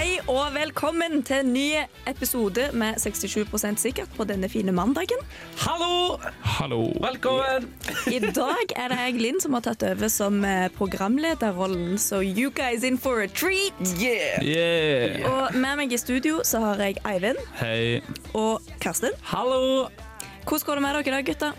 Hei 0.00 0.14
og 0.32 0.54
velkommen 0.54 1.18
til 1.28 1.42
en 1.42 1.50
ny 1.52 1.64
episode 2.08 2.70
med 2.72 2.96
67% 3.02 3.82
sikkert 3.82 4.14
på 4.16 4.24
denne 4.24 4.48
fine 4.48 4.72
mandagen. 4.72 5.20
Hallo! 5.60 6.16
Hallo. 6.40 6.78
Velkommen! 7.04 7.66
I 8.08 8.22
dag 8.24 8.72
er 8.80 8.94
det 8.94 8.98
jeg, 9.02 9.18
Linn, 9.20 9.42
som 9.44 9.58
har 9.58 9.66
tatt 9.66 9.84
over 9.84 10.08
som 10.08 10.40
eh, 10.40 10.70
programlederrollen, 10.72 12.00
så 12.00 12.22
you 12.24 12.48
guys 12.48 12.80
in 12.80 12.96
for 12.96 13.20
a 13.20 13.28
treat. 13.28 13.76
Yeah! 14.00 14.40
Yeah. 14.40 15.20
Og 15.28 15.60
med 15.60 15.82
meg 15.82 15.92
i 15.92 16.00
studio 16.00 16.40
så 16.48 16.64
har 16.64 16.80
jeg 16.80 16.96
Eivind 17.04 17.44
Hei. 17.60 18.00
og 18.32 18.72
Karsten. 18.80 19.12
Hallo! 19.34 19.90
Hvordan 20.48 20.64
går 20.64 20.80
det 20.80 20.86
med 20.86 20.96
dere 20.96 21.10
i 21.10 21.18
dag, 21.18 21.28
gutta? 21.28 21.52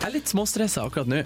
Jeg 0.00 0.08
er 0.10 0.18
litt 0.18 0.34
småstressa 0.34 0.82
akkurat 0.90 1.14
nå. 1.14 1.22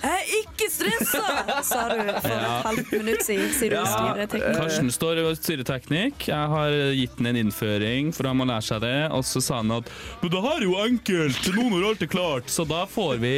Jeg 0.00 0.16
er 0.16 0.30
ikke 0.40 0.68
stressa, 0.72 1.22
sa 1.66 1.80
du 1.90 1.98
for 2.20 2.30
Ja. 2.30 2.58
et 2.60 2.66
halvt 2.66 2.92
minutt 2.92 3.22
siden, 3.26 3.50
siden 3.52 3.84
du 3.84 3.90
styrer 3.90 4.26
teknikk. 4.32 4.56
Karsten 4.60 4.90
står 4.94 5.20
og 5.26 5.36
styrer 5.36 5.66
teknikk. 5.68 6.26
Jeg 6.30 6.48
har 6.54 6.76
gitt 6.96 7.18
ham 7.18 7.26
en 7.30 7.36
innføring, 7.42 8.12
for 8.16 8.28
han 8.30 8.38
må 8.40 8.46
lære 8.48 8.64
seg 8.64 8.80
det. 8.84 8.94
Og 9.12 9.24
så 9.28 9.42
sa 9.44 9.56
han 9.60 9.70
at 9.76 9.90
Men 10.22 10.30
det 10.32 10.42
her 10.46 10.56
er 10.56 10.66
jo 10.66 10.76
enkelt, 10.86 11.50
noen 11.56 11.72
har 11.76 11.88
alt 11.90 12.02
er 12.06 12.10
klart. 12.12 12.48
Så 12.52 12.64
da 12.68 12.84
får 12.86 13.18
vi 13.20 13.34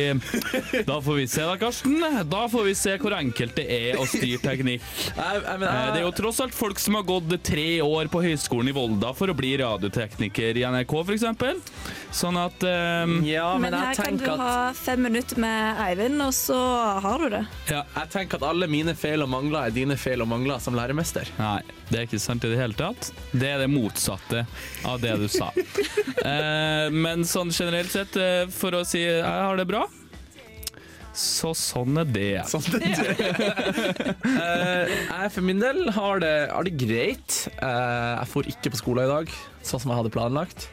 Da 0.86 1.00
får 1.00 1.16
vi 1.18 1.26
se 1.26 1.40
da, 1.48 1.56
Karsten. 1.56 1.98
Da 2.30 2.44
får 2.48 2.64
vi 2.70 2.74
se 2.78 2.96
hvor 3.02 3.16
enkelt 3.18 3.56
det 3.58 3.66
er 3.70 3.98
å 4.00 4.06
styre 4.06 4.38
teknikk. 4.42 4.82
Jeg, 5.16 5.42
jeg, 5.42 5.58
men, 5.58 5.68
Eh, 5.72 5.92
Det 5.92 6.00
er 6.02 6.06
jo 6.06 6.12
tross 6.12 6.40
alt 6.40 6.54
folk 6.54 6.78
som 6.78 6.94
har 6.98 7.02
gått 7.08 7.30
tre 7.44 7.80
år 7.82 8.08
på 8.12 8.22
høyskolen 8.22 8.68
i 8.68 8.72
Volda 8.76 9.12
for 9.16 9.28
å 9.32 9.34
bli 9.36 9.54
radiotekniker 9.60 10.56
i 10.60 10.64
NRK, 10.68 10.92
f.eks. 11.06 11.24
Sånn 12.12 12.36
at 12.38 12.62
um, 12.62 13.14
ja, 13.24 13.46
men, 13.58 13.70
Men 13.72 13.78
her 13.80 13.94
kan 13.96 14.16
du 14.20 14.26
at 14.28 14.38
ha 14.40 14.56
fem 14.76 15.00
minutter 15.02 15.38
med 15.40 15.80
Eivind, 15.86 16.20
og 16.22 16.32
så 16.36 16.51
har 16.56 17.18
du 17.22 17.28
det. 17.32 17.42
ja. 17.70 17.82
jeg 17.96 18.10
tenker 18.12 18.36
at 18.40 18.46
alle 18.48 18.66
mine 18.70 18.94
feil 18.98 19.22
og 19.24 19.28
mangler 19.32 19.66
er 19.68 19.74
dine 19.74 19.96
feil 20.00 20.22
og 20.24 20.28
mangler 20.30 20.58
som 20.62 20.74
læremester. 20.76 21.28
Nei, 21.38 21.60
det 21.90 21.98
er 21.98 22.06
ikke 22.08 22.20
sant 22.22 22.44
i 22.44 22.50
det 22.52 22.58
hele 22.60 22.74
tatt. 22.78 23.12
Det 23.32 23.48
er 23.54 23.58
det 23.64 23.70
motsatte 23.72 24.44
av 24.88 25.00
det 25.02 25.16
du 25.22 25.28
sa. 25.32 25.50
Eh, 26.22 26.86
men 26.94 27.24
sånn 27.26 27.50
generelt 27.50 27.90
sett, 27.90 28.14
eh, 28.20 28.44
for 28.54 28.76
å 28.78 28.84
si 28.86 29.00
jeg 29.02 29.24
har 29.26 29.56
det 29.58 29.64
bra, 29.66 29.80
så 31.18 31.50
sånn 31.58 31.98
er 31.98 32.06
det. 32.08 32.44
Sånn 32.48 32.62
er 32.78 32.78
det 32.78 34.12
Eh, 34.42 34.92
jeg 34.92 35.32
for 35.34 35.44
min 35.44 35.58
del 35.60 35.90
har 35.96 36.22
det, 36.22 36.30
har 36.52 36.64
det 36.68 36.76
greit. 36.78 37.40
Eh, 37.56 38.12
jeg 38.20 38.30
får 38.32 38.48
ikke 38.54 38.72
på 38.76 38.80
skolen 38.84 39.04
i 39.08 39.10
dag, 39.10 39.34
sånn 39.66 39.82
som 39.82 39.90
jeg 39.92 39.98
hadde 40.02 40.14
planlagt. 40.14 40.68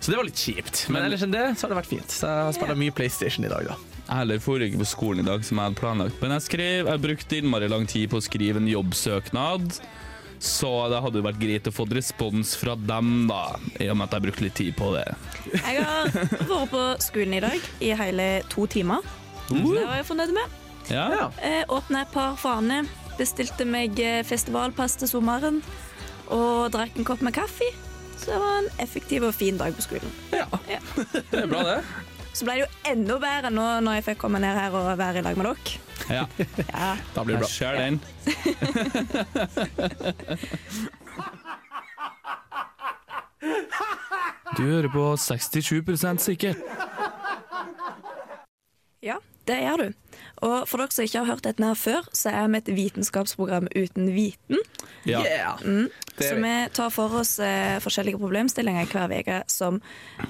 Så 0.00 0.10
det 0.14 0.16
var 0.16 0.24
litt 0.30 0.40
kjipt. 0.40 0.86
Men 0.88 1.02
Men- 1.02 1.10
ellers 1.10 1.22
enn 1.26 1.34
det 1.36 1.44
så 1.60 1.66
har 1.68 1.74
det 1.74 1.80
vært 1.82 1.92
fint. 1.92 2.08
Så 2.08 2.24
jeg 2.30 2.46
har 2.48 2.56
spilt 2.56 2.80
mye 2.80 2.96
PlayStation 2.96 3.44
i 3.44 3.52
dag, 3.52 3.68
da. 3.68 3.76
Får 4.10 4.62
ikke 4.66 4.80
på 4.82 4.88
skolen 4.90 5.22
i 5.24 5.28
dag 5.28 5.44
som 5.46 5.58
jeg 5.60 5.68
hadde 5.70 5.78
planlagt. 5.80 6.20
Men 6.22 6.34
jeg 6.36 6.42
skrev, 6.48 6.88
jeg 6.90 7.02
brukte 7.04 7.38
innmari 7.38 7.68
lang 7.70 7.86
tid 7.86 8.10
på 8.10 8.18
å 8.18 8.24
skrive 8.24 8.58
en 8.58 8.68
jobbsøknad. 8.70 9.78
Så 10.40 10.70
det 10.88 11.02
hadde 11.04 11.20
jo 11.20 11.24
vært 11.26 11.38
greit 11.42 11.66
å 11.68 11.72
få 11.74 11.84
respons 11.92 12.54
fra 12.56 12.72
dem, 12.74 13.26
da. 13.28 13.42
I 13.78 13.90
og 13.92 13.98
med 14.00 14.08
at 14.08 14.14
jeg 14.16 14.24
brukte 14.24 14.46
litt 14.46 14.56
tid 14.56 14.72
på 14.78 14.88
det. 14.96 15.04
Jeg 15.52 15.84
har 15.84 16.08
vært 16.14 16.70
på 16.72 16.84
skolen 17.04 17.36
i 17.36 17.42
dag 17.44 17.66
i 17.84 17.90
hele 17.98 18.28
to 18.48 18.64
timer. 18.72 19.04
Det 19.50 19.60
var 19.84 19.98
jeg 20.00 20.08
fornøyd 20.08 20.32
med. 20.32 20.56
Ja? 20.90 21.04
Ja. 21.12 21.26
Eh, 21.44 21.62
Åpna 21.68 22.06
et 22.06 22.14
par 22.14 22.38
faner, 22.40 22.88
bestilte 23.18 23.66
meg 23.68 24.00
eh, 24.00 24.22
festivalpass 24.26 24.96
til 25.02 25.10
sommeren 25.12 25.60
og 26.32 26.70
drakk 26.72 26.96
en 26.98 27.06
kopp 27.06 27.20
med 27.26 27.36
kaffe. 27.36 27.68
Så 28.16 28.32
det 28.32 28.40
var 28.40 28.56
en 28.62 28.70
effektiv 28.82 29.24
og 29.28 29.34
fin 29.36 29.60
dag 29.60 29.76
på 29.76 29.84
skolen. 29.86 30.16
ja. 30.32 30.46
Ja. 30.72 30.80
Det 31.30 31.44
er 31.44 31.46
bra, 31.52 31.62
det. 31.68 31.78
Så 32.32 32.44
ble 32.46 32.54
det 32.56 32.62
jo 32.64 32.68
enda 32.92 33.16
bedre 33.22 33.50
nå 33.52 33.66
når 33.84 33.92
jeg 33.98 34.04
fikk 34.10 34.20
komme 34.22 34.38
ned 34.42 34.54
her 34.56 34.70
og 34.78 34.90
være 34.98 35.18
i 35.20 35.24
lag 35.26 35.36
med 35.40 35.44
dere. 35.50 35.56
ja. 36.10 36.24
Ja. 36.70 36.96
Da 37.14 37.24
blir 37.24 37.34
det 37.36 37.42
bra. 37.44 37.48
ser 37.50 37.74
den. 37.80 38.00
Du 44.56 44.62
hører 44.66 44.88
på 44.92 45.04
67% 45.16 46.18
sikkert. 46.18 46.56
ja, 49.02 49.16
det 49.48 49.56
gjør 49.62 49.76
du. 49.76 49.92
Og 50.44 50.68
for 50.68 50.82
dere 50.82 50.92
som 50.92 51.04
ikke 51.06 51.22
har 51.22 51.30
hørt 51.30 51.44
dette 51.46 51.64
her 51.64 51.78
før, 51.78 52.08
så 52.12 52.32
er 52.34 52.48
vi 52.50 52.58
et 52.60 52.70
vitenskapsprogram 52.76 53.68
uten 53.76 54.10
viten. 54.14 54.58
Ja. 55.06 55.22
Yeah! 55.22 55.62
Det 55.62 56.09
Så 56.24 56.36
vi. 56.40 56.54
tar 56.76 56.90
for 56.94 57.18
oss 57.20 57.38
eh, 57.38 57.78
forskjellige 57.82 58.20
problemstillinger 58.20 58.86
hver 58.92 59.14
uke 59.20 59.40
som 59.50 59.80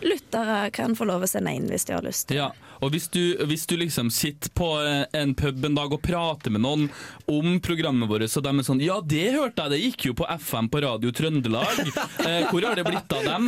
lyttere 0.04 0.70
kan 0.74 0.96
få 0.96 1.06
lov 1.08 1.24
å 1.26 1.30
sende 1.30 1.52
inn 1.56 1.68
hvis 1.70 1.86
de 1.88 1.96
har 1.96 2.04
lyst. 2.06 2.30
Ja, 2.34 2.50
og 2.80 2.94
hvis 2.94 3.08
du, 3.12 3.20
hvis 3.50 3.66
du 3.68 3.74
liksom 3.76 4.08
sitter 4.14 4.52
på 4.56 4.70
eh, 4.84 5.02
en 5.20 5.34
pub 5.36 5.64
en 5.68 5.74
dag 5.76 5.92
og 5.92 6.00
prater 6.04 6.52
med 6.54 6.62
noen 6.64 6.86
om 7.30 7.58
programmet 7.64 8.08
vårt, 8.10 8.28
så 8.32 8.40
de 8.44 8.52
er 8.54 8.66
sånn 8.66 8.80
Ja, 8.84 9.00
det 9.04 9.26
hørte 9.36 9.66
jeg, 9.66 9.74
det 9.74 9.80
gikk 9.82 10.06
jo 10.10 10.14
på 10.22 10.28
FM 10.40 10.70
på 10.72 10.80
Radio 10.86 11.12
Trøndelag. 11.14 11.84
Eh, 12.20 12.44
hvor 12.50 12.62
har 12.66 12.76
det 12.76 12.82
blitt 12.84 13.12
av 13.16 13.24
dem? 13.24 13.46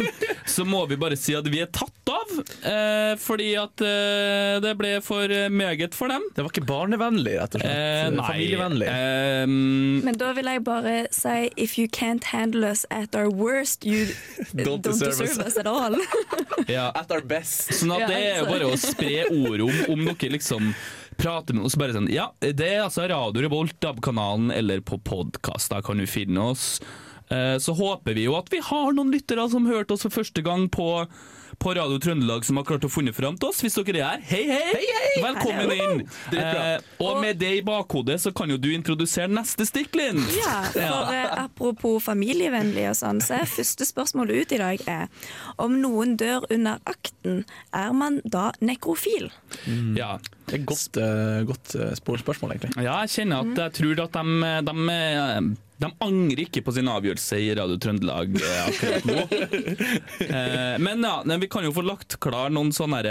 Så 0.49 0.65
må 0.67 0.81
vi 0.89 0.97
bare 0.99 1.17
si 1.19 1.35
at 1.37 1.47
vi 1.51 1.61
er 1.63 1.69
tatt 1.75 2.09
av, 2.11 2.31
eh, 2.67 3.13
fordi 3.21 3.51
at 3.61 3.83
eh, 3.85 4.57
det 4.65 4.73
ble 4.81 4.95
for 5.05 5.29
eh, 5.31 5.51
meget 5.53 5.95
for 5.97 6.11
dem. 6.11 6.25
Det 6.35 6.43
var 6.45 6.51
ikke 6.55 6.65
barnevennlig, 6.69 7.35
rett 7.39 7.57
og 7.59 7.63
slett. 7.63 7.77
Eh, 7.77 8.09
nei. 8.17 8.25
Familievennlig. 8.31 8.89
Eh, 8.89 9.53
Men 10.09 10.19
da 10.21 10.33
vil 10.37 10.49
jeg 10.55 10.65
bare 10.67 10.95
si 11.15 11.37
if 11.61 11.77
you 11.79 11.87
can't 11.93 12.32
handle 12.33 12.65
us 12.71 12.85
at 12.91 13.15
our 13.15 13.31
worst, 13.31 13.85
you 13.85 14.07
Don't 14.57 14.81
don't, 14.81 14.83
deserve 14.89 15.19
deserve, 15.21 15.47
us. 15.47 15.57
at 15.61 15.67
all. 15.71 15.97
ja. 16.69 16.89
At 16.97 17.13
our 17.13 17.21
best. 17.23 17.71
Sånn 17.79 17.93
at 17.95 18.09
det 18.11 18.19
er 18.19 18.41
jo 18.43 18.49
bare 18.51 18.73
å 18.73 18.79
spre 18.81 19.27
ordet 19.31 19.63
om, 19.69 19.79
om 19.95 20.05
dere 20.11 20.33
liksom 20.39 20.73
prater 21.21 21.55
med 21.55 21.69
oss 21.69 21.77
bare 21.79 21.93
sånn 21.95 22.09
Ja, 22.11 22.31
det 22.41 22.65
er 22.73 22.81
altså 22.87 23.05
Radio 23.11 23.45
Revolt, 23.45 23.77
DAB-kanalen 23.85 24.51
eller 24.57 24.81
på 24.81 24.97
podkast. 25.05 25.71
Da 25.75 25.83
kan 25.85 26.01
du 26.01 26.07
finne 26.09 26.49
oss. 26.55 26.81
Eh, 27.29 27.59
Så 27.63 27.77
håper 27.79 28.17
vi 28.17 28.25
jo 28.27 28.35
at 28.41 28.49
vi 28.53 28.63
har 28.65 28.93
noen 28.97 29.13
lyttere 29.13 29.45
som 29.53 29.69
hørte 29.69 29.95
oss 29.97 30.03
for 30.09 30.15
første 30.23 30.43
gang 30.45 30.67
på, 30.73 30.89
på 31.63 31.75
Radio 31.75 31.99
Trøndelag, 31.99 32.45
som 32.45 32.59
har 32.59 32.65
klart 32.67 32.85
å 32.87 32.89
funnet 32.91 33.15
fram 33.15 33.37
til 33.39 33.53
oss. 33.53 33.61
Hvis 33.63 33.77
dere 33.79 34.01
er 34.03 34.23
her, 34.23 34.23
hei, 34.27 34.41
hei! 34.51 35.11
Velkommen 35.23 35.71
Hallo. 35.71 35.77
inn! 35.77 36.01
Eh, 36.35 36.83
og 37.05 37.21
med 37.23 37.39
det 37.39 37.53
i 37.61 37.63
bakhodet 37.67 38.17
så 38.23 38.33
kan 38.35 38.51
jo 38.51 38.59
du 38.59 38.67
introdusere 38.75 39.31
neste 39.31 39.67
stikk, 39.69 39.95
Linn. 39.99 40.19
Ja, 40.35 40.57
for 40.75 41.13
eh, 41.15 41.29
Apropos 41.45 42.03
familievennlig, 42.03 42.89
og 42.91 42.99
sånn, 42.99 43.23
så 43.23 43.39
er 43.39 43.51
første 43.51 43.87
spørsmål 43.87 44.35
ut 44.35 44.57
i 44.57 44.61
dag 44.63 44.83
er 44.91 45.31
om 45.63 45.79
noen 45.79 46.17
dør 46.19 46.49
under 46.51 46.83
akten, 46.91 47.45
er 47.71 47.95
man 47.95 48.19
da 48.25 48.51
nekrofil? 48.65 49.31
Ja. 49.99 50.17
Det 50.47 50.57
er 50.57 50.61
et 50.61 50.67
godt, 50.69 50.97
eh, 51.01 51.43
godt 51.49 51.75
spørsmål, 51.99 52.55
egentlig. 52.57 52.73
Ja, 52.83 52.97
jeg 53.05 53.13
kjenner 53.15 53.45
at 53.45 53.61
jeg 53.63 53.77
tror 53.79 54.03
at 54.05 54.17
de, 54.19 54.51
de, 54.69 55.47
de 55.83 55.91
angrer 56.07 56.43
ikke 56.45 56.63
på 56.67 56.75
sin 56.77 56.91
avgjørelse 56.93 57.39
i 57.43 57.53
Radio 57.59 57.79
Trøndelag 57.83 58.37
eh, 58.41 58.59
akkurat 58.67 59.09
nå. 59.09 59.23
Eh, 60.33 60.77
Men 60.83 61.03
ja, 61.05 61.39
vi 61.43 61.49
kan 61.51 61.65
jo 61.67 61.73
få 61.75 61.85
lagt 61.87 62.19
klar 62.23 62.53
noen 62.55 62.73
sånne 62.75 63.03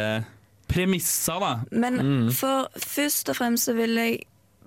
premisser, 0.71 1.39
da. 1.43 1.53
Men 1.71 2.29
for 2.35 2.69
først 2.79 3.31
og 3.33 3.39
fremst 3.41 3.67
så 3.67 3.75
vil 3.75 3.97
jeg 3.99 4.21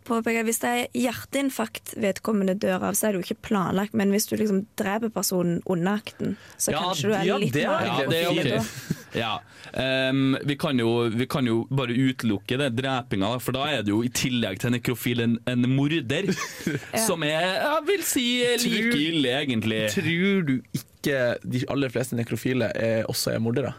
påpeke 0.04 0.42
at 0.42 0.48
hvis 0.48 0.60
det 0.60 0.70
er 0.70 0.98
hjerteinfarkt 1.00 1.94
vedkommende 2.00 2.54
dør 2.60 2.90
av, 2.90 2.96
så 2.98 3.08
er 3.08 3.14
det 3.14 3.22
jo 3.22 3.26
ikke 3.30 3.46
planlagt. 3.48 3.96
Men 3.96 4.12
hvis 4.12 4.28
du 4.28 4.36
liksom 4.36 4.64
dreper 4.78 5.12
personen 5.14 5.62
under 5.64 5.96
akten, 6.02 6.36
så 6.60 6.74
Ja, 6.74 6.82
kanskje 6.84 7.08
du 7.08 7.14
er 7.16 7.24
ja, 7.30 7.38
litt 7.40 7.56
det 7.56 7.64
er 7.64 7.72
mer 7.72 7.86
Ja, 7.88 7.96
det 8.10 8.20
er 8.20 8.34
nekrofil 8.34 8.52
ok. 8.52 8.68
da. 8.68 9.00
Ja. 9.14 9.38
Um, 9.72 10.36
vi, 10.44 10.56
kan 10.60 10.78
jo, 10.78 11.08
vi 11.14 11.26
kan 11.30 11.46
jo 11.48 11.62
bare 11.70 11.94
utelukke 11.94 12.58
det 12.60 12.72
drepinga, 12.78 13.30
for 13.42 13.56
da 13.56 13.68
er 13.70 13.86
det 13.86 13.94
jo 13.94 14.02
i 14.06 14.10
tillegg 14.12 14.60
til 14.62 14.74
nekrofil 14.74 15.24
en, 15.24 15.38
en 15.50 15.68
morder. 15.70 16.30
Som 17.06 17.24
er, 17.26 17.48
jeg 17.62 17.86
vil 17.88 18.04
si, 18.08 18.26
like 18.66 19.00
ille, 19.00 19.38
egentlig. 19.40 19.84
Tror 19.94 20.46
du 20.50 20.54
ikke 20.76 21.24
de 21.44 21.64
aller 21.70 21.92
fleste 21.94 22.18
nekrofile 22.18 22.70
er, 22.74 23.02
også 23.10 23.34
er 23.34 23.42
mordere? 23.44 23.74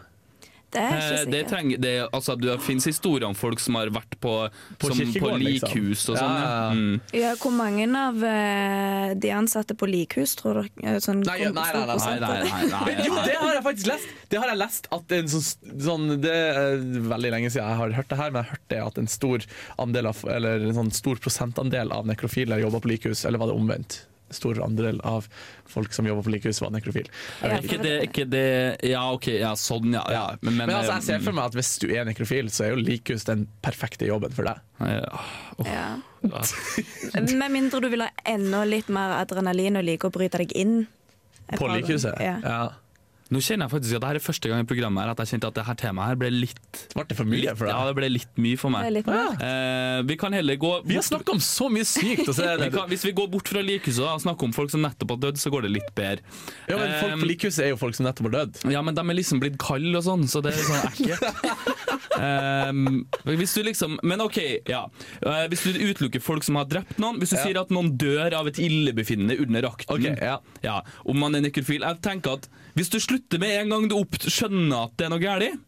Det 0.76 0.82
er 0.84 0.96
ikke 1.00 1.16
Eh, 1.16 1.30
Det, 1.32 1.40
trenger, 1.50 1.78
det, 1.82 1.92
altså, 2.12 2.36
det 2.40 2.56
finnes 2.64 2.84
historier 2.88 3.26
om 3.28 3.34
folk 3.38 3.60
som 3.62 3.78
har 3.80 3.88
vært 3.94 4.16
på, 4.20 4.32
På 4.78 4.90
som, 4.92 4.98
på 4.98 5.30
liksom. 5.32 5.42
likhus 5.42 6.02
og 6.12 6.18
sånn. 6.20 6.34
Ja, 6.36 6.46
Ja. 6.46 6.56
ja. 6.56 6.70
Mm. 6.76 7.00
Ja, 7.16 7.32
hvor 7.40 7.54
mange 7.56 7.86
av 7.96 8.22
eh, 8.28 9.14
de 9.16 9.30
ansatte 9.32 9.76
på 9.78 9.88
likhus 9.88 10.36
tror 10.38 10.60
dere 10.60 10.96
eh, 10.96 10.98
sånn, 11.02 11.22
Nei, 11.26 11.38
nei, 11.48 11.52
nei, 11.52 11.86
nei, 11.86 11.96
Nei, 11.96 12.18
nei, 12.20 12.40
det? 12.42 12.50
nei, 12.50 12.66
nei, 12.72 13.06
Jo, 13.08 13.14
det 13.24 13.36
har 13.40 13.54
jeg 13.56 13.64
faktisk 13.66 13.90
lest! 13.92 14.08
Det 14.28 14.40
har 14.42 14.52
jeg 14.52 14.58
lest 14.60 14.88
at 14.92 15.12
en 15.16 15.28
sånn, 15.32 15.46
sånn 15.86 16.06
Det 16.22 16.34
er 16.34 16.76
veldig 17.12 17.30
lenge 17.36 17.50
siden 17.54 17.66
jeg 17.70 17.80
har 17.82 17.96
hørt 18.00 18.10
det 18.12 18.18
her, 18.20 18.30
men 18.34 18.42
jeg 18.42 18.50
har 18.50 18.56
hørt 18.58 18.68
det 18.74 18.82
at 18.86 18.98
en 19.02 19.08
stor 19.10 19.46
andel 19.82 20.10
av 20.12 20.20
Eller 20.36 20.66
en 20.68 20.74
sånn 20.82 20.92
stor 20.92 21.16
prosentandel 21.22 21.92
av 21.94 22.06
nekrofile 22.10 22.60
jobber 22.60 22.84
på 22.84 22.92
likhus, 22.96 23.24
eller 23.24 23.38
var 23.42 23.50
det 23.52 23.56
omvendt? 23.58 23.98
Stor 24.34 24.58
andel 24.64 25.00
av 25.06 25.26
folk 25.70 25.92
som 25.94 26.06
jobber 26.08 26.26
på 26.26 26.32
likehus, 26.34 26.60
var 26.62 26.72
nekrofil. 26.74 27.08
Ja, 27.42 27.58
Ikke 27.60 27.78
det, 27.82 27.94
ikke 28.08 28.24
det 28.30 28.46
Ja, 28.86 29.04
OK, 29.14 29.28
ja, 29.38 29.52
sånn, 29.58 29.92
ja. 29.94 30.04
ja. 30.12 30.24
Men, 30.40 30.56
Men, 30.56 30.66
men, 30.66 30.76
altså, 30.78 30.96
jeg 30.98 31.08
ser 31.08 31.20
eh, 31.20 31.24
for 31.26 31.36
meg 31.36 31.50
at 31.50 31.58
hvis 31.58 31.72
du 31.82 31.88
er 31.90 32.08
nekrofil, 32.08 32.50
så 32.52 32.66
er 32.66 32.74
jo 32.74 32.80
likhus 32.82 33.26
den 33.28 33.46
perfekte 33.64 34.08
jobben 34.08 34.34
for 34.36 34.48
deg. 34.48 34.62
ja. 34.86 35.22
Ja. 35.66 35.86
Med 37.16 37.52
mindre 37.54 37.80
du 37.80 37.88
vil 37.92 38.02
ha 38.02 38.10
enda 38.26 38.64
litt 38.66 38.88
mer 38.92 39.14
adrenalin 39.20 39.78
og 39.78 39.86
like 39.86 40.08
å 40.08 40.14
bryte 40.14 40.40
deg 40.42 40.52
inn. 40.58 40.80
På 41.54 41.68
likhuset. 41.70 42.16
Ja. 42.20 42.40
Ja. 42.42 42.60
Nå 43.34 43.40
kjenner 43.42 43.66
jeg 43.66 43.72
faktisk 43.72 43.96
at 43.96 44.02
det 44.04 44.08
her 44.12 44.18
er 44.20 44.22
første 44.22 44.50
gang 44.52 44.60
i 44.62 44.66
programmet 44.70 45.02
her 45.02 45.10
at 45.10 45.20
jeg 45.24 45.32
kjente 45.34 45.48
at 45.50 45.56
det 45.58 45.64
her 45.66 45.78
temaet 45.80 46.12
her 46.12 46.18
ble 46.20 46.28
litt 46.30 46.82
Ble 46.94 47.04
det 47.10 47.16
for 47.18 47.26
mye 47.26 47.54
for 47.58 47.66
Ja, 47.70 47.80
det 47.88 47.94
ble 47.98 48.10
litt 48.12 48.36
mye 48.38 48.58
for 48.60 48.70
meg. 48.70 49.00
Mye. 49.06 49.24
Eh, 49.42 50.02
vi 50.06 50.16
kan 50.20 50.36
heller 50.36 50.58
gå 50.62 50.70
Vi 50.86 50.94
har 50.94 51.02
snakka 51.06 51.34
om 51.34 51.40
så 51.42 51.66
mye 51.72 51.86
sykt, 51.88 52.22
så 52.30 52.46
vi 52.62 52.68
kan, 52.70 52.86
Hvis 52.92 53.02
vi 53.08 53.14
går 53.18 53.26
bort 53.32 53.50
fra 53.50 53.64
likhuset 53.66 54.04
og 54.06 54.22
snakker 54.22 54.46
om 54.46 54.54
folk 54.54 54.70
som 54.70 54.84
nettopp 54.86 55.16
har 55.16 55.22
dødd, 55.26 55.40
så 55.42 55.50
går 55.50 55.66
det 55.66 55.72
litt 55.74 55.90
bedre. 55.98 56.22
Ja, 56.70 56.78
men 56.78 56.94
Folk 57.02 57.24
på 57.24 57.30
likhuset 57.32 57.64
er 57.66 57.72
jo 57.74 57.80
folk 57.80 57.98
som 57.98 58.06
nettopp 58.06 58.30
har 58.30 58.36
dødd. 58.38 58.62
Ja, 58.70 58.84
men 58.86 58.94
de 58.94 59.02
er 59.02 59.18
liksom 59.18 59.42
blitt 59.42 59.58
kalde 59.58 59.98
og 59.98 60.06
sånn, 60.06 60.26
så 60.30 60.42
det 60.46 60.54
er 60.54 60.62
sånn 60.62 60.86
ekkelt. 60.92 61.76
Um, 62.16 63.02
hvis 63.28 63.52
du 63.52 63.60
liksom 63.66 63.98
Men 64.06 64.22
OK, 64.24 64.38
ja. 64.70 64.86
Eh, 65.20 65.42
hvis 65.52 65.66
du 65.66 65.76
utelukker 65.90 66.22
folk 66.24 66.46
som 66.46 66.56
har 66.56 66.68
drept 66.70 66.96
noen 67.02 67.18
Hvis 67.20 67.34
du 67.34 67.36
Ja. 67.36 67.42
sier 67.44 67.58
at 67.60 67.72
noen 67.74 67.90
dør 68.00 68.32
av 68.38 68.48
et 68.48 68.60
illebefinnende 68.62 69.36
under 69.42 69.66
akten 69.68 69.92
okay, 69.98 70.14
ja. 70.16 70.38
ja, 70.64 70.78
Om 71.04 71.18
man 71.20 71.36
er 71.36 71.44
nekrofil 71.44 71.84
Jeg 71.84 72.00
tenker 72.06 72.38
at 72.38 72.48
hvis 72.76 72.92
du 72.92 72.98
slutter 73.00 73.40
med 73.42 73.54
en 73.62 73.72
gang 73.72 73.86
du 73.90 73.96
opp 73.98 74.18
skjønner 74.20 74.86
at 74.86 74.96
det 75.00 75.06
er 75.08 75.14
noe 75.14 75.22
galt, 75.22 75.62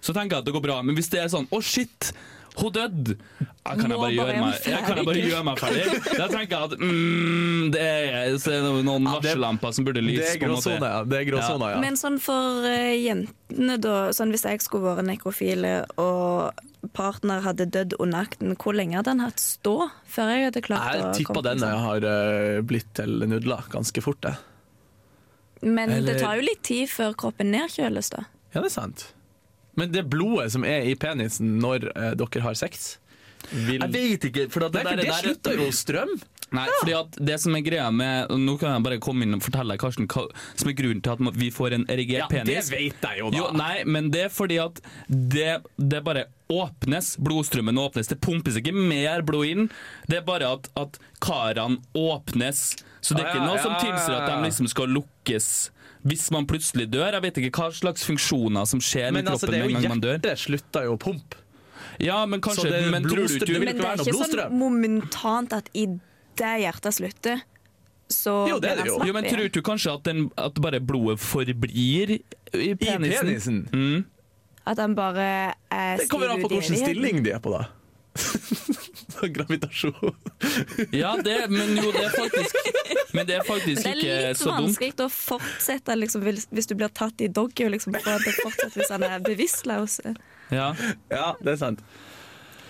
så 0.00 0.14
tenker 0.16 0.36
jeg 0.38 0.44
at 0.44 0.48
det 0.48 0.54
går 0.56 0.64
bra. 0.64 0.80
Men 0.86 0.96
hvis 0.96 1.08
det 1.12 1.18
er 1.24 1.28
sånn 1.32 1.46
Å, 1.50 1.60
shit! 1.64 2.12
Hun 2.56 2.70
døde! 2.72 3.16
Kan, 3.66 3.90
jeg 3.90 3.98
bare 3.98 3.98
bare 4.00 4.12
gjøre 4.14 4.36
meg, 4.40 4.68
ja, 4.70 4.78
kan 4.86 4.96
jeg 4.96 5.04
bare 5.08 5.24
gjøre 5.26 5.40
meg 5.44 5.58
ferdig? 5.60 5.96
Da 6.16 6.28
tenker 6.30 6.54
jeg 6.54 6.68
at 6.70 6.74
mm, 6.80 7.64
det, 7.74 7.82
er, 7.82 8.36
så 8.40 8.52
er 8.54 8.62
det 8.64 8.70
noen 8.86 9.08
Ja, 9.10 9.12
varsellamper 9.18 9.74
som 9.76 9.84
burde 9.84 10.00
Det 10.00 10.06
lyse. 10.06 10.30
er 10.30 10.38
på 10.40 10.46
en 10.48 10.54
måte. 10.54 10.76
ja. 10.78 11.02
Det 11.10 11.18
er 11.18 11.26
gråsona, 11.28 11.68
ja. 11.74 11.82
Men 11.82 11.98
sånn 12.00 12.16
for 12.22 12.64
uh, 12.64 12.94
jentene, 12.96 13.76
da. 13.84 13.96
Sånn 14.16 14.32
hvis 14.32 14.46
jeg 14.48 14.62
skulle 14.64 14.94
vært 14.94 15.08
nekrofile 15.10 15.74
og 16.00 16.64
partner 16.96 17.42
hadde 17.44 17.66
dødd 17.74 17.98
under 18.00 18.24
akten, 18.24 18.54
hvor 18.56 18.78
lenge 18.78 18.96
hadde 19.02 19.12
han 19.16 19.24
hatt 19.26 19.42
stå 19.42 19.74
før 20.16 20.32
jeg 20.32 20.48
hadde 20.48 20.62
klart 20.64 20.94
Jeg 20.94 21.04
å 21.04 21.12
tippa 21.18 21.34
komme 21.34 21.48
den 21.50 21.60
til 21.60 21.66
sånn? 21.66 21.86
har 21.90 22.08
eh, 22.14 22.60
blitt 22.72 22.92
til 22.96 23.18
nudler 23.26 23.68
ganske 23.74 24.04
fort, 24.06 24.22
det. 24.24 24.36
Men 25.62 25.90
Eller- 25.90 26.14
det 26.14 26.20
tar 26.22 26.36
jo 26.36 26.42
litt 26.46 26.62
tid 26.62 26.88
før 26.92 27.14
kroppen 27.16 27.50
nedkjøles, 27.54 28.10
da. 28.12 28.24
Ja, 28.54 28.60
det 28.60 28.70
er 28.70 28.76
sant. 28.76 29.06
Men 29.76 29.92
det 29.92 30.06
blodet 30.08 30.50
som 30.52 30.64
er 30.64 30.86
i 30.88 30.94
penisen 30.96 31.58
når 31.60 31.90
eh, 31.96 32.14
dere 32.16 32.42
har 32.46 32.54
sex 32.56 32.96
vil... 33.52 33.80
Jeg 33.82 33.92
vet 33.92 34.24
ikke, 34.30 34.46
for 34.50 34.64
det, 34.64 34.72
Nei, 34.72 34.82
det, 34.82 34.88
for 34.88 34.96
der, 34.96 34.96
det 34.96 35.06
der- 35.10 35.22
slutter 35.26 35.60
jo 35.60 35.68
strøm. 35.72 36.14
Nei, 36.54 36.62
Nei, 36.62 36.74
fordi 36.78 36.92
at 36.94 37.16
det 37.26 37.36
som 37.42 37.56
er 37.58 37.62
greia 37.66 37.88
med 37.90 38.30
Nå 38.38 38.52
kan 38.60 38.70
jeg 38.76 38.82
bare 38.84 38.98
komme 39.02 39.24
inn 39.26 39.34
og 39.34 39.40
fortelle 39.42 39.74
deg 39.74 39.80
Karsten, 39.82 40.06
hva 40.06 40.28
som 40.54 40.68
er 40.70 40.76
grunnen 40.78 41.00
til 41.02 41.10
at 41.26 41.34
vi 41.40 41.48
får 41.50 41.74
en 41.74 41.86
erigert 41.90 42.30
Ja, 42.30 42.44
det 42.46 42.60
vet 42.70 43.02
jeg 43.02 43.18
jo, 43.18 43.30
da. 43.34 43.40
Jo, 43.40 43.48
nei, 43.58 43.82
men 43.84 44.12
det 44.14 44.20
er 44.28 44.30
fordi 44.30 44.60
at 44.62 44.78
det, 45.10 45.56
det 45.76 46.04
bare 46.06 46.28
åpnes. 46.46 47.16
Blodstrømmen 47.18 47.76
åpnes. 47.82 48.06
Det 48.06 48.20
pumpes 48.22 48.54
ikke 48.60 48.70
mer 48.78 49.24
blod 49.26 49.48
inn. 49.50 49.66
Det 50.06 50.20
er 50.20 50.26
bare 50.28 50.52
at, 50.54 50.70
at 50.78 51.00
karene 51.18 51.80
åpnes. 51.98 52.76
Så 53.06 53.14
det 53.14 53.22
er 53.24 53.32
ikke 53.36 53.46
noe 53.46 53.62
som 53.62 53.74
tilsier 53.78 54.18
at 54.18 54.28
de 54.32 54.36
liksom 54.48 54.70
skal 54.72 54.90
lukkes 54.96 55.48
hvis 56.06 56.28
man 56.34 56.46
plutselig 56.46 56.86
dør. 56.92 57.16
Jeg 57.16 57.22
vet 57.24 57.38
ikke 57.42 57.62
hva 57.64 57.72
slags 57.74 58.04
funksjoner 58.06 58.66
som 58.70 58.82
skjer 58.82 59.10
Men 59.14 59.24
med 59.24 59.32
altså, 59.32 59.46
kroppen 59.48 59.54
det 59.54 59.58
er 59.58 59.64
med 59.64 59.72
jo 59.72 59.76
en 59.76 59.82
gang 59.82 59.94
man 59.96 60.02
dør. 60.04 60.18
hjertet 60.20 60.42
slutter 60.44 60.86
jo 60.86 60.94
å 60.94 61.00
pumpe. 61.02 61.42
Ja, 62.02 62.18
men 62.28 62.42
kanskje 62.44 62.70
det 62.70 62.80
Men 62.92 63.06
tror 63.06 63.24
du 63.26 63.38
det 63.38 63.58
Men 63.58 63.70
det 63.70 63.84
er 63.86 64.02
ikke 64.02 64.16
sånn 64.20 64.58
momentant 64.58 65.54
at 65.56 65.70
i 65.74 65.86
det 66.36 66.54
hjertet 66.60 66.92
slutter, 66.98 67.40
så 68.12 68.34
Jo, 68.50 68.58
det 68.62 68.70
er 68.74 68.82
det 68.82 68.90
jo. 68.90 68.98
Jo, 69.08 69.14
men 69.16 69.24
tror 69.26 69.48
du 69.50 69.62
kanskje 69.64 69.94
at, 69.96 70.02
den, 70.06 70.26
at 70.38 70.58
bare 70.62 70.78
blodet 70.84 71.18
forblir 71.22 72.12
i 72.18 72.20
I 72.52 72.74
penisen? 72.76 73.24
penisen. 73.24 73.56
Mm. 73.72 74.04
At 74.66 74.78
han 74.82 74.94
bare 74.98 75.54
er 75.72 75.96
Det 76.02 76.08
kommer 76.10 76.34
an 76.34 76.42
på 76.44 76.50
hvilken 76.52 76.76
stilling 76.76 77.22
de 77.24 77.32
er 77.34 77.40
på, 77.42 77.54
da. 77.54 77.64
Gravitasjon. 79.36 80.14
Ja, 80.92 81.16
det, 81.24 81.36
men 81.50 81.76
jo, 81.80 81.90
det 81.92 82.02
er 82.04 82.14
faktisk 82.16 82.56
Men 83.16 83.26
det 83.28 83.36
er 83.38 83.44
faktisk 83.46 83.82
Det 83.82 83.90
er 83.92 84.00
ikke 84.00 84.16
litt 84.28 84.40
så 84.40 84.50
dumt. 84.50 84.58
vanskelig 84.66 85.04
å 85.06 85.08
fortsette 85.12 85.96
liksom, 85.96 86.22
hvis- 86.26 86.48
hvis 86.52 86.68
du 86.68 86.74
blir 86.76 86.88
tatt 86.92 87.20
i 87.24 87.28
doggy, 87.28 87.64
og 87.66 87.72
liksom, 87.76 87.96
for 87.96 88.10
at 88.18 88.24
det 88.26 88.34
fortsetter 88.42 88.76
hvis 88.82 88.92
han 88.92 89.02
er 89.08 89.20
bevisstløs. 89.24 90.00
Ja. 90.52 90.68
Ja, 91.10 91.32
det 91.42 91.54
er 91.56 91.56
sant. 91.62 91.80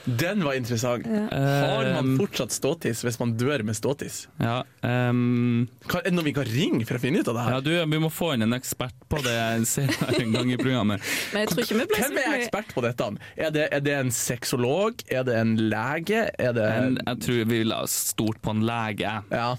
Den 0.06 0.44
var 0.46 0.54
interessant. 0.54 1.06
Har 1.06 1.84
man 1.92 2.06
Um, 2.06 2.12
fortsatt 2.20 2.52
ståtiss 2.54 3.00
hvis 3.04 3.18
man 3.18 3.32
dør 3.38 3.62
med 3.66 3.74
ståtiss? 3.76 4.28
ja, 4.38 4.60
um, 4.82 5.66
Er 5.90 6.04
det 6.06 6.12
noe 6.14 6.24
vi 6.26 6.34
kan 6.36 6.46
ringe 6.46 6.86
for 6.86 6.98
å 6.98 7.02
finne 7.02 7.20
ut 7.22 7.28
av 7.30 7.34
det 7.38 7.44
her? 7.46 7.56
ja, 7.56 7.60
du, 7.64 7.72
vi 7.96 8.00
må 8.02 8.10
få 8.12 8.32
inn 8.36 8.46
en 8.46 8.54
ekspert 8.56 8.94
på 9.10 9.18
det 9.24 9.36
senere 9.66 10.20
en 10.22 10.32
gang 10.36 10.52
i 10.54 10.58
programmet. 10.60 11.02
Men 11.32 11.42
jeg 11.44 11.52
tror 11.52 11.64
ikke 11.64 11.80
vi 11.80 11.88
ble 11.90 11.98
så 12.00 12.06
Hvem 12.10 12.20
er 12.22 12.36
ekspert 12.40 12.74
på 12.76 12.84
dette? 12.86 13.10
Er 13.36 13.50
det, 13.54 13.66
er 13.72 13.82
det 13.86 13.96
en 13.98 14.12
sexolog? 14.14 15.02
Er 15.10 15.26
det 15.26 15.36
en 15.40 15.56
lege? 15.70 16.26
Er 16.38 16.54
det 16.56 16.68
en, 16.76 17.00
jeg 17.02 17.22
tror 17.26 17.42
vi 17.42 17.48
vil 17.64 17.74
ha 17.74 17.82
stort 17.90 18.40
på 18.44 18.54
en 18.54 18.62
lege. 18.66 19.16
Ja, 19.32 19.50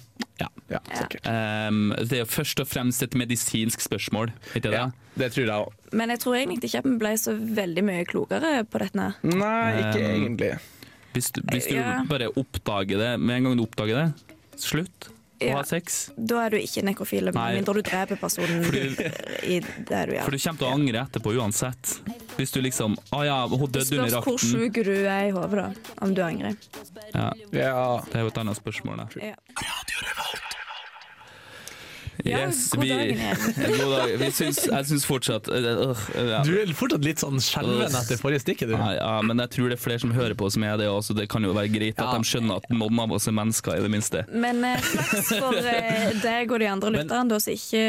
Ja. 0.42 0.48
ja 0.70 0.80
sikkert. 0.94 1.28
Um, 1.28 1.94
det 1.98 2.20
er 2.20 2.24
jo 2.24 2.30
først 2.30 2.60
og 2.64 2.68
fremst 2.70 3.04
et 3.06 3.16
medisinsk 3.18 3.82
spørsmål, 3.82 4.32
ikke 4.54 4.70
det? 4.70 4.78
Ja, 4.78 4.88
det 5.18 5.32
tror 5.34 5.44
jeg 5.46 5.54
òg. 5.56 5.74
Men 5.98 6.14
jeg 6.14 6.20
tror 6.24 6.36
egentlig 6.40 6.70
ikke 6.70 6.84
at 6.84 6.90
vi 6.92 6.96
ble 7.02 7.14
så 7.18 7.36
veldig 7.62 7.84
mye 7.88 8.06
klokere 8.10 8.54
på 8.70 8.82
dette. 8.84 9.10
Nei, 9.24 9.68
ikke 9.82 10.02
Um, 10.04 10.10
egentlig. 10.22 10.52
Hvis 11.18 11.32
du, 11.34 11.42
hvis 11.50 11.66
du 11.72 11.76
Ja. 11.80 12.04
bare 12.06 12.28
oppdager 12.38 13.00
det 13.02 13.14
med 13.20 13.38
en 13.40 13.44
gang 13.50 13.58
du 13.58 13.64
oppdager 13.64 14.04
det, 14.04 14.36
slutt 14.62 15.10
å 15.40 15.46
Ja. 15.48 15.56
ha 15.58 15.64
sex. 15.64 16.12
Da 16.18 16.46
er 16.46 16.50
du 16.50 16.58
ikke 16.58 16.82
nekrofil, 16.84 17.30
med 17.32 17.36
mindre 17.60 17.74
du 17.78 17.82
dreper 17.86 18.18
personen 18.18 18.64
i 19.44 19.60
det 19.60 20.02
du 20.10 20.16
For 20.24 20.32
du 20.32 20.38
kommer 20.40 20.58
til 20.58 20.68
å 20.68 20.74
angre 20.74 21.04
etterpå 21.06 21.36
uansett. 21.38 21.94
Hvis 22.38 22.52
du 22.54 22.62
liksom 22.62 22.98
Å 23.14 23.24
ja, 23.26 23.38
hun 23.48 23.72
døde 23.72 23.86
Spørs 23.86 24.18
hvor 24.26 24.38
sjuk 24.42 24.74
du 24.84 24.94
er 25.06 25.30
i 25.30 25.32
hodet, 25.32 25.52
da. 25.62 25.94
Om 26.02 26.14
du 26.18 26.22
angrer. 26.26 26.56
Ja, 27.14 27.32
Ja. 27.52 28.02
det 28.06 28.16
er 28.16 28.22
jo 28.26 28.28
et 28.34 28.38
annet 28.44 28.58
spørsmål, 28.62 28.98
da. 28.98 29.08
Ja. 29.34 30.44
Ja, 32.28 32.42
Yes, 32.48 32.66
god 32.74 32.84
vi, 32.84 32.90
dag, 32.92 33.12
Ingrid. 33.14 33.58
god 33.80 33.92
dag. 33.94 34.14
Vi 34.22 34.30
syns, 34.36 34.60
jeg 34.68 34.88
syns 34.90 35.06
fortsatt 35.08 35.48
øh, 35.54 36.02
ja. 36.28 36.42
Du 36.46 36.52
er 36.60 36.72
fortsatt 36.76 37.06
litt 37.08 37.22
sånn 37.24 37.40
skjelven 37.44 37.96
etter 37.96 38.20
forrige 38.20 38.44
stikket, 38.44 38.72
du. 38.72 38.76
Ja, 38.76 38.90
ja, 38.98 39.12
men 39.26 39.40
jeg 39.44 39.54
tror 39.56 39.72
det 39.72 39.78
er 39.78 39.84
flere 39.84 40.02
som 40.04 40.12
hører 40.16 40.36
på 40.40 40.50
som 40.54 40.66
er 40.68 40.76
det 40.82 40.90
også. 40.92 41.16
Det 41.18 41.28
kan 41.32 41.46
jo 41.48 41.54
være 41.56 41.72
greit 41.74 42.02
at 42.04 42.14
de 42.18 42.28
skjønner 42.28 42.60
at 42.62 42.68
noen 42.74 43.00
av 43.06 43.16
oss 43.18 43.28
er 43.32 43.36
mennesker, 43.38 43.78
i 43.80 43.86
det 43.86 43.92
minste. 43.94 44.26
Men 44.34 44.60
uh, 44.66 44.76
flaks 44.84 45.32
for 45.38 45.56
uh, 45.58 46.08
deg 46.24 46.52
og 46.56 46.62
de 46.64 46.70
andre 46.72 46.94
lytterne 46.98 47.32
da, 47.32 47.40
som 47.44 47.56
ikke 47.56 47.84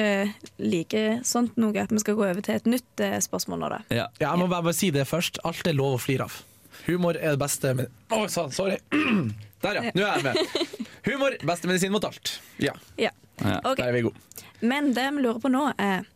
liker 0.62 1.20
sånt 1.26 1.58
noe, 1.60 1.74
at 1.82 1.92
vi 1.94 2.02
skal 2.02 2.18
gå 2.18 2.26
over 2.28 2.42
til 2.46 2.58
et 2.58 2.68
nytt 2.70 3.04
uh, 3.04 3.18
spørsmål 3.24 3.62
nå, 3.64 3.72
da. 3.74 3.80
Ja. 3.90 4.06
Ja, 4.22 4.30
jeg 4.30 4.38
må 4.42 4.48
bare, 4.52 4.72
si 4.76 4.92
det 4.94 5.06
først. 5.10 5.40
Alt 5.48 5.66
er 5.70 5.76
lov 5.78 5.96
å 5.98 6.02
flire 6.02 6.26
av. 6.28 6.38
Humor 6.86 7.18
er 7.18 7.34
det 7.34 7.40
beste 7.42 7.74
med 7.76 7.88
Å, 8.14 8.22
sa- 8.32 8.48
sorry. 8.54 8.78
Der, 9.64 9.74
ja. 9.82 9.90
Nå 9.90 10.04
er 10.06 10.20
jeg 10.20 10.26
med. 10.28 10.76
Humor, 11.08 11.34
beste 11.48 11.66
medisin 11.70 11.90
mot 11.94 12.04
alt. 12.06 12.36
Ja, 12.62 12.76
Ja. 13.00 13.10
Ja. 13.40 13.58
Okay. 13.62 13.82
der 13.82 13.90
er 13.90 13.96
vi 13.96 14.06
gode. 14.08 14.46
Men 14.60 14.92
det 14.96 15.08
vi 15.16 15.24
lurer 15.24 15.42
på 15.42 15.50
nå, 15.52 15.68
er 15.78 16.06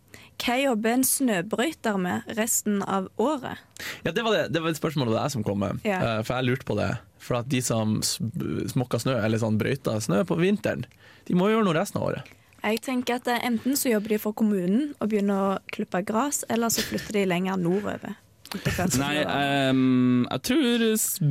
hva 0.43 0.57
jobber 0.59 0.97
en 0.97 1.05
snøbryter 1.07 1.99
med 2.03 2.27
resten 2.39 2.81
av 2.83 3.07
året? 3.23 3.61
Ja, 4.03 4.11
det 4.11 4.25
var 4.27 4.35
det, 4.35 4.49
det 4.55 4.63
var 4.63 4.73
et 4.73 4.81
spørsmål 4.81 5.13
det 5.13 5.21
jeg 5.21 5.35
som 5.37 5.47
kom 5.47 5.63
med. 5.63 5.83
Ja. 5.87 6.01
uh, 6.03 6.21
for 6.27 6.35
jeg 6.35 6.49
lurte 6.49 6.67
på 6.67 6.79
det. 6.81 6.91
For 7.23 7.39
at 7.39 7.51
de 7.53 7.61
som 7.63 8.01
smokker 8.03 9.05
snø, 9.05 9.15
eller 9.23 9.39
sånn 9.39 9.61
brøyter 9.61 10.01
snø 10.03 10.25
på 10.27 10.41
vinteren, 10.41 10.83
de 11.29 11.37
må 11.39 11.53
gjøre 11.53 11.69
noe 11.69 11.77
resten 11.79 12.01
av 12.01 12.09
året. 12.09 12.33
Jeg 12.63 12.79
tenker 12.83 13.19
at 13.19 13.29
eh, 13.31 13.43
Enten 13.47 13.79
så 13.79 13.91
jobber 13.91 14.15
de 14.15 14.19
for 14.23 14.35
kommunen 14.39 14.93
og 14.99 15.11
begynner 15.11 15.47
å 15.47 15.61
klippe 15.75 16.03
gress, 16.07 16.43
eller 16.51 16.71
så 16.71 16.85
flytter 16.87 17.19
de 17.19 17.25
lenger 17.31 17.59
nordover. 17.59 18.19
Nei, 19.01 19.17
um, 19.25 19.33
ehm, 19.33 20.27
jeg 20.29 20.43
tror 20.49 20.83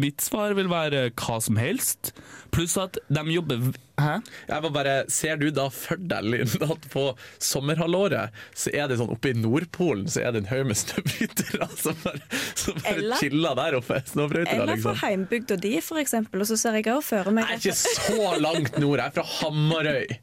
mitt 0.01 0.24
svar 0.25 0.56
vil 0.58 0.70
være 0.72 1.10
hva 1.20 1.38
som 1.44 1.60
helst. 1.62 2.13
Pluss 2.51 2.75
at 2.82 2.98
de 3.08 3.22
jobber 3.32 3.72
Hæ? 4.01 4.16
Jeg 4.50 4.63
var 4.66 4.72
bare, 4.74 4.94
Ser 5.13 5.38
du 5.40 5.46
da 5.54 5.68
for 5.72 6.00
deg 6.10 6.25
Linn, 6.25 6.56
at 6.66 6.88
på 6.92 7.04
sommerhalvåret 7.40 8.34
så 8.58 8.74
er 8.75 8.90
det 8.90 8.98
sånn 9.00 9.12
oppe 9.13 9.32
i 9.32 9.38
Nordpolen 9.38 10.10
så 10.12 10.24
er 10.25 10.34
det 10.34 10.42
en 10.44 10.50
haug 10.50 10.66
med 10.72 10.80
snøbrytere 10.82 11.68
som 11.84 11.96
bare, 12.04 12.24
som 12.58 12.80
bare 12.82 12.96
Eller- 12.96 13.22
chiller 13.22 13.56
der 13.62 13.78
oppe? 13.80 14.01
Snøbrytere, 14.10 14.58
Eller 14.58 14.74
liksom. 14.75 14.98
fra 14.98 15.08
heimbygda 15.12 15.60
di, 15.62 15.75
for 15.86 16.01
eksempel. 16.01 16.42
Og 16.44 16.50
så 16.50 16.58
ser 16.60 16.80
jeg 16.80 16.90
òg 16.92 17.04
for 17.06 17.32
meg 17.36 17.48
Jeg 17.48 17.62
er 17.62 17.63
ikke 17.70 17.80
så 17.80 18.36
langt 18.42 18.82
nord, 18.82 18.98
jeg 19.00 19.06
er 19.06 19.16
fra 19.20 19.28
Hamarøy. 19.38 20.20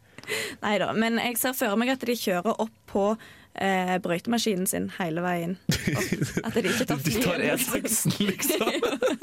Nei 0.61 0.75
da, 0.83 0.90
men 0.93 1.17
jeg 1.23 1.38
ser 1.40 1.55
for 1.57 1.78
meg 1.81 1.95
at 1.95 2.05
de 2.05 2.17
kjører 2.19 2.59
opp 2.61 2.75
på 2.90 3.05
eh, 3.62 3.97
brøytemaskinen 4.03 4.69
sin 4.71 4.88
hele 4.99 5.23
veien. 5.25 5.57
Opp. 5.69 6.47
At 6.49 6.59
de 6.59 6.65
ikke 6.71 6.87
tar 6.88 7.03
De 7.07 7.23
tar. 7.23 7.45
E6-en, 7.55 8.27
liksom. 8.31 8.73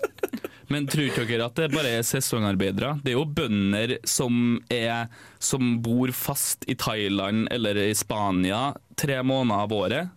Men 0.74 0.88
tror 0.90 1.26
dere 1.30 1.46
at 1.46 1.60
det 1.60 1.70
bare 1.76 1.92
er 2.00 2.06
sesongarbeidere? 2.06 2.96
Det 3.04 3.14
er 3.14 3.20
jo 3.20 3.26
bønder 3.38 3.98
som, 4.10 4.58
er, 4.74 5.12
som 5.38 5.76
bor 5.86 6.10
fast 6.16 6.66
i 6.68 6.76
Thailand 6.80 7.48
eller 7.54 7.78
i 7.78 7.92
Spania 7.96 8.72
tre 8.98 9.20
måneder 9.24 9.68
av 9.68 9.76
året. 9.76 10.10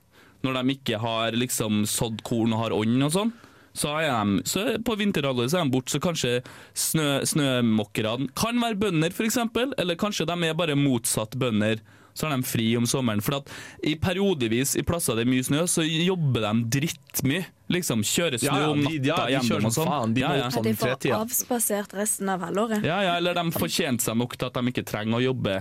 Når 0.47 0.57
de 0.57 0.77
ikke 0.79 1.01
har 1.03 1.37
liksom 1.37 1.83
sådd 1.91 2.23
korn 2.27 2.55
og 2.55 2.63
har 2.63 2.77
ånd 2.77 3.05
og 3.05 3.15
sånn. 3.15 3.35
Så 3.79 3.93
er 4.01 4.09
de, 4.09 4.43
så 4.49 4.65
på 4.83 4.97
vinterhalvåret 4.99 5.53
er 5.55 5.67
de 5.67 5.71
borte, 5.71 5.93
så 5.93 6.01
kanskje 6.03 6.33
snø, 6.75 7.21
snømokkerne 7.29 8.31
kan 8.39 8.59
være 8.63 8.79
bønder, 8.81 9.15
f.eks. 9.15 9.39
Eller 9.79 9.99
kanskje 10.01 10.27
de 10.27 10.39
er 10.49 10.57
bare 10.59 10.79
motsatt 10.79 11.37
bønder. 11.39 11.83
Så 12.19 12.27
har 12.27 12.35
de 12.35 12.43
fri 12.43 12.65
om 12.79 12.87
sommeren. 12.91 13.23
For 13.23 13.39
at 13.39 13.51
i 13.87 13.95
periodevis 14.03 14.75
i 14.81 14.83
plasser 14.87 15.15
det 15.15 15.23
er 15.27 15.31
mye 15.31 15.45
snø, 15.47 15.63
så 15.71 15.85
jobber 15.87 16.43
de 16.49 16.81
drittmye. 16.81 17.45
Liksom 17.71 18.03
kjører 18.03 18.41
snø 18.43 18.49
Ja, 18.51 18.59
ja, 18.65 18.69
om 18.73 18.81
de- 18.83 18.99
natta 18.99 19.07
ja, 19.07 19.15
de 19.15 19.47
kjører 19.47 19.61
gjennom 19.61 19.71
og 19.71 19.77
sånn. 19.77 19.89
faen. 19.93 20.15
De 20.17 20.21
ja, 20.25 20.33
ja. 20.41 20.49
Sånn 20.51 20.67
de 20.67 20.75
får 20.75 21.09
avspasert 21.21 21.95
resten 21.95 22.29
av 22.33 22.41
halvåret. 22.49 22.83
Ja, 22.83 23.01
ja, 23.07 23.17
eller 23.21 23.35
de 23.39 23.45
fortjente 23.55 24.03
seg 24.03 24.17
nok 24.19 24.35
til 24.37 24.47
at 24.51 24.55
de 24.59 24.73
ikke 24.73 24.85
trenger 24.89 25.21
å 25.21 25.23
jobbe. 25.29 25.59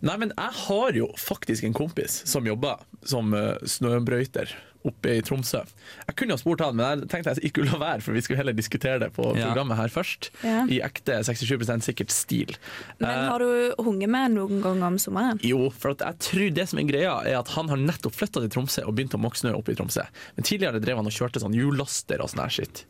Nei, 0.00 0.16
men 0.16 0.32
jeg 0.38 0.52
har 0.62 0.92
jo 0.94 1.08
faktisk 1.18 1.64
en 1.66 1.74
kompis 1.74 2.20
som 2.30 2.46
jobber 2.46 2.78
som 3.04 3.32
uh, 3.34 3.56
snøbrøyter 3.66 4.48
oppe 4.88 5.12
i 5.16 5.22
Tromsø. 5.22 5.60
Jeg 6.08 6.16
kunne 6.18 6.34
ha 6.34 6.40
spurt 6.40 6.60
han, 6.64 6.76
men 6.76 7.00
jeg 7.04 7.08
tenkte 7.12 7.34
jeg 7.36 7.50
ikke 7.50 7.64
la 7.68 7.78
være, 7.78 8.02
for 8.02 8.12
vi 8.16 8.22
skulle 8.24 8.40
heller 8.40 8.52
diskutere 8.56 8.98
det 9.02 9.12
på 9.16 9.28
Ja. 9.36 9.48
programmet 9.50 9.76
her 9.78 9.88
først. 9.88 10.30
Ja. 10.42 10.64
I 10.66 10.80
ekte 10.82 11.20
67% 11.24 11.82
sikkert 11.86 12.10
stil. 12.10 12.56
Men 12.98 13.10
Eh, 13.10 13.28
har 13.30 13.38
du 13.38 13.74
hunget 13.82 14.08
med 14.10 14.32
noen 14.34 14.62
gang 14.62 14.82
om 14.82 14.98
sommeren? 14.98 15.40
Jo, 15.42 15.70
for 15.70 15.90
at 15.94 15.98
jeg 15.98 16.18
tror 16.18 16.54
det 16.54 16.68
som 16.68 16.78
er 16.78 16.88
greia 16.90 17.14
er 17.26 17.38
at 17.38 17.48
han 17.48 17.68
har 17.68 17.76
nettopp 17.76 18.14
flytta 18.14 18.40
til 18.40 18.48
Tromsø 18.50 18.82
og 18.86 18.94
begynt 18.96 19.14
å 19.14 19.20
måke 19.22 19.36
snø 19.38 19.54
oppe 19.54 19.72
i 19.72 19.74
Tromsø. 19.74 20.02
Men 20.36 20.44
tidligere 20.44 20.80
drev 20.82 20.96
han 20.96 21.06
og 21.06 21.12
kjørte 21.12 21.40
sånn 21.40 21.54
hjullaster 21.54 22.20
og 22.20 22.28
sånn 22.30 22.42
her 22.42 22.48
shit. 22.50 22.84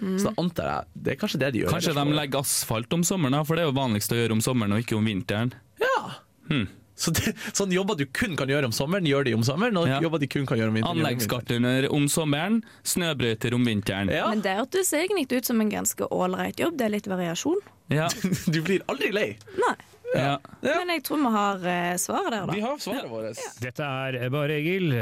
Så 0.00 0.24
da 0.26 0.32
antar 0.42 0.64
jeg 0.66 0.84
Det 1.04 1.12
er 1.12 1.16
kanskje 1.20 1.38
det 1.38 1.52
de 1.54 1.58
gjør. 1.60 1.70
Kanskje 1.70 1.94
de 1.94 2.04
legger 2.18 2.40
asfalt 2.40 2.92
om 2.92 3.02
sommeren, 3.06 3.46
for 3.46 3.54
det 3.54 3.62
er 3.62 3.70
jo 3.70 3.76
vanligst 3.78 4.10
å 4.12 4.16
gjøre 4.18 4.32
om 4.32 4.40
sommeren 4.42 4.72
og 4.74 4.82
ikke 4.82 4.96
om 4.98 5.04
vinteren. 5.06 5.52
Ja. 5.80 6.10
Hmm. 6.50 6.66
Så 6.96 7.10
det, 7.10 7.32
sånn 7.56 7.72
jobber 7.74 7.96
du 7.98 8.04
kun 8.06 8.36
kan 8.38 8.46
gjøre 8.48 8.68
om 8.68 8.74
sommeren, 8.74 9.06
gjør 9.08 9.24
de 9.26 9.32
om 9.34 9.42
sommeren. 9.42 9.76
Og 9.80 9.88
Ja. 9.90 10.00
jobber 10.00 10.20
de 10.22 10.28
kun 10.30 10.46
kan 10.46 10.58
gjøre 10.60 10.70
om 10.70 10.76
vinteren. 10.78 11.00
Anleggsgartner 11.02 11.88
om 11.90 12.06
sommeren, 12.08 12.60
snøbrøyter 12.86 13.54
om 13.56 13.64
vinteren. 13.66 14.12
Ja. 14.14 14.28
Men 14.30 14.40
det 14.44 14.54
hørtes 14.60 14.92
egentlig 14.94 15.26
ut 15.40 15.44
som 15.50 15.60
en 15.60 15.70
ganske 15.72 16.06
ålreit 16.14 16.60
jobb. 16.62 16.76
Det 16.78 16.86
er 16.86 16.94
litt 16.94 17.06
variasjon. 17.10 17.58
Ja, 17.90 18.06
Du 18.54 18.62
blir 18.62 18.80
aldri 18.88 19.10
lei. 19.12 19.26
Nei. 19.58 19.74
ja. 20.14 20.38
Ja. 20.62 20.78
Men 20.78 20.94
jeg 20.94 21.02
tror 21.02 21.18
vi 21.18 21.30
har 21.34 21.66
eh, 21.66 21.96
svaret 21.98 22.30
der, 22.30 22.46
da. 22.46 22.52
Vi 22.54 22.60
har 22.62 22.78
svaret 22.78 23.10
vårt. 23.10 23.42
Dette 23.60 23.82
er 23.82 24.30
Bare 24.30 24.54
Egil. 24.60 24.92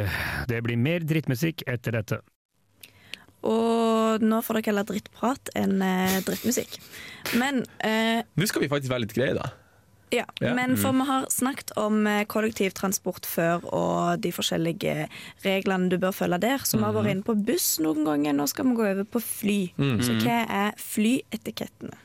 Det 0.48 0.62
blir 0.64 0.78
mer 0.80 1.00
drittmusikk 1.04 1.62
etter 1.68 1.92
dette. 2.00 2.22
Og 3.42 4.22
nå 4.22 4.38
får 4.44 4.60
dere 4.60 4.70
heller 4.70 4.86
drittprat 4.86 5.50
enn 5.58 5.80
eh, 5.82 6.20
drittmusikk. 6.24 6.76
Men 7.40 7.64
eh, 7.82 8.22
Nå 8.38 8.46
skal 8.48 8.62
vi 8.64 8.68
faktisk 8.70 8.92
være 8.92 9.04
litt 9.04 9.14
greie, 9.16 9.34
da. 9.34 9.48
Ja, 10.12 10.24
Ja. 10.44 10.52
men 10.54 10.76
for 10.76 10.92
vi 10.92 11.04
har 11.08 11.26
snakket 11.32 11.70
om 11.80 12.06
eh, 12.06 12.24
kollektivtransport 12.28 13.24
før 13.26 13.64
og 13.72 14.20
de 14.20 14.30
forskjellige 14.32 15.08
reglene 15.44 15.88
du 15.88 15.96
bør 15.98 16.12
følge 16.12 16.38
der. 16.42 16.58
Så 16.68 16.76
vi 16.76 16.84
har 16.84 16.92
vært 16.92 17.10
inne 17.14 17.24
på 17.24 17.34
buss 17.46 17.78
noen 17.80 18.04
ganger, 18.04 18.34
nå 18.36 18.46
skal 18.50 18.66
vi 18.68 18.74
gå 18.76 18.84
over 18.90 19.04
på 19.08 19.22
fly. 19.24 19.58
Så 20.04 20.18
hva 20.20 20.38
er 20.52 20.72
flyetikettene? 20.76 21.96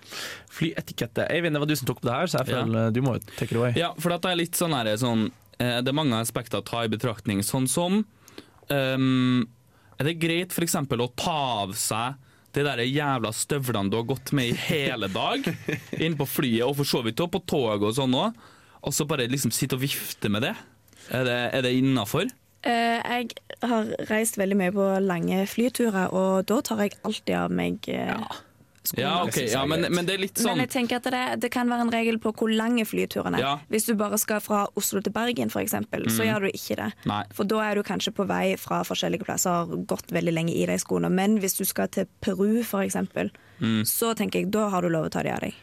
Flyetikette. 0.58 1.28
Eivind, 1.30 1.54
det 1.58 1.60
var 1.60 1.68
du 1.70 1.76
som 1.76 1.88
tok 1.90 2.00
på 2.02 2.08
det 2.10 2.16
her, 2.16 2.28
så 2.32 2.40
jeg 2.40 2.48
Ja. 2.56 2.64
føler 2.64 2.94
du 2.94 3.02
må 3.02 3.14
jo 3.18 3.20
take 3.38 3.52
it 3.52 3.58
away. 3.58 3.74
ja 3.76 3.94
for 4.00 4.10
dette 4.10 4.22
det 4.22 4.32
er 4.32 4.42
litt 4.44 4.56
sånn 4.56 4.74
her, 4.74 4.86
sånn 4.98 5.32
eh, 5.60 5.82
Det 5.82 5.88
er 5.90 5.94
mange 5.94 6.14
aspekter 6.22 6.62
å 6.62 6.66
ta 6.66 6.84
i 6.84 6.88
betraktning, 6.88 7.40
sånn 7.44 7.68
som 7.68 8.06
um, 8.70 9.48
Er 10.00 10.04
det 10.06 10.20
greit 10.20 10.52
f.eks. 10.54 10.76
å 10.76 11.16
ta 11.16 11.64
av 11.64 11.74
seg 11.76 12.16
de 12.56 12.64
der 12.66 12.82
jævla 12.86 13.34
støvlene 13.36 13.92
du 13.92 14.00
har 14.00 14.08
gått 14.10 14.32
med 14.38 14.52
i 14.52 14.58
hele 14.68 15.10
dag, 15.12 15.46
inn 16.04 16.18
på 16.20 16.28
flyet, 16.30 16.66
og 16.68 16.78
for 16.80 16.90
så 16.90 17.04
vidt 17.06 17.22
også 17.22 17.36
på 17.38 17.44
toget 17.50 17.88
og 17.90 17.96
sånn 18.00 18.18
òg, 18.18 18.42
og 18.88 18.96
så 18.96 19.08
bare 19.10 19.28
liksom 19.30 19.54
sitte 19.56 19.78
og 19.78 19.84
vifte 19.84 20.32
med 20.32 20.46
det? 20.48 20.56
Er 21.14 21.28
det, 21.28 21.40
er 21.58 21.66
det 21.66 21.76
innafor? 21.78 22.30
Uh, 22.68 23.00
jeg 23.00 23.30
har 23.64 23.94
reist 24.10 24.38
veldig 24.40 24.58
mye 24.60 24.74
på 24.76 24.88
lange 25.04 25.44
flyturer, 25.50 26.12
og 26.12 26.48
da 26.50 26.60
tar 26.66 26.84
jeg 26.86 26.98
alltid 27.08 27.36
av 27.38 27.54
meg 27.54 27.88
eh, 27.92 28.14
skoene. 28.88 29.04
Ja, 29.04 29.14
okay, 29.28 29.48
ja, 29.52 29.64
men, 29.70 29.86
men 29.94 30.08
det 30.08 30.16
er 30.16 30.24
litt 30.24 30.42
sånn 30.42 30.56
Men 30.56 30.66
jeg 30.66 30.74
tenker 30.74 31.02
at 31.02 31.10
det, 31.14 31.24
det 31.44 31.52
kan 31.54 31.70
være 31.72 31.88
en 31.88 31.94
regel 31.94 32.20
på 32.24 32.34
hvor 32.38 32.52
lange 32.52 32.86
flyturen 32.88 33.38
er. 33.38 33.44
Ja. 33.44 33.54
Hvis 33.74 33.88
du 33.90 33.94
bare 34.00 34.20
skal 34.22 34.42
fra 34.44 34.66
Oslo 34.80 35.02
til 35.04 35.14
Bergen, 35.16 35.52
f.eks., 35.54 35.78
så 36.16 36.28
gjør 36.28 36.48
du 36.48 36.52
ikke 36.52 36.80
det. 36.80 36.90
Nei. 37.10 37.22
For 37.38 37.50
da 37.50 37.62
er 37.68 37.80
du 37.80 37.86
kanskje 37.88 38.16
på 38.18 38.28
vei 38.30 38.56
fra 38.62 38.82
forskjellige 38.88 39.28
plasser, 39.28 39.76
gått 39.90 40.12
veldig 40.16 40.34
lenge 40.36 40.56
i 40.56 40.66
de 40.70 40.80
skoene. 40.82 41.12
Men 41.14 41.40
hvis 41.44 41.60
du 41.60 41.66
skal 41.68 41.92
til 41.94 42.10
Peru, 42.24 42.62
f.eks., 42.64 42.98
så 43.90 44.14
tenker 44.18 44.44
jeg 44.44 44.52
da 44.54 44.68
har 44.74 44.86
du 44.86 44.92
lov 44.94 45.10
å 45.10 45.14
ta 45.14 45.24
de 45.26 45.34
av 45.34 45.44
deg. 45.44 45.56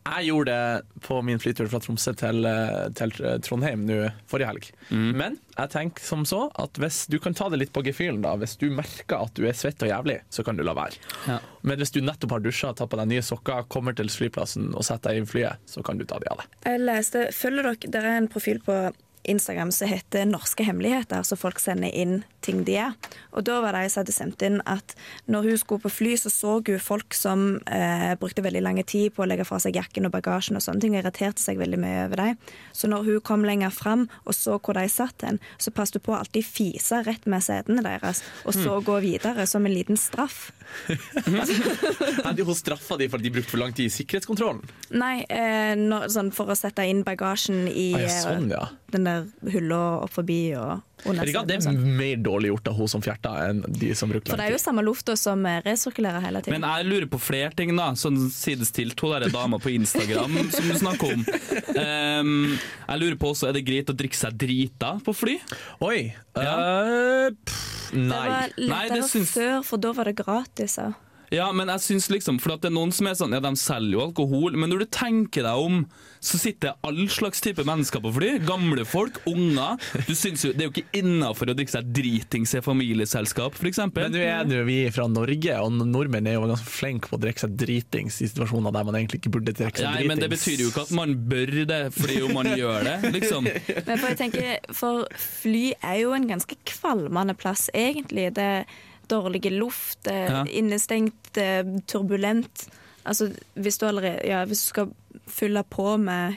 Jeg 0.00 0.30
gjorde 0.30 0.54
det 0.54 1.00
på 1.04 1.18
min 1.22 1.40
flytur 1.42 1.68
fra 1.68 1.80
Tromsø 1.82 2.14
til, 2.16 2.46
eh, 2.48 2.86
til 2.96 3.12
Trondheim 3.44 3.82
nå 3.88 3.98
forrige 4.30 4.48
helg. 4.48 4.68
Men 4.90 5.36
jeg 5.58 5.72
tenker 5.74 6.04
som 6.04 6.24
så 6.28 6.46
at 6.58 6.80
hvis 6.80 7.02
du 7.12 7.18
kan 7.20 7.36
ta 7.36 7.50
det 7.52 7.60
litt 7.60 7.72
på 7.74 7.82
gefühlen, 7.84 8.22
da. 8.24 8.32
Hvis 8.40 8.56
du 8.60 8.70
merker 8.72 9.26
at 9.26 9.34
du 9.36 9.44
er 9.48 9.56
svett 9.56 9.82
og 9.84 9.92
jævlig, 9.92 10.20
så 10.32 10.44
kan 10.46 10.56
du 10.56 10.64
la 10.64 10.74
være. 10.78 10.96
Ja. 11.28 11.38
Men 11.62 11.82
hvis 11.82 11.92
du 11.92 12.00
nettopp 12.00 12.32
har 12.38 12.44
dusja, 12.44 12.72
tatt 12.72 12.90
på 12.90 13.00
deg 13.00 13.12
nye 13.12 13.26
sokker, 13.26 13.68
kommer 13.68 13.96
til 13.96 14.08
flyplassen 14.08 14.72
og 14.72 14.86
setter 14.88 15.12
deg 15.12 15.20
inn 15.20 15.28
i 15.28 15.32
flyet, 15.34 15.68
så 15.68 15.84
kan 15.84 16.00
du 16.00 16.06
ta 16.08 16.18
de 16.22 16.32
av 16.32 16.40
deg. 16.42 16.58
Jeg 16.64 16.82
leste, 16.86 17.28
følger 17.36 17.70
dere, 17.70 17.92
Det 17.92 18.00
er 18.00 18.16
en 18.16 18.30
profil 18.32 18.60
på 18.64 18.80
Instagram 19.22 19.72
som 19.72 19.88
heter 19.88 20.24
Norske 20.24 20.64
hemmeligheter, 20.64 21.22
så 21.22 21.36
folk 21.36 21.60
sender 21.60 21.92
inn 21.92 22.22
ting 22.40 22.62
de 22.64 22.76
er. 22.80 22.94
Og 23.36 23.44
da 23.44 23.58
var 23.60 23.76
det 23.76 23.84
jeg 23.84 23.92
som 23.92 24.00
hadde 24.00 24.14
sendt 24.16 24.44
inn 24.46 24.60
at 24.68 24.94
når 25.30 25.50
hun 25.50 25.58
skulle 25.60 25.84
på 25.84 25.92
fly, 25.92 26.14
så 26.16 26.32
så 26.32 26.54
hun 26.64 26.80
folk 26.80 27.14
som 27.16 27.60
eh, 27.68 28.14
brukte 28.20 28.44
veldig 28.44 28.62
lang 28.64 28.80
tid 28.88 29.12
på 29.14 29.24
å 29.24 29.28
legge 29.28 29.44
fra 29.44 29.60
seg 29.60 29.76
jakken 29.76 30.08
og 30.08 30.14
bagasjen 30.14 30.56
og 30.56 30.64
sånne 30.64 30.80
ting, 30.80 30.96
og 30.96 31.02
irriterte 31.02 31.42
seg 31.42 31.60
veldig 31.60 31.80
mye 31.82 32.06
over 32.06 32.22
dem. 32.22 32.40
Så 32.72 32.88
når 32.88 33.04
hun 33.10 33.20
kom 33.26 33.44
lenger 33.44 33.74
fram 33.74 34.06
og 34.24 34.32
så 34.36 34.56
hvor 34.56 34.78
de 34.78 34.86
satt 34.88 35.26
hen, 35.26 35.40
så 35.60 35.72
passet 35.74 36.00
hun 36.00 36.06
på 36.08 36.16
å 36.16 36.20
alltid 36.22 36.46
fise 36.46 37.02
rett 37.04 37.28
med 37.28 37.44
setene 37.44 37.84
deres, 37.84 38.24
og 38.48 38.56
så 38.56 38.80
gå 38.84 38.96
videre 39.04 39.44
som 39.50 39.68
en 39.68 39.74
liten 39.74 40.00
straff. 40.00 40.48
Hadde 42.24 42.46
hun 42.46 42.56
straffa 42.56 42.96
de 42.96 43.10
for 43.10 43.20
at 43.20 43.26
de 43.26 43.34
brukte 43.34 43.52
for 43.52 43.60
lang 43.60 43.76
tid 43.76 43.90
i 43.90 43.94
sikkerhetskontrollen? 43.94 44.64
Nei, 44.96 45.26
eh, 45.28 45.76
når, 45.76 46.08
sånn 46.14 46.32
for 46.34 46.52
å 46.52 46.56
sette 46.58 46.86
inn 46.88 47.04
bagasjen 47.04 47.66
i 47.68 47.90
Ah, 47.96 48.04
ja, 48.06 48.20
sånn, 48.22 48.50
ja. 48.52 48.62
Den 48.94 49.06
der 49.08 49.26
hylla 49.52 49.80
opp 50.04 50.12
forbi 50.14 50.54
og 50.58 50.80
under 51.08 51.28
seg. 51.28 51.46
Det 51.48 51.56
er 51.58 51.78
mer 52.00 52.20
dårlig 52.20 52.50
gjort 52.52 52.70
av 52.72 52.78
hun 52.80 52.90
som 52.92 53.04
fjerta, 53.04 53.32
enn 53.48 53.62
de 53.66 53.92
som 53.96 54.10
brukte 54.12 54.32
For 54.32 54.40
det 54.40 54.48
er 54.50 54.54
jo 54.56 54.60
samme 54.62 54.84
lufta 54.84 55.16
som 55.18 55.44
eh, 55.48 55.60
resirkulerer 55.64 56.24
hele 56.24 56.42
tiden. 56.44 56.60
Men 56.60 56.68
jeg 56.68 56.88
lurer 56.90 57.08
på 57.10 57.20
flere 57.22 57.52
ting, 57.56 57.72
da. 57.78 57.90
Sånn 57.98 58.18
sidestilt 58.34 59.00
hun 59.00 59.14
derre 59.14 59.30
dama 59.32 59.60
på 59.62 59.72
Instagram 59.74 60.36
som 60.54 60.70
du 60.70 60.76
snakker 60.80 61.14
om. 61.16 61.26
Um, 61.74 62.32
jeg 62.58 63.02
lurer 63.02 63.18
på 63.20 63.30
også, 63.32 63.50
Er 63.50 63.56
det 63.56 63.64
greit 63.68 63.90
å 63.90 63.96
drikke 63.96 64.18
seg 64.18 64.36
drita 64.40 64.96
på 65.04 65.14
fly? 65.16 65.38
Oi! 65.86 66.10
Ja. 66.36 66.56
Uh, 66.56 67.36
pff, 67.36 67.68
det 67.94 68.08
var 68.10 68.28
var 68.30 68.52
Nei, 68.70 68.82
det 68.92 69.04
syns- 69.10 69.32
før, 69.34 69.62
for 69.66 69.82
da 69.82 69.94
var 69.96 70.10
det 70.10 70.18
gratis. 70.20 70.78
Ja. 70.80 70.92
Ja, 71.30 71.52
men 71.54 71.70
jeg 71.70 71.82
synes 71.84 72.08
liksom, 72.10 72.40
for 72.42 72.56
at 72.56 72.64
det 72.64 72.72
er 72.72 72.74
noen 72.74 72.90
som 72.94 73.06
er 73.06 73.14
sånn, 73.14 73.34
ja, 73.36 73.38
de 73.44 73.52
selger 73.60 73.92
jo 73.94 74.00
alkohol, 74.08 74.56
men 74.58 74.72
når 74.72 74.82
du 74.82 74.86
tenker 74.96 75.44
deg 75.46 75.60
om, 75.62 75.84
så 76.20 76.40
sitter 76.42 76.74
all 76.84 76.98
slags 77.08 77.38
type 77.44 77.62
mennesker 77.64 78.02
på 78.02 78.10
fly. 78.16 78.30
Gamle 78.48 78.82
folk, 78.88 79.20
unger. 79.30 79.78
Du 80.08 80.12
synes 80.18 80.42
jo, 80.44 80.50
Det 80.52 80.64
er 80.64 80.68
jo 80.68 80.72
ikke 80.74 80.98
innafor 81.00 81.52
å 81.52 81.54
drikke 81.56 81.72
seg 81.76 81.92
dritings 81.94 82.56
i 82.58 82.62
familieselskap, 82.66 83.54
f.eks. 83.56 83.78
Men 83.94 84.12
nå 84.12 84.24
er 84.26 84.44
det 84.50 84.58
jo 84.58 84.66
vi 84.66 84.80
fra 84.92 85.06
Norge, 85.10 85.54
og 85.62 85.78
nordmenn 85.86 86.26
er 86.28 86.36
jo 86.36 86.44
ganske 86.50 86.68
flinke 86.74 87.12
på 87.12 87.16
å 87.20 87.22
drikke 87.22 87.46
seg 87.46 87.54
dritings 87.62 88.18
i 88.20 88.28
situasjoner 88.32 88.74
der 88.74 88.90
man 88.90 88.98
egentlig 88.98 89.22
ikke 89.22 89.34
burde 89.38 89.54
drikke 89.54 89.80
seg 89.80 89.86
Nei, 89.86 89.94
dritings. 90.02 90.10
men 90.12 90.24
det 90.26 90.30
betyr 90.34 90.64
jo 90.66 90.68
ikke 90.74 90.86
at 90.88 90.94
man 90.98 91.16
bør 91.30 91.56
det, 91.70 91.80
fordi 91.96 92.18
jo 92.20 92.34
man 92.34 92.50
gjør 92.58 92.90
det, 92.90 92.98
liksom. 93.16 93.46
Men 93.46 93.94
for 93.94 94.10
jeg 94.10 94.20
tenker, 94.26 94.76
for 94.76 95.06
fly 95.30 95.64
er 95.78 96.02
jo 96.02 96.12
en 96.18 96.28
ganske 96.34 96.58
kvalmende 96.74 97.38
plass, 97.38 97.68
egentlig. 97.72 98.32
Det 98.36 98.50
er 98.58 98.78
dårlig 99.10 99.44
luft, 99.58 100.06
er 100.10 100.28
Ja. 100.30 100.44
innestengt, 100.46 101.32
er 101.36 101.64
turbulent. 101.90 102.68
Altså, 103.04 103.30
hvis 103.56 103.78
du 103.80 103.86
allerede 103.88 104.24
Ja, 104.28 104.44
hvis 104.44 104.62
du 104.66 104.68
skal 104.74 104.90
fylle 105.26 105.62
på 105.64 105.96
med 105.98 106.36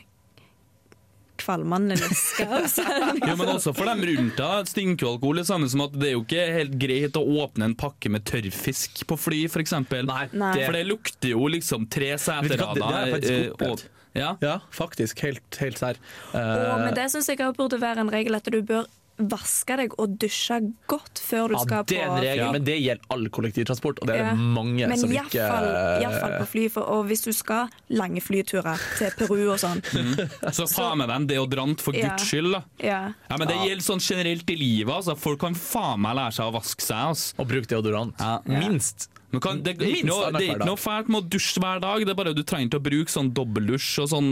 kvalmende 1.44 1.96
væsker, 1.98 2.52
så 2.72 2.84
er 2.86 3.18
Jo, 3.28 3.36
men 3.40 3.50
også 3.56 3.74
for 3.76 3.90
dem 3.90 4.04
rundt 4.08 4.38
deg. 4.40 4.68
Stinkealkohol 4.70 5.10
er 5.10 5.16
alkohol. 5.18 5.40
Det 5.42 5.48
samme 5.50 5.70
som 5.72 5.82
at 5.88 5.96
det 6.00 6.12
er 6.12 6.14
jo 6.16 6.22
ikke 6.24 6.44
helt 6.56 6.78
greit 6.80 7.18
å 7.20 7.24
åpne 7.44 7.68
en 7.72 7.76
pakke 7.80 8.12
med 8.14 8.24
tørrfisk 8.30 9.02
på 9.10 9.18
fly, 9.20 9.42
f.eks. 9.50 9.74
Nei, 10.06 10.28
Nei. 10.32 10.54
For 10.62 10.78
det 10.78 10.86
lukter 10.88 11.34
jo 11.34 11.50
liksom 11.52 11.90
tre 11.92 12.14
seterader. 12.22 13.18
eh, 13.20 13.90
Ja. 14.14 14.36
Ja, 14.46 14.60
faktisk. 14.72 15.24
Helt, 15.26 15.58
helt 15.60 15.80
serr. 15.82 15.98
Og 16.34 16.40
Eh, 16.40 16.84
med 16.86 16.94
det 16.96 17.08
syns 17.12 17.28
jeg 17.32 17.40
også 17.42 17.58
burde 17.58 17.80
være 17.82 18.04
en 18.06 18.12
regel 18.14 18.36
at 18.38 18.46
du 18.46 18.62
bør 18.62 18.86
vaske 19.18 19.76
deg 19.78 19.94
og 20.02 20.16
dusje 20.20 20.58
godt 20.90 21.20
før 21.22 21.52
du 21.52 21.54
ja, 21.54 21.60
skal 21.62 21.84
det 21.86 21.98
er 22.00 22.08
en 22.08 22.18
regel, 22.24 22.52
men 22.56 22.64
det 22.66 22.78
gjelder 22.82 23.12
all 23.14 23.28
kollektivtransport, 23.30 24.02
og 24.02 24.08
det 24.10 24.16
er 24.16 24.24
Ja. 24.24 24.32
det 24.34 24.40
mange 24.56 24.88
Men 24.90 24.98
som 24.98 25.12
i 25.12 25.20
ikke 25.22 25.48
fall 25.50 26.34
på 26.40 26.48
fly, 26.50 26.68
for, 26.74 26.82
og 26.90 27.06
hvis 27.12 27.22
du 27.22 27.32
skal 27.32 27.70
lange 27.94 28.22
flyturer 28.26 28.80
til 28.98 29.12
Peru 29.20 29.52
og 29.54 29.60
sånn. 29.62 29.84
Så 30.58 30.66
ta 30.74 30.96
med 30.96 31.08
deg 31.10 31.16
en 31.16 31.28
deodorant 31.30 31.80
for 31.82 31.94
Ja. 31.94 32.10
guds 32.10 32.26
skyld, 32.30 32.52
da. 32.58 32.64
Ja. 32.80 33.02
Ja, 33.30 33.38
men 33.38 33.48
Det 33.48 33.58
gjelder 33.62 33.86
sånn 33.86 34.02
generelt 34.02 34.50
i 34.50 34.56
livet. 34.58 34.94
Altså. 34.94 35.16
Folk 35.18 35.40
kan 35.40 35.54
faen 35.54 36.02
meg 36.02 36.16
lære 36.18 36.34
seg 36.34 36.50
å 36.50 36.56
vaske 36.58 36.82
seg. 36.82 36.98
Altså. 37.14 37.34
Og 37.38 37.48
bruke 37.48 37.68
deodorant. 37.70 38.16
Ja. 38.20 38.40
Minst 38.48 39.10
Men 39.34 39.42
kan, 39.42 39.64
det, 39.66 39.80
er 39.82 40.04
noe, 40.06 40.30
det 40.38 40.44
er 40.46 40.56
ikke 40.60 40.66
noe 40.68 40.78
fælt 40.78 41.08
med 41.10 41.24
å 41.24 41.30
dusje 41.34 41.58
hver 41.60 41.80
dag, 41.82 42.04
det 42.06 42.12
er 42.14 42.18
bare 42.20 42.36
du 42.38 42.44
trenger 42.46 42.68
ikke 42.70 42.82
å 42.82 42.84
bruke 42.86 43.10
sånn 43.10 43.32
dobbeldusj 43.34 44.04
og 44.04 44.10
sånn 44.12 44.28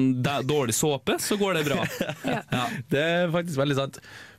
dårlig 0.45 0.75
såpe, 0.77 1.15
så 1.17 1.37
går 1.41 1.57
det 1.57 1.63
bra. 1.65 1.79
Ja. 2.51 2.67
Det 2.87 3.01
er 3.01 3.31
faktisk 3.33 3.57
veldig 3.57 3.75
sant. 3.79 3.97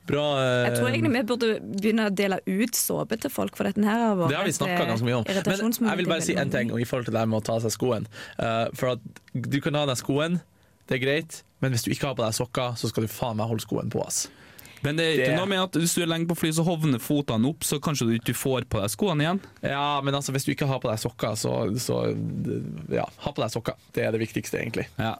Bra 0.09 0.23
eh, 0.41 0.65
Jeg 0.67 0.77
tror 0.77 0.89
egentlig 0.89 1.13
vi 1.13 1.23
burde 1.31 1.49
begynne 1.63 2.07
å 2.09 2.13
dele 2.13 2.39
ut 2.43 2.75
såpe 2.75 3.17
til 3.23 3.31
folk, 3.31 3.55
for 3.55 3.69
dette 3.69 3.83
her 3.87 4.01
har 4.09 4.17
vært 4.19 4.33
Det 4.33 4.39
har 4.39 4.49
vi 4.49 4.55
snakka 4.57 4.87
ganske 4.89 5.07
mye 5.07 5.19
om. 5.21 5.27
Men 5.29 5.89
jeg 5.93 6.01
vil 6.01 6.11
bare 6.11 6.25
si 6.25 6.35
en 6.39 6.53
ting 6.53 6.73
i 6.75 6.87
forhold 6.87 7.07
til 7.07 7.15
det 7.15 7.25
med 7.31 7.39
å 7.39 7.43
ta 7.45 7.57
av 7.57 7.63
seg 7.65 7.75
skoen. 7.75 8.07
Uh, 8.35 8.67
for 8.75 8.95
at 8.97 9.09
du 9.33 9.59
kan 9.63 9.79
ha 9.79 9.85
deg 9.89 9.99
skoen, 10.01 10.41
det 10.91 10.99
er 10.99 11.03
greit, 11.05 11.43
men 11.63 11.71
hvis 11.71 11.85
du 11.85 11.93
ikke 11.95 12.11
har 12.11 12.17
på 12.19 12.25
deg 12.25 12.35
sokker, 12.35 12.75
så 12.79 12.91
skal 12.91 13.07
du 13.07 13.11
faen 13.11 13.39
meg 13.39 13.47
holde 13.47 13.63
skoen 13.63 13.91
på. 13.93 14.03
ass. 14.03 14.25
Men 14.83 14.97
det 14.99 15.03
er 15.05 15.13
ikke 15.15 15.29
Det- 15.31 15.37
noe 15.39 15.47
med 15.47 15.59
at 15.63 15.71
hvis 15.79 15.93
du 15.95 16.01
er 16.03 16.07
lenge 16.11 16.27
på 16.27 16.35
fly, 16.35 16.49
så 16.51 16.65
hovner 16.67 16.99
fotene 16.99 17.47
opp, 17.47 17.63
så 17.63 17.79
kanskje 17.79 18.07
du 18.09 18.19
ikke 18.19 18.35
får 18.35 18.65
på 18.67 18.81
deg 18.81 18.91
skoene 18.91 19.23
igjen. 19.23 19.39
Ja, 19.63 20.01
men 20.01 20.13
altså, 20.13 20.33
hvis 20.35 20.43
du 20.43 20.51
ikke 20.51 20.67
har 20.67 20.79
på 20.83 20.89
deg 20.91 20.99
sokker, 20.99 21.37
så, 21.39 21.71
så 21.79 22.11
ja, 22.91 23.05
ha 23.17 23.31
på 23.31 23.41
deg 23.41 23.51
sokker. 23.55 23.79
Det 23.93 24.03
er 24.03 24.11
det 24.11 24.19
viktigste, 24.19 24.59
egentlig. 24.59 24.87
Ja. 24.99 25.15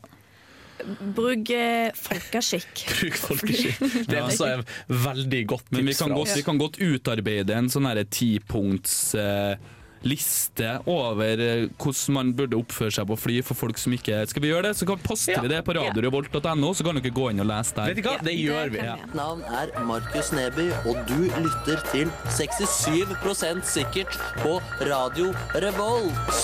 Bruk 1.15 1.53
eh, 1.55 1.91
folkeskikk. 1.97 2.83
Bruk 2.99 3.19
folkeskikk. 3.21 3.85
Det 4.09 4.17
er 4.19 4.25
også 4.25 4.49
veldig 4.87 5.45
godt 5.53 5.69
tips 5.69 5.77
Men 5.77 5.91
vi 5.91 5.95
kan, 5.99 6.17
godt, 6.17 6.35
vi 6.37 6.47
kan 6.49 6.59
godt 6.61 6.81
utarbeide 6.83 7.61
en 7.61 7.71
sånn 7.71 7.89
tipunkts 8.13 8.97
eh, 9.19 9.55
liste 10.03 10.79
over 10.85 11.39
eh, 11.39 11.67
hvordan 11.79 12.13
man 12.17 12.31
burde 12.37 12.57
oppføre 12.59 12.91
seg 12.93 13.07
på 13.09 13.17
fly 13.19 13.39
for 13.45 13.57
folk 13.57 13.79
som 13.79 13.95
ikke 13.95 14.23
Skal 14.29 14.43
vi 14.43 14.51
gjøre 14.51 14.69
det? 14.69 14.75
Så 14.77 14.87
kan 14.87 14.99
vi 14.99 15.31
Ja. 15.33 15.41
det 15.47 15.63
på 15.65 15.75
radiorevolt.no, 15.77 16.73
så 16.73 16.83
kan 16.83 16.99
dere 16.99 17.13
gå 17.13 17.29
inn 17.31 17.39
og 17.43 17.47
lese 17.47 17.75
Vet 17.87 17.97
du 17.97 18.03
hva, 18.07 18.17
det 18.23 18.35
gjør 18.37 18.73
vi. 18.73 18.83
Ja. 18.83 18.95
vi. 18.99 19.17
navn 19.17 19.43
er 19.47 19.71
Markus 19.87 20.31
Neby, 20.35 20.69
og 20.85 20.99
du 21.07 21.29
lytter 21.31 21.83
til 21.91 22.11
67% 22.27 23.63
sikkert 23.63 24.19
på 24.43 24.59
Radio 24.83 25.31
Revolt. 25.55 26.43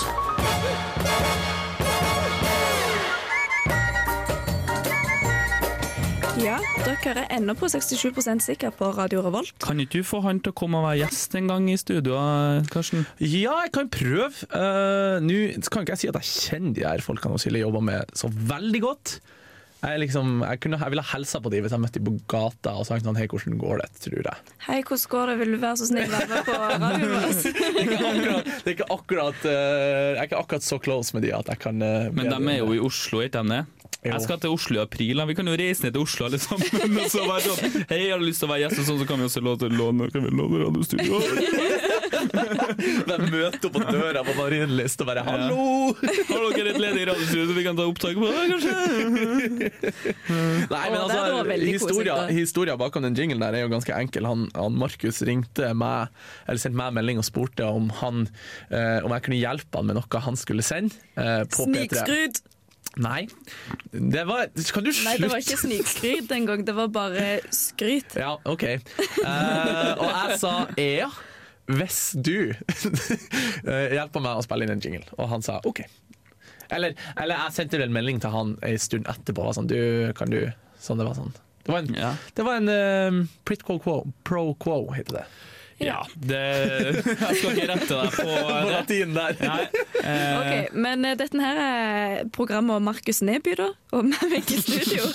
Ja, 6.40 6.56
dere 6.86 7.26
er 7.26 7.34
ennå 7.36 7.52
på 7.60 7.68
67% 7.68 8.46
sikker 8.46 8.72
på 8.72 8.94
Radio 8.96 9.20
Revolt. 9.26 9.52
Kan 9.60 9.82
ikke 9.84 10.00
du 10.00 10.06
få 10.08 10.22
han 10.24 10.38
til 10.40 10.54
å 10.54 10.56
komme 10.56 10.80
og 10.80 10.86
være 10.88 11.02
gjest 11.02 11.34
en 11.36 11.50
gang 11.52 11.66
i 11.68 11.76
studio, 11.80 12.16
Karsten? 12.72 13.04
Ja, 13.20 13.58
jeg 13.66 13.74
kan 13.76 13.90
prøve. 13.92 14.32
Uh, 14.54 15.20
Nå 15.20 15.40
kan 15.68 15.84
ikke 15.84 15.98
jeg 15.98 16.04
si 16.06 16.12
at 16.12 16.20
jeg 16.22 16.30
kjenner 16.30 16.78
de 16.78 16.86
her 16.88 17.04
folkene 17.04 17.36
og 17.36 17.44
Silje 17.44 17.66
jobber 17.66 17.84
med 17.84 18.16
så 18.16 18.32
veldig 18.32 18.82
godt. 18.86 19.18
Jeg, 19.80 20.00
liksom, 20.04 20.42
jeg, 20.44 20.60
kunne, 20.64 20.80
jeg 20.80 20.92
ville 20.92 21.04
ha 21.08 21.18
hilsa 21.18 21.40
på 21.44 21.52
dem 21.52 21.64
hvis 21.64 21.76
jeg 21.76 21.84
møtte 21.84 22.00
dem 22.00 22.08
på 22.08 22.16
gata 22.32 22.74
og 22.76 22.88
sagt 22.88 23.06
sånn, 23.08 23.20
hei, 23.20 23.28
hvordan 23.32 23.60
går 23.60 23.84
det, 23.84 23.90
tror 24.04 24.30
jeg. 24.30 24.54
Hei, 24.66 24.80
hvordan 24.80 25.12
går 25.14 25.32
det? 25.32 25.36
Vil 25.42 25.54
du 25.56 25.60
være 25.60 25.80
så 25.80 25.90
snill 25.92 26.12
være 26.12 26.30
med 26.32 26.48
på 26.48 26.56
radioen 26.56 27.14
vår? 27.16 27.36
Det 27.50 27.84
er 27.84 27.84
ikke 27.84 28.00
akkurat, 28.14 28.48
det 28.48 28.72
er 28.72 28.78
ikke 28.78 28.90
akkurat 28.96 29.44
uh, 29.44 29.52
Jeg 29.52 30.16
er 30.16 30.28
ikke 30.28 30.40
akkurat 30.40 30.68
så 30.68 30.80
close 30.84 31.16
med 31.16 31.28
de 31.28 31.36
at 31.36 31.52
jeg 31.52 31.62
kan 31.64 31.84
uh, 31.84 32.10
Men 32.16 32.32
de 32.32 32.40
er 32.56 32.60
jo 32.60 32.74
i 32.76 32.82
Oslo, 32.84 33.24
ikke 33.24 33.44
de 33.44 33.56
det? 33.56 33.62
Jo. 34.00 34.14
Jeg 34.14 34.24
skal 34.24 34.38
til 34.40 34.54
Oslo 34.56 34.78
i 34.78 34.80
april. 34.80 35.20
Vi 35.28 35.34
kan 35.36 35.48
jo 35.50 35.54
reise 35.60 35.84
ned 35.84 35.92
til 35.92 36.06
Oslo 36.06 36.30
alle 36.30 36.38
sammen. 36.40 36.94
Og 37.04 37.10
så 37.12 37.26
være 37.28 37.42
sånn 37.50 37.74
Hei, 37.90 37.98
jeg 38.06 38.14
har 38.14 38.22
lyst 38.24 38.40
til 38.40 38.48
å 38.48 38.52
være 38.54 38.62
gjest, 38.64 38.80
og 38.80 38.86
sånn, 38.88 39.00
så 39.02 39.08
kan 39.10 39.20
vi 39.20 39.26
også 39.28 39.42
låne, 39.44 39.70
låne, 39.76 40.06
kan 40.14 40.24
vi 40.24 40.32
låne 40.40 40.62
radiostudio. 40.62 41.20
De 43.10 43.18
møter 43.26 43.66
opp 43.68 43.74
på 43.76 43.82
døra 43.84 44.22
på 44.24 44.36
Marienlyst 44.38 45.04
og 45.04 45.10
bare 45.10 45.24
'hallo'! 45.26 45.98
Har 46.30 46.46
dere 46.56 46.72
et 46.72 46.80
ledig 46.80 47.08
radiostudio 47.10 47.56
vi 47.58 47.64
kan 47.66 47.80
ta 47.80 47.88
opptak 47.90 48.16
på, 48.20 48.30
kanskje? 48.54 48.76
Nei, 50.72 50.86
men 50.94 50.96
det 50.96 51.18
altså, 51.20 51.58
historia, 51.60 52.16
historia 52.32 52.78
bakom 52.80 53.04
den 53.04 53.18
jinglen 53.20 53.44
der 53.44 53.58
er 53.58 53.66
jo 53.66 53.74
ganske 53.74 53.96
enkel. 53.96 54.28
Han, 54.30 54.46
han 54.56 54.78
Markus 54.80 55.20
ringte 55.28 55.74
meg, 55.76 56.14
eller 56.48 56.62
sendte 56.62 56.80
meg 56.80 56.96
melding 56.96 57.20
og 57.20 57.28
spurte 57.28 57.68
om, 57.68 57.92
han, 58.00 58.30
eh, 58.72 59.04
om 59.04 59.12
jeg 59.16 59.28
kunne 59.28 59.42
hjelpe 59.42 59.82
han 59.82 59.92
med 59.92 60.00
noe 60.00 60.24
han 60.24 60.40
skulle 60.40 60.64
sende 60.66 60.96
eh, 61.20 61.44
på 61.52 61.68
P3. 61.68 61.84
Snikskryt! 61.84 62.42
Nei. 62.98 63.28
Det 63.92 64.24
var 64.26 64.50
Kan 64.74 64.84
du 64.84 64.90
Nei, 65.06 65.16
det 65.22 65.30
var 65.30 65.42
ikke 65.44 65.60
snikskryt 65.62 66.32
engang, 66.34 66.64
det 66.66 66.74
var 66.76 66.90
bare 66.94 67.26
skryt. 67.54 68.16
Ja, 68.18 68.36
OK. 68.50 68.66
Uh, 69.22 69.94
og 70.00 70.08
jeg 70.10 70.40
sa 70.42 70.54
ja, 70.80 71.10
hvis 71.70 72.00
du 72.18 72.50
eh, 72.50 73.92
hjelper 73.98 74.24
meg 74.26 74.40
å 74.40 74.46
spille 74.46 74.66
inn 74.66 74.74
en 74.74 74.82
jingle. 74.82 75.06
Og 75.22 75.30
han 75.30 75.46
sa 75.46 75.60
OK. 75.70 75.84
Eller, 76.74 76.96
eller 77.18 77.36
jeg 77.46 77.56
sendte 77.56 77.82
en 77.82 77.94
melding 77.94 78.20
til 78.22 78.34
han 78.34 78.56
en 78.66 78.82
stund 78.82 79.08
etterpå. 79.10 79.46
Var 79.46 79.58
sånn, 79.58 79.70
du, 79.70 79.80
kan 80.18 80.34
du 80.34 80.42
Sånn, 80.80 80.96
det 81.02 81.06
var 81.10 81.18
sånn. 81.18 81.34
Det 81.66 81.74
var 81.74 81.82
en, 81.84 81.96
Ja. 81.98 82.10
det 82.38 82.44
var 82.48 82.62
en 82.62 82.70
uh, 82.72 83.18
prit 83.44 83.64
quo 83.68 83.76
quo, 83.84 83.98
pro 84.24 84.54
quo, 84.56 84.78
heter 84.96 85.20
det. 85.20 85.26
Ja, 85.80 86.00
det 86.16 86.40
Jeg 86.40 87.36
skal 87.40 87.54
ikke 87.56 87.68
rette 87.72 87.88
deg 87.88 88.16
på 88.18 88.26
På 88.50 88.58
latin 88.68 89.14
der. 89.16 89.38
Nei, 89.40 89.64
eh, 90.04 90.36
Ok, 90.40 90.76
Men 90.76 91.08
eh, 91.08 91.16
dette 91.20 91.40
her 91.40 91.62
er 91.64 92.30
programmet 92.36 92.80
om 92.80 92.88
Markus 92.90 93.22
Neby, 93.26 93.56
da. 93.60 93.70
Og 93.96 94.06
med 94.10 94.34
meg 94.34 94.52
i 94.52 94.60
studio 94.60 95.08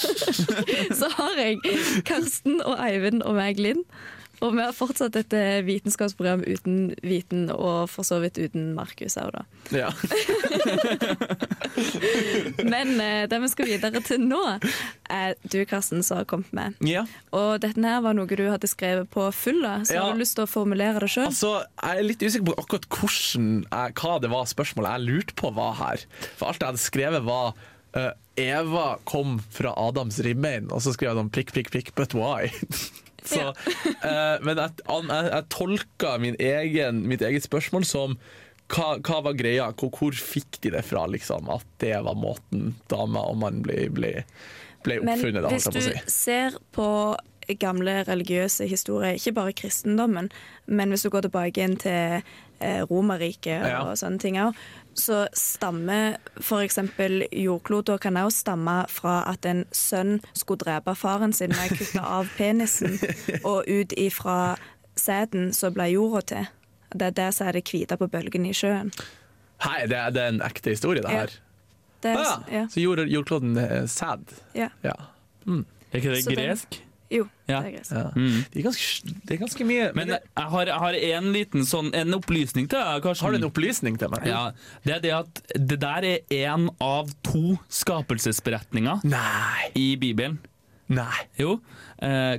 så 1.00 1.10
har 1.18 1.38
jeg 1.40 1.60
Karsten 2.08 2.60
og 2.64 2.78
Eivind 2.80 3.22
og 3.22 3.36
meg, 3.38 3.60
Linn. 3.60 3.84
Og 4.42 4.54
vi 4.56 4.62
har 4.64 4.72
fortsatt 4.74 5.14
et 5.16 5.32
eh, 5.38 5.60
vitenskapsprogram 5.66 6.42
uten 6.46 6.94
viten, 7.06 7.46
og 7.54 7.86
for 7.92 8.02
så 8.04 8.18
vidt 8.22 8.38
uten 8.42 8.72
Markus 8.76 9.16
òg, 9.20 9.30
da. 9.36 9.44
Ja. 9.72 9.90
Men 12.64 13.00
eh, 13.00 13.26
det 13.30 13.38
vi 13.42 13.48
skal 13.52 13.66
videre 13.68 14.00
til 14.04 14.20
nå, 14.26 14.40
er 15.12 15.34
du, 15.50 15.58
Karsten, 15.68 16.02
som 16.06 16.16
har 16.20 16.26
kommet 16.30 16.52
med. 16.56 16.74
ja. 16.84 17.04
Og 17.34 17.58
dette 17.62 17.80
her 17.82 18.00
var 18.04 18.14
noe 18.16 18.26
du 18.30 18.44
hadde 18.50 18.68
skrevet 18.70 19.08
på 19.10 19.26
fylla, 19.34 19.80
så 19.86 19.94
Ja. 19.96 20.02
har 20.06 20.12
du 20.14 20.20
lyst 20.22 20.36
til 20.38 20.44
å 20.46 20.50
formulere 20.50 21.00
det 21.02 21.10
sjøl? 21.10 21.26
Altså, 21.30 21.52
jeg 21.82 21.98
er 21.98 22.02
litt 22.08 22.22
usikker 22.22 22.46
på 22.50 22.58
akkurat 22.62 22.86
hvordan 22.90 23.46
hva 23.70 24.14
det 24.22 24.30
var 24.30 24.44
spørsmålet 24.50 24.90
jeg 24.94 25.06
lurte 25.08 25.34
på 25.38 25.50
var 25.54 25.74
her. 25.80 25.98
For 26.38 26.46
alt 26.50 26.60
jeg 26.62 26.68
hadde 26.72 26.82
skrevet 26.84 27.22
var 27.26 27.48
eh, 27.96 28.12
Eva 28.36 28.96
kom 29.06 29.36
fra 29.54 29.70
Adams 29.78 30.18
ribbein, 30.26 30.70
og 30.74 30.80
så 30.82 30.90
skrev 30.94 31.10
jeg 31.12 31.18
sånn 31.22 31.30
prikk, 31.34 31.50
prikk, 31.54 31.70
prikk, 31.74 31.88
but 31.98 32.14
why? 32.18 32.50
Så, 33.24 33.50
eh, 34.08 34.36
men 34.44 34.58
jeg, 34.60 34.80
jeg, 34.84 35.28
jeg 35.30 35.46
tolka 35.54 36.16
min 36.22 36.36
egen, 36.40 37.04
mitt 37.08 37.24
eget 37.24 37.46
spørsmål 37.46 37.86
som 37.88 38.18
hva, 38.72 38.94
hva 39.04 39.20
var 39.26 39.36
greia? 39.36 39.68
Hvor, 39.76 39.90
hvor 39.92 40.16
fikk 40.16 40.60
de 40.64 40.72
det 40.74 40.84
fra, 40.88 41.04
liksom? 41.10 41.50
At 41.52 41.66
det 41.82 41.94
var 42.06 42.16
måten 42.16 42.74
dama 42.92 43.26
og 43.28 43.36
mann 43.42 43.60
ble, 43.64 43.86
ble, 43.92 44.14
ble 44.86 45.00
Men 45.02 45.16
oppfunnet, 45.18 45.44
da, 45.44 45.52
hvis 45.52 45.68
du 45.68 45.80
si. 45.84 45.98
ser 46.10 46.56
på 46.76 46.88
gamle 47.60 47.98
religiøse 48.08 48.64
historier, 48.70 49.18
ikke 49.18 49.34
bare 49.36 49.52
kristendommen, 49.52 50.30
men 50.64 50.88
hvis 50.94 51.04
du 51.04 51.10
går 51.12 51.26
tilbake 51.26 51.60
inn 51.60 51.76
til 51.76 52.22
eh, 52.64 52.80
Romerriket 52.88 53.66
Ja. 53.68 53.82
og 53.84 53.98
sånne 54.00 54.22
ting 54.22 54.38
òg, 54.40 54.56
så 54.94 55.26
stammer 55.34 56.16
f.eks. 56.40 56.78
jordkloden 57.32 57.98
kan 57.98 58.16
også 58.16 58.44
stamme 58.44 58.76
fra 58.88 59.22
at 59.30 59.44
en 59.46 59.64
sønn 59.74 60.20
skulle 60.32 60.58
drepe 60.64 60.94
faren 60.96 61.32
sin 61.32 61.50
med 61.50 61.72
å 61.72 61.76
kutte 61.78 62.02
av 62.04 62.28
penisen, 62.38 62.98
og 63.44 63.64
ut 63.68 63.92
ifra 63.98 64.56
sæden 64.96 65.52
så 65.52 65.70
ble 65.74 65.88
jorda 65.92 66.22
til. 66.30 66.46
Det 66.94 67.06
er 67.10 67.16
det 67.18 67.28
som 67.34 67.48
er 67.48 67.52
det 67.58 67.64
hvite 67.70 67.96
på 67.98 68.06
bølgen 68.08 68.46
i 68.46 68.52
sjøen. 68.54 68.92
Hei, 69.64 69.86
det, 69.90 69.96
er- 69.98 70.10
det 70.14 70.22
er 70.22 70.28
en 70.34 70.42
ekte 70.46 70.70
historie, 70.74 71.02
det 71.02 71.10
Ja. 71.10 71.18
her. 71.24 71.30
Det 72.04 72.10
er, 72.12 72.18
Ah, 72.20 72.42
ja. 72.52 72.58
ja, 72.60 72.66
Så 72.68 72.80
jord, 72.82 72.98
jordkloden 73.08 73.56
er 73.58 73.86
sæd. 73.86 74.26
ja. 74.54 74.68
Ja. 74.84 74.92
er 75.46 75.64
ikke 75.98 76.10
det 76.14 76.24
Så 76.24 76.30
det- 76.30 76.38
gresk? 76.38 76.82
Jo, 77.14 77.26
Ja. 77.46 77.60
det 77.60 77.68
er 77.68 77.74
greit. 77.76 77.90
Ja. 77.92 78.04
Mm. 78.16 78.38
Det, 78.50 78.58
er 78.58 78.64
ganske, 78.66 79.12
det 79.28 79.34
er 79.36 79.40
ganske 79.42 79.66
mye 79.68 79.88
Men 79.94 80.14
jeg 80.14 80.48
har, 80.54 80.70
jeg 80.70 80.80
har 80.84 80.96
en 81.18 81.28
liten 81.34 81.66
sånn 81.68 81.90
En 81.94 82.16
opplysning 82.16 82.66
til 82.72 82.80
deg, 82.80 83.04
Karsten. 83.04 83.26
Har 83.26 83.36
du 83.36 83.38
en 83.42 83.48
opplysning 83.50 83.98
til 84.00 84.10
meg? 84.14 84.26
Ja, 84.30 84.46
det 84.86 84.96
er 84.96 85.04
det 85.04 85.12
at 85.18 85.44
det 85.54 85.78
der 85.84 86.08
er 86.14 86.18
én 86.40 86.66
av 86.82 87.12
to 87.26 87.58
skapelsesberetninger 87.68 89.04
Nei. 89.06 89.70
i 89.78 89.94
Bibelen. 90.00 90.40
Nei. 90.92 91.24
Jo. 91.40 91.60
Eh, 92.04 92.36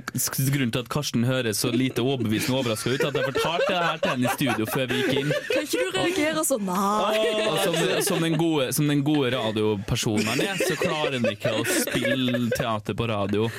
grunnen 0.52 0.70
til 0.70 0.84
at 0.84 0.88
Karsten 0.92 1.24
høres 1.26 1.58
så 1.64 1.72
lite 1.74 2.04
overbevisende 2.04 2.54
og 2.54 2.60
overraska 2.62 2.92
ut, 2.94 3.04
at 3.08 3.16
jeg 3.18 3.26
fortalte 3.32 3.72
det 3.72 3.80
her 3.82 3.98
til 4.02 4.12
henne 4.12 4.28
i 4.28 4.34
studio 4.36 4.68
før 4.70 4.86
vi 4.92 5.00
gikk 5.00 5.16
inn. 5.22 5.32
Kan 5.50 5.66
ikke 5.66 5.80
du 5.80 5.96
reagere 5.96 6.44
sånn? 6.46 6.68
Nei! 6.68 7.24
Og 7.48 7.58
som, 7.64 7.80
som, 8.06 8.22
den 8.22 8.38
gode, 8.38 8.68
som 8.76 8.86
den 8.92 9.02
gode 9.06 9.32
radiopersonen 9.34 10.30
han 10.30 10.44
er, 10.46 10.62
så 10.62 10.78
klarer 10.78 11.18
han 11.18 11.26
ikke 11.32 11.56
å 11.58 11.66
spille 11.66 12.44
teater 12.54 12.94
på 12.98 13.10
radio. 13.10 13.50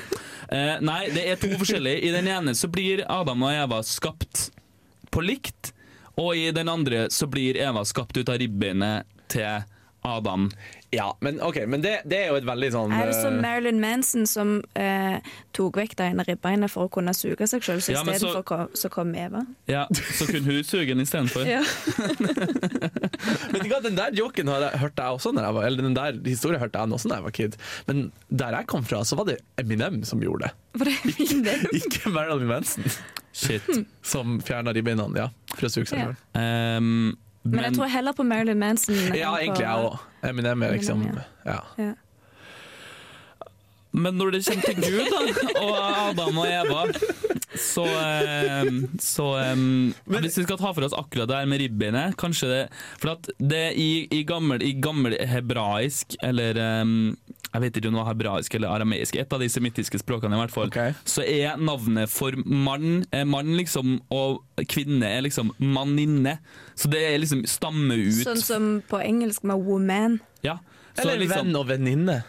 Eh, 0.51 0.77
nei, 0.79 1.01
det 1.11 1.25
er 1.27 1.39
to 1.39 1.49
forskjellige. 1.59 2.03
I 2.07 2.13
den 2.15 2.29
ene 2.31 2.55
så 2.55 2.69
blir 2.71 3.03
Adam 3.11 3.43
og 3.43 3.51
Eva 3.53 3.81
skapt 3.83 4.49
på 5.11 5.23
likt, 5.23 5.73
og 6.17 6.35
i 6.37 6.49
den 6.55 6.69
andre 6.71 7.07
så 7.13 7.27
blir 7.29 7.59
Eva 7.59 7.83
skapt 7.85 8.17
ut 8.17 8.29
av 8.31 8.39
ribbeinet 8.41 9.07
til 9.31 9.65
Adam. 10.07 10.47
Ja, 10.95 11.09
men 11.19 11.41
ok, 11.43 11.57
men 11.67 11.81
det, 11.83 11.97
det 12.07 12.15
er 12.23 12.29
jo 12.31 12.37
et 12.39 12.45
veldig 12.47 12.67
sånn 12.71 12.93
Er 12.95 13.09
det 13.09 13.15
som 13.17 13.33
eh, 13.35 13.41
Marilyn 13.43 13.79
Manson 13.83 14.23
som 14.29 14.53
eh, 14.79 15.17
tok 15.51 15.75
vekk 15.81 15.97
det 15.99 16.05
ene 16.13 16.23
ribbeinet 16.23 16.71
for 16.71 16.87
å 16.87 16.91
kunne 16.95 17.11
suge 17.17 17.43
seg 17.51 17.65
sjøl, 17.65 17.81
så 17.83 17.91
Ja, 17.97 18.03
men 18.07 18.15
så- 18.21 18.39
kom, 18.47 18.69
så 18.71 18.87
kom 18.93 19.11
Eva? 19.19 19.41
Ja, 19.67 19.83
Så 19.91 20.29
kunne 20.29 20.47
hun 20.47 20.63
suge 20.63 20.87
den 20.95 21.03
istedenfor. 21.03 21.43
Ja. 21.57 21.59
men 23.51 23.67
Den 23.83 23.99
der 23.99 24.15
joken 24.15 24.47
har 24.51 24.63
jeg, 24.67 24.79
hørte 24.85 25.03
jeg 25.03 25.19
også 25.19 25.31
når 25.35 25.43
jeg 25.49 25.57
var 25.59 25.67
Eller 25.67 25.83
den 25.89 25.95
der 25.97 26.17
historien 26.25 26.59
hørte 26.63 26.79
jeg 26.79 26.97
også 26.97 27.11
da 27.11 27.19
jeg 27.19 27.27
var 27.27 27.35
kid. 27.41 27.59
Men 27.87 28.01
der 28.31 28.57
jeg 28.61 28.67
kom 28.71 28.83
fra, 28.87 29.03
så 29.03 29.19
var 29.19 29.27
det 29.29 29.37
Eminem 29.59 30.01
som 30.07 30.23
gjorde 30.23 30.47
det. 30.47 30.51
Var 30.79 30.85
det 30.91 30.97
Eminem? 31.03 31.67
Ikke. 31.71 31.85
Ikke 31.97 32.09
Marilyn 32.15 32.47
Manson, 32.49 32.83
Shit. 33.33 33.63
som 34.03 34.39
fjerna 34.41 34.73
ribbeina 34.75 35.05
ja, 35.19 35.27
for 35.55 35.67
å 35.67 35.71
suge 35.71 35.89
seg 35.91 35.99
Ja. 36.05 36.11
sjøl. 36.13 37.15
Ehm, 37.47 37.55
Men 37.55 37.63
jeg 37.63 37.73
tror 37.77 37.87
heller 37.87 38.11
på 38.17 38.23
Marilyn 38.27 38.59
Manson. 38.59 38.95
Ja, 39.15 39.31
egentlig 39.39 39.63
jeg 39.63 39.85
òg. 39.87 39.97
Eminem 40.29 40.63
er 40.63 40.71
liksom 40.75 41.03
ja. 41.45 41.59
Ja. 41.77 41.93
Men 43.91 44.13
når 44.19 44.29
det 44.35 44.41
kommer 44.45 44.61
til 44.61 44.75
Gud 44.75 45.05
da, 45.09 45.19
og 45.61 45.77
Adam 46.09 46.37
og 46.37 46.47
Eva, 46.47 46.81
så, 47.61 47.85
eh, 47.85 48.69
så 49.01 49.27
Men, 49.57 50.21
Hvis 50.23 50.37
vi 50.39 50.45
skal 50.45 50.59
ta 50.59 50.73
for 50.73 50.85
oss 50.87 50.95
akkurat 50.97 51.29
det 51.29 51.39
her 51.39 51.49
med 51.49 51.61
ribbeinet 51.61 52.17
kanskje 52.19 52.49
det, 52.51 52.61
For 53.01 53.13
at 53.15 53.29
det 53.37 53.63
i, 53.79 54.07
i, 54.11 54.23
gammel, 54.27 54.63
i 54.63 54.73
gammel 54.81 55.17
hebraisk, 55.27 56.17
eller 56.23 56.59
um, 56.81 57.17
jeg 57.53 57.63
vet 57.63 57.77
ikke 57.79 57.89
om 57.89 57.95
det 57.95 58.01
var 58.01 58.09
hebraisk 58.11 58.55
eller 58.57 58.73
arameisk, 58.75 59.17
et 59.17 59.33
av 59.33 59.41
de 59.41 59.49
semittiske 59.49 60.01
språkene 60.01 60.35
i 60.35 60.41
hvert 60.41 60.53
fall, 60.53 60.71
okay. 60.71 60.95
så 61.07 61.23
er 61.25 61.57
navnet 61.57 62.11
for 62.11 62.35
mann, 62.45 63.05
eh, 63.15 63.25
mann 63.27 63.53
liksom, 63.57 63.97
og 64.13 64.43
kvinne 64.69 65.07
er 65.07 65.23
liksom 65.25 65.53
manninne. 65.57 66.37
Så 66.77 66.91
det 66.91 67.01
er 67.07 67.21
liksom 67.21 67.45
stammer 67.49 67.97
ut. 67.97 68.23
Sånn 68.27 68.43
som 68.43 68.67
på 68.89 69.01
engelsk 69.01 69.47
med 69.47 69.63
woman. 69.67 70.19
ja. 70.45 70.59
Så 70.97 71.03
Eller 71.03 71.19
liksom- 71.19 71.45
venn 71.45 71.55
og 71.55 71.67
venninne. 71.67 72.23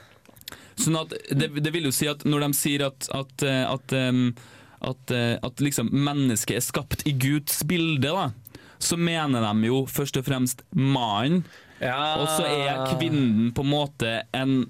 Sånn 0.77 0.97
at 1.01 1.15
det, 1.31 1.49
det 1.63 1.73
vil 1.73 1.89
jo 1.89 1.93
si 1.95 2.07
at 2.07 2.25
når 2.29 2.41
de 2.47 2.49
sier 2.59 2.85
at, 2.87 3.09
at, 3.17 3.43
eh, 3.43 3.65
at, 3.65 3.93
em, 3.97 4.35
at, 4.81 5.11
eh, 5.15 5.37
at 5.43 5.63
liksom 5.65 5.91
mennesket 5.93 6.57
er 6.57 6.65
skapt 6.65 7.07
i 7.09 7.15
Guds 7.19 7.63
bilde, 7.69 8.09
da, 8.09 8.31
så 8.79 8.97
mener 8.97 9.43
de 9.43 9.71
jo 9.71 9.85
først 9.91 10.21
og 10.21 10.27
fremst 10.29 10.63
mannen, 10.71 11.45
og 11.83 12.27
så 12.35 12.47
er 12.47 12.85
kvinnen 12.97 13.53
på 13.55 13.63
en 13.63 13.71
måte 13.71 14.13
en, 14.35 14.65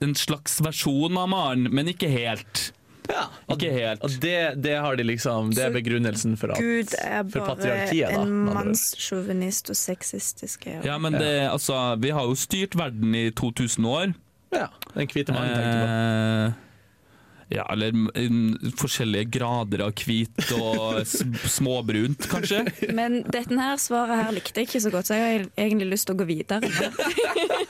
en 0.00 0.14
slags 0.16 0.58
versjon 0.64 1.16
av 1.20 1.28
mannen, 1.32 1.68
men 1.72 1.92
ikke 1.92 2.08
helt. 2.12 2.70
Ja, 3.06 3.28
Ikke 3.54 3.70
helt. 3.70 4.02
Og 4.02 4.16
det, 4.22 4.56
det 4.64 4.72
har 4.82 4.96
de 4.98 5.04
liksom 5.06 5.52
Det 5.54 5.62
er 5.62 5.74
begrunnelsen 5.76 6.32
for 6.40 6.50
at 6.54 6.58
Gud 6.58 6.90
er 6.98 7.22
bare 7.22 7.44
patriarkiet, 7.52 8.10
da, 8.10 8.22
en 8.24 8.32
mannssjåvinist 8.48 9.70
og 9.70 9.78
sexistisk. 9.78 10.66
Ja. 10.66 10.80
Ja, 10.88 10.98
men 10.98 11.14
det, 11.14 11.46
altså, 11.46 11.78
vi 12.02 12.10
har 12.10 12.26
jo 12.26 12.34
styrt 12.34 12.74
verden 12.78 13.14
i 13.14 13.28
2000 13.30 13.86
år. 13.86 14.14
Ja, 14.54 14.68
den 14.94 15.10
hvite 15.12 15.34
mannen 15.36 15.54
tenkte 15.54 15.78
på. 15.78 15.86
Eh, 15.86 16.65
ja, 17.52 17.62
eller 17.70 17.94
forskjellige 18.80 19.28
grader 19.36 19.84
av 19.86 19.92
hvit 20.02 20.48
og 20.56 21.02
småbrunt, 21.56 22.26
kanskje. 22.32 22.64
Men 22.96 23.20
dette 23.30 23.54
her 23.54 23.78
svaret 23.80 24.24
her 24.24 24.32
likte 24.34 24.62
jeg 24.64 24.70
ikke 24.70 24.82
så 24.82 24.92
godt, 24.94 25.10
så 25.10 25.18
jeg 25.18 25.26
har 25.26 25.46
egentlig 25.66 25.92
lyst 25.94 26.08
til 26.10 26.16
å 26.16 26.20
gå 26.22 26.28
videre. 26.32 26.70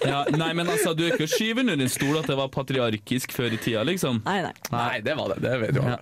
Ja, 0.06 0.20
nei, 0.38 0.52
men 0.54 0.68
altså, 0.70 0.92
du 0.94 1.00
er 1.02 1.16
ikke 1.16 1.26
å 1.26 1.30
skyve 1.30 1.64
under 1.64 1.80
en 1.82 1.90
stol 1.90 2.18
at 2.20 2.28
det 2.30 2.36
var 2.38 2.50
patriarkisk 2.54 3.32
før 3.34 3.56
i 3.56 3.58
tida, 3.58 3.80
liksom. 3.88 4.20
Nei, 4.26 4.36
nei. 4.44 4.52
Nei, 4.70 5.00
det 5.02 5.16
var 5.18 5.32
det. 5.32 5.40
Det 5.42 5.54
vet 5.64 5.74
du 5.74 5.80
Ja. 5.82 5.96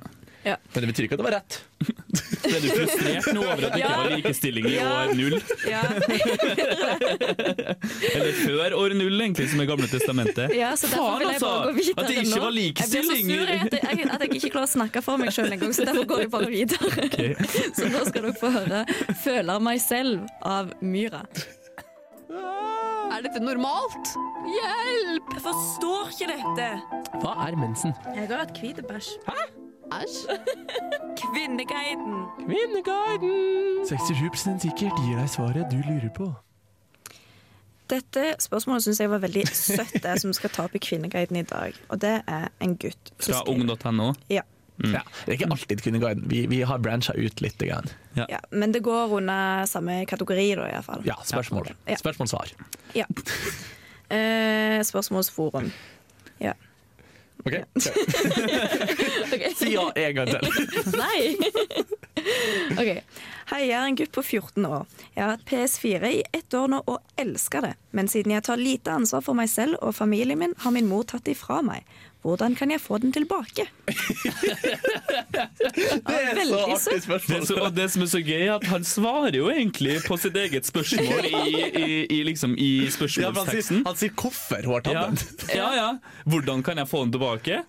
Ja. 0.45 0.57
Men 0.75 0.85
det 0.85 0.89
betyr 0.93 1.05
ikke 1.09 1.17
at 1.17 1.21
det 1.23 1.27
var 1.27 1.37
rett. 1.39 1.53
Ble 2.45 2.59
du 2.61 2.69
frustrert 2.69 3.27
nå 3.35 3.41
over 3.43 3.53
at 3.55 3.61
det 3.63 3.69
ikke 3.71 3.81
Ja. 3.81 3.97
var 3.97 4.11
likestilling 4.13 4.65
i 4.69 4.75
Ja. 4.75 4.89
år 4.93 5.15
null? 5.17 5.37
Ja, 5.69 5.83
Eller 8.15 8.33
før 8.39 8.77
år 8.79 8.95
null, 8.99 9.17
egentlig, 9.25 9.49
som 9.51 9.61
er 9.65 9.69
Gamle 9.71 9.89
testamentet. 9.91 10.53
ja 10.57 10.71
så 10.77 10.87
derfor 10.93 11.09
Faen, 11.09 11.19
vil 11.23 11.33
jeg 11.33 11.41
bare 11.41 11.59
altså! 11.59 11.65
gå 11.65 11.73
videre 11.79 11.97
At 11.97 12.09
det 12.11 12.17
ikke 12.21 12.31
nå. 12.35 12.43
var 12.45 12.55
likestilling. 12.59 13.25
Jeg 13.25 13.39
blir 13.39 13.41
så 13.41 13.49
sur 13.49 13.49
at, 13.55 13.73
jeg, 13.99 14.11
at 14.15 14.21
jeg 14.27 14.31
ikke 14.39 14.53
klarer 14.55 14.69
å 14.69 14.75
snakke 14.75 15.03
for 15.05 15.21
meg 15.25 15.33
sjøl 15.35 15.53
engang, 15.57 15.73
så 15.77 15.87
derfor 15.89 16.07
går 16.13 16.25
jeg 16.25 16.31
bare 16.35 16.51
videre. 16.53 16.89
Så 17.79 17.89
nå 17.91 18.05
skal 18.09 18.23
dere 18.29 18.37
få 18.39 18.51
høre 18.55 18.85
'Føler 19.25 19.61
meg 19.65 19.81
selv' 19.83 20.29
av 20.45 20.73
Myra. 20.81 21.25
Er 23.15 23.23
dette 23.23 23.41
normalt? 23.43 24.15
Hjelp! 24.49 25.35
Jeg 25.37 25.43
forstår 25.45 26.09
ikke 26.15 26.27
dette. 26.33 26.69
Hva 27.23 27.35
er 27.49 27.57
mensen? 27.57 27.95
Jeg 28.15 28.29
har 28.29 28.39
hatt 28.45 28.59
hvit 28.61 28.81
bæsj. 28.89 29.11
Æsj. 29.93 30.27
Kvinneguiden. 31.21 32.17
Kvinneguiden! 32.47 33.87
67 33.89 34.63
sikkert 34.63 34.97
gir 35.05 35.19
deg 35.21 35.29
svaret 35.29 35.71
du 35.73 35.77
lurer 35.85 36.11
på. 36.17 36.31
Dette 37.93 38.35
spørsmålet 38.41 38.87
syns 38.87 39.01
jeg 39.03 39.11
var 39.13 39.21
veldig 39.21 39.45
søtt, 39.53 39.99
det 40.03 40.17
som 40.23 40.33
skal 40.33 40.53
ta 40.55 40.65
opp 40.69 40.75
i 40.77 40.81
Kvinneguiden 40.83 41.37
i 41.37 41.45
dag. 41.49 41.77
Og 41.93 42.01
det 42.01 42.17
er 42.25 42.49
en 42.65 42.77
gutt. 42.81 43.13
Fra 43.21 43.45
ung.no. 43.51 44.13
Ja. 44.33 44.47
Ja, 44.83 45.05
det 45.23 45.29
er 45.29 45.37
ikke 45.37 45.51
alltid 45.55 45.83
Kvinneguiden. 45.85 46.25
Vi, 46.31 46.47
vi 46.51 46.63
har 46.67 46.81
brancha 46.83 47.15
ut 47.15 47.41
litt. 47.45 47.63
Ja. 47.63 47.79
ja. 48.17 48.41
Men 48.51 48.73
det 48.75 48.83
går 48.83 49.13
under 49.21 49.69
samme 49.71 50.01
kategori, 50.11 50.49
da, 50.59 50.67
iallfall. 50.73 51.05
Ja, 51.07 51.21
spørsmål. 51.25 51.71
Ja. 51.87 52.01
Spørsmål-svar. 52.01 52.57
Ja. 52.97 53.07
Eh, 54.15 54.83
spørsmålsforum. 54.85 55.71
Ja. 57.45 57.65
okay. 59.31 59.53
Si 59.59 59.73
ja 59.75 59.91
en 59.95 60.15
gang 60.15 60.29
til. 60.29 60.41
Nei! 61.03 61.37
OK. 62.79 63.03
Hei, 63.51 63.61
jeg 63.69 63.77
er 63.77 63.85
en 63.85 63.99
gutt 63.99 64.13
på 64.17 64.23
14 64.25 64.65
år. 64.65 64.87
Jeg 65.13 65.21
har 65.21 65.35
hatt 65.35 65.45
PS4 65.49 66.09
i 66.09 66.23
ett 66.33 66.55
år 66.57 66.71
nå 66.73 66.81
og 66.89 67.21
elsker 67.21 67.67
det. 67.67 67.75
Men 67.93 68.09
siden 68.09 68.33
jeg 68.33 68.47
tar 68.47 68.61
lite 68.61 68.95
ansvar 68.95 69.25
for 69.27 69.37
meg 69.37 69.51
selv 69.53 69.77
og 69.85 69.93
familien 69.99 70.41
min, 70.41 70.57
har 70.65 70.73
min 70.73 70.89
mor 70.89 71.05
tatt 71.11 71.27
det 71.29 71.37
ifra 71.37 71.61
meg. 71.67 71.85
Hvordan 72.25 72.55
kan 72.57 72.71
jeg 72.73 72.81
få 72.81 72.97
den 73.03 73.13
tilbake? 73.13 73.67
Det 75.35 75.45
er 75.45 76.31
så 76.31 76.37
veldig 76.39 76.61
artig 76.65 77.03
spørsmål. 77.05 77.41
Det, 77.41 77.49
så, 77.49 77.57
og 77.67 77.75
det 77.77 77.87
som 77.93 78.05
er 78.05 78.09
så 78.15 78.21
gøy, 78.25 78.41
er 78.47 78.55
at 78.55 78.65
han 78.71 78.87
svarer 78.89 79.37
jo 79.37 79.51
egentlig 79.53 79.99
på 80.07 80.17
sitt 80.21 80.37
eget 80.41 80.65
spørsmål 80.69 81.29
i, 81.29 81.35
i, 81.35 81.99
i, 82.17 82.23
liksom, 82.31 82.55
i 82.57 82.71
Ja, 82.85 82.89
han, 82.89 82.95
sier, 82.95 83.09
spørsmålsteksten. 83.11 83.83
han 83.89 84.01
sier 84.01 84.15
hvorfor 84.17 84.65
hun 84.65 84.75
har 84.79 84.87
tatt 84.87 84.95
Ja. 84.95 85.05
den. 85.11 85.17
ja, 85.59 85.69
ja. 85.77 85.89
Hvordan 86.25 86.63
kan 86.67 86.81
jeg 86.81 86.89
få 86.91 87.05
den 87.05 87.13
tilbake? 87.19 87.63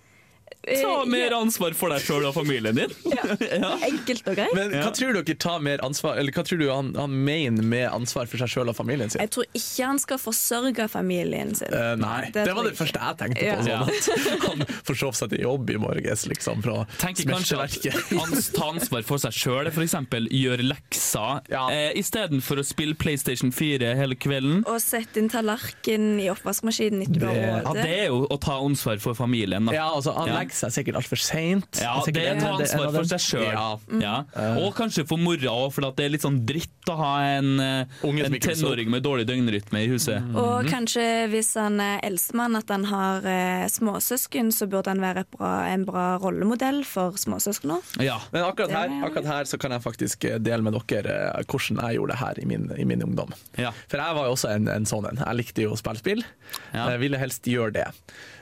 Ta 0.66 1.02
Eh, 1.02 1.06
mer 1.06 1.30
ansvar 1.36 1.74
for 1.78 1.92
deg 1.94 2.02
sjøl 2.02 2.24
og 2.26 2.34
familien 2.34 2.74
din. 2.74 2.90
ja. 3.62 3.70
Enkelt 3.86 4.26
og 4.26 4.34
greit. 4.38 4.54
Men 4.56 4.72
hva 4.74 4.90
tror 4.96 5.14
dere 5.20 5.36
tar 5.38 5.60
mer 5.62 5.78
ansvar 5.86 6.18
Eller 6.18 6.34
hva 6.34 6.42
tror 6.46 6.58
du 6.58 6.66
han, 6.70 6.88
han 6.98 7.12
mener 7.26 7.62
med 7.62 7.86
ansvar 7.92 8.26
for 8.30 8.42
seg 8.42 8.50
sjøl 8.50 8.72
og 8.72 8.76
familien 8.78 9.10
sin? 9.12 9.20
Jeg 9.22 9.30
tror 9.36 9.46
ikke 9.54 9.86
han 9.92 10.00
skal 10.02 10.18
forsørge 10.18 10.88
familien 10.90 11.54
sin. 11.54 11.70
Uh, 11.70 11.94
nei, 12.00 12.30
det, 12.34 12.46
det 12.48 12.54
var 12.56 12.66
det 12.66 12.72
ikke. 12.74 12.80
første 12.82 13.02
jeg 13.06 13.18
tenkte 13.22 13.44
på. 13.44 13.68
Ja. 13.70 13.78
Sånn 13.86 14.26
at 14.26 14.44
han 14.48 14.66
forsov 14.90 15.14
seg 15.20 15.32
til 15.34 15.44
jobb 15.46 15.70
i 15.70 15.78
morges, 15.82 16.26
liksom, 16.30 16.64
fra 16.66 16.82
smelteverket. 16.98 18.50
ta 18.56 18.68
ansvar 18.72 19.06
for 19.06 19.22
seg 19.22 19.36
sjøl, 19.36 19.70
f.eks. 19.70 19.94
gjøre 20.34 20.66
lekser 20.66 21.42
Ja. 21.52 21.66
eh, 21.72 21.92
istedenfor 22.00 22.60
å 22.62 22.66
spille 22.66 22.96
PlayStation 22.98 23.52
4 23.54 23.94
hele 23.98 24.18
kvelden. 24.18 24.64
Og 24.66 24.80
sette 24.82 25.20
inn 25.22 25.30
tallerken 25.32 26.16
i 26.22 26.28
oppvaskmaskinen 26.32 27.06
Det- 27.06 27.22
Ja, 27.36 27.72
det 27.76 27.86
er 27.86 28.06
jo 28.10 28.26
å 28.30 28.38
ta 28.40 28.58
ansvar 28.60 28.98
for 29.02 29.14
familien, 29.14 29.66
da. 29.70 29.72
Ja, 29.76 29.86
altså, 29.94 30.14
han 30.16 30.28
Ja. 30.28 30.40
legger 30.40 30.55
seg 30.56 30.72
sikkert 30.74 30.98
altfor 31.02 31.20
seint. 31.20 31.80
Ja, 31.82 31.94
det 32.06 32.22
er 32.22 32.36
et 32.36 32.44
ansvar 32.46 32.92
for 32.94 33.08
seg 33.10 33.22
sjøl. 33.22 33.46
Ja. 33.52 33.66
Ja. 34.02 34.16
Og 34.62 34.72
kanskje 34.78 35.04
for 35.08 35.20
mora 35.20 35.52
òg, 35.52 35.70
for 35.76 35.86
det 35.86 36.06
er 36.06 36.12
litt 36.14 36.24
sånn 36.24 36.40
dritt 36.48 36.90
å 36.92 36.96
ha 37.00 37.12
en, 37.36 37.52
eh, 37.60 38.02
en 38.06 38.36
tenåring 38.40 38.90
med 38.92 39.02
dårlig 39.04 39.26
døgnrytme 39.28 39.82
i 39.84 39.88
huset. 39.90 40.22
Og 40.38 40.66
kanskje 40.70 41.04
hvis 41.32 41.52
han 41.58 41.80
er 41.82 42.00
eldstemann, 42.06 42.56
at 42.58 42.70
han 42.72 42.84
har 42.90 43.26
eh, 43.26 43.66
småsøsken, 43.72 44.52
så 44.54 44.68
burde 44.70 44.92
han 44.92 45.00
være 45.02 45.24
et 45.26 45.30
bra, 45.36 45.52
en 45.70 45.84
bra 45.88 46.06
rollemodell 46.22 46.82
for 46.88 47.16
småsøskner. 47.20 47.82
Ja. 48.02 48.18
Men 48.32 48.44
akkurat 48.48 48.70
her, 48.74 48.88
er- 48.92 49.06
akkurat 49.08 49.26
her 49.32 49.44
så 49.50 49.58
kan 49.62 49.74
jeg 49.76 49.82
faktisk 49.84 50.24
eh, 50.30 50.38
dele 50.38 50.62
med 50.66 50.78
dere 50.86 51.16
eh, 51.34 51.42
hvordan 51.46 51.82
jeg 51.82 51.98
gjorde 51.98 52.14
det 52.14 52.20
her 52.22 52.40
i 52.42 52.46
min, 52.46 52.70
i 52.78 52.84
min 52.88 53.02
ungdom. 53.06 53.34
Ja. 53.58 53.72
For 53.90 53.98
jeg 54.02 54.14
var 54.18 54.30
jo 54.30 54.36
også 54.38 54.54
en, 54.54 54.68
en 54.72 54.86
sånn 54.88 55.10
en. 55.10 55.20
Jeg 55.24 55.40
likte 55.42 55.66
jo 55.66 55.74
å 55.74 55.80
spille 55.80 56.00
spill. 56.00 56.24
Ja. 56.72 56.86
Jeg 56.92 57.00
ville 57.02 57.18
helst 57.20 57.46
gjøre 57.50 57.72
det. 57.80 57.86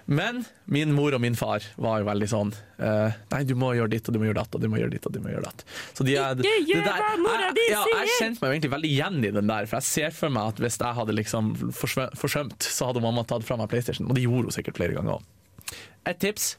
Men 0.07 0.43
min 0.69 0.90
mor 0.93 1.14
og 1.17 1.21
min 1.25 1.37
far 1.38 1.64
var 1.81 2.03
jo 2.03 2.07
veldig 2.11 2.27
sånn 2.29 2.51
uh, 2.53 3.14
Nei, 3.31 3.40
du 3.49 3.55
må 3.57 3.71
gjøre 3.73 3.88
ditt, 3.95 4.09
og 4.09 4.12
du 4.17 4.19
må 4.21 4.27
gjøre 4.29 4.43
datt, 4.43 4.57
og 4.59 4.61
du 4.61 4.69
må 4.69 4.77
gjøre 4.81 4.93
ditt, 4.93 5.07
og 5.09 5.14
du 5.14 5.21
må 5.25 5.31
gjøre 5.33 5.47
datt. 5.47 5.64
Så 5.97 6.05
de 6.05 6.17
Ikke 6.19 6.53
gjør 6.69 6.85
hva 6.90 7.14
mora 7.23 7.49
di 7.57 7.64
sier! 7.64 7.73
ja, 7.73 8.03
Jeg 8.03 8.19
kjente 8.19 8.43
meg 8.43 8.51
jo 8.51 8.57
egentlig 8.59 8.73
veldig 8.75 8.90
igjen 8.90 9.17
i 9.25 9.33
den 9.38 9.49
der, 9.49 9.71
for 9.71 9.81
jeg 9.81 9.88
ser 9.88 10.19
for 10.19 10.35
meg 10.37 10.53
at 10.53 10.61
hvis 10.61 10.77
jeg 10.83 10.99
hadde 11.01 11.17
liksom 11.17 11.55
forsømt, 11.73 12.69
så 12.69 12.90
hadde 12.90 13.05
mamma 13.05 13.25
tatt 13.29 13.47
fra 13.49 13.57
meg 13.61 13.73
PlayStation, 13.73 14.11
og 14.11 14.19
det 14.19 14.27
gjorde 14.27 14.51
hun 14.51 14.59
sikkert 14.59 14.81
flere 14.83 14.99
ganger 14.99 15.17
òg. 15.17 15.75
Et 16.12 16.21
tips 16.21 16.55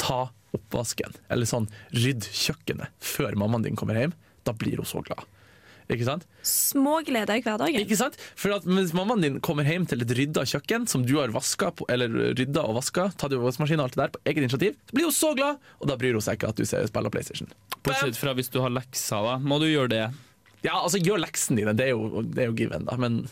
ta 0.00 0.22
oppvasken, 0.56 1.12
eller 1.28 1.48
sånn 1.48 1.68
rydd 1.92 2.24
kjøkkenet 2.32 2.92
før 3.04 3.36
mammaen 3.36 3.68
din 3.68 3.76
kommer 3.76 3.98
hjem. 4.00 4.16
Da 4.48 4.54
blir 4.56 4.80
hun 4.80 4.88
så 4.88 5.02
glad. 5.04 5.28
Ikke 5.92 6.06
sant? 6.08 6.24
Små 6.46 6.98
gleder 7.06 7.38
i 7.38 7.42
hverdagen. 7.44 7.82
Ikke 7.84 7.98
sant? 7.98 8.18
For 8.38 8.56
at 8.56 8.66
Hvis 8.66 8.94
mammaen 8.96 9.22
din 9.22 9.38
kommer 9.44 9.66
hjem 9.68 9.86
til 9.86 10.02
et 10.02 10.14
rydda 10.18 10.42
kjøkken 10.50 10.86
som 10.90 11.04
du 11.06 11.16
har 11.20 11.34
vaska 11.34 11.70
på, 11.78 11.86
eller 11.92 12.34
rydda 12.34 12.64
og 12.66 12.80
vaska, 12.80 13.08
tatt 13.18 13.34
i 13.34 13.40
vaskemaskinen 13.40 13.84
og 13.84 13.88
alt 13.88 13.96
det 13.96 14.02
der 14.02 14.14
på 14.16 14.22
eget 14.26 14.42
initiativ, 14.42 14.76
så 14.90 14.98
blir 14.98 15.08
hun 15.08 15.16
så 15.16 15.32
glad, 15.38 15.62
og 15.78 15.90
da 15.90 15.98
bryr 16.00 16.18
hun 16.18 16.24
seg 16.26 16.38
ikke 16.40 16.50
at 16.50 16.58
du 16.58 16.66
ser 16.68 16.86
spiller 16.90 17.14
PlayStation. 17.14 17.50
Bortsett 17.86 18.18
fra 18.18 18.34
hvis 18.36 18.50
du 18.50 18.60
har 18.64 18.74
lekser, 18.74 19.22
da. 19.30 19.38
Må 19.38 19.60
du 19.62 19.68
gjøre 19.70 19.92
det. 19.94 20.04
Ja, 20.66 20.80
altså 20.80 20.98
Gjør 20.98 21.22
leksene 21.22 21.62
dine, 21.62 21.76
det 21.78 21.90
er 21.90 21.94
jo, 21.94 22.22
det 22.26 22.42
er 22.42 22.50
jo 22.50 22.56
given, 22.58 22.88
da. 22.88 22.98
Men 22.98 23.26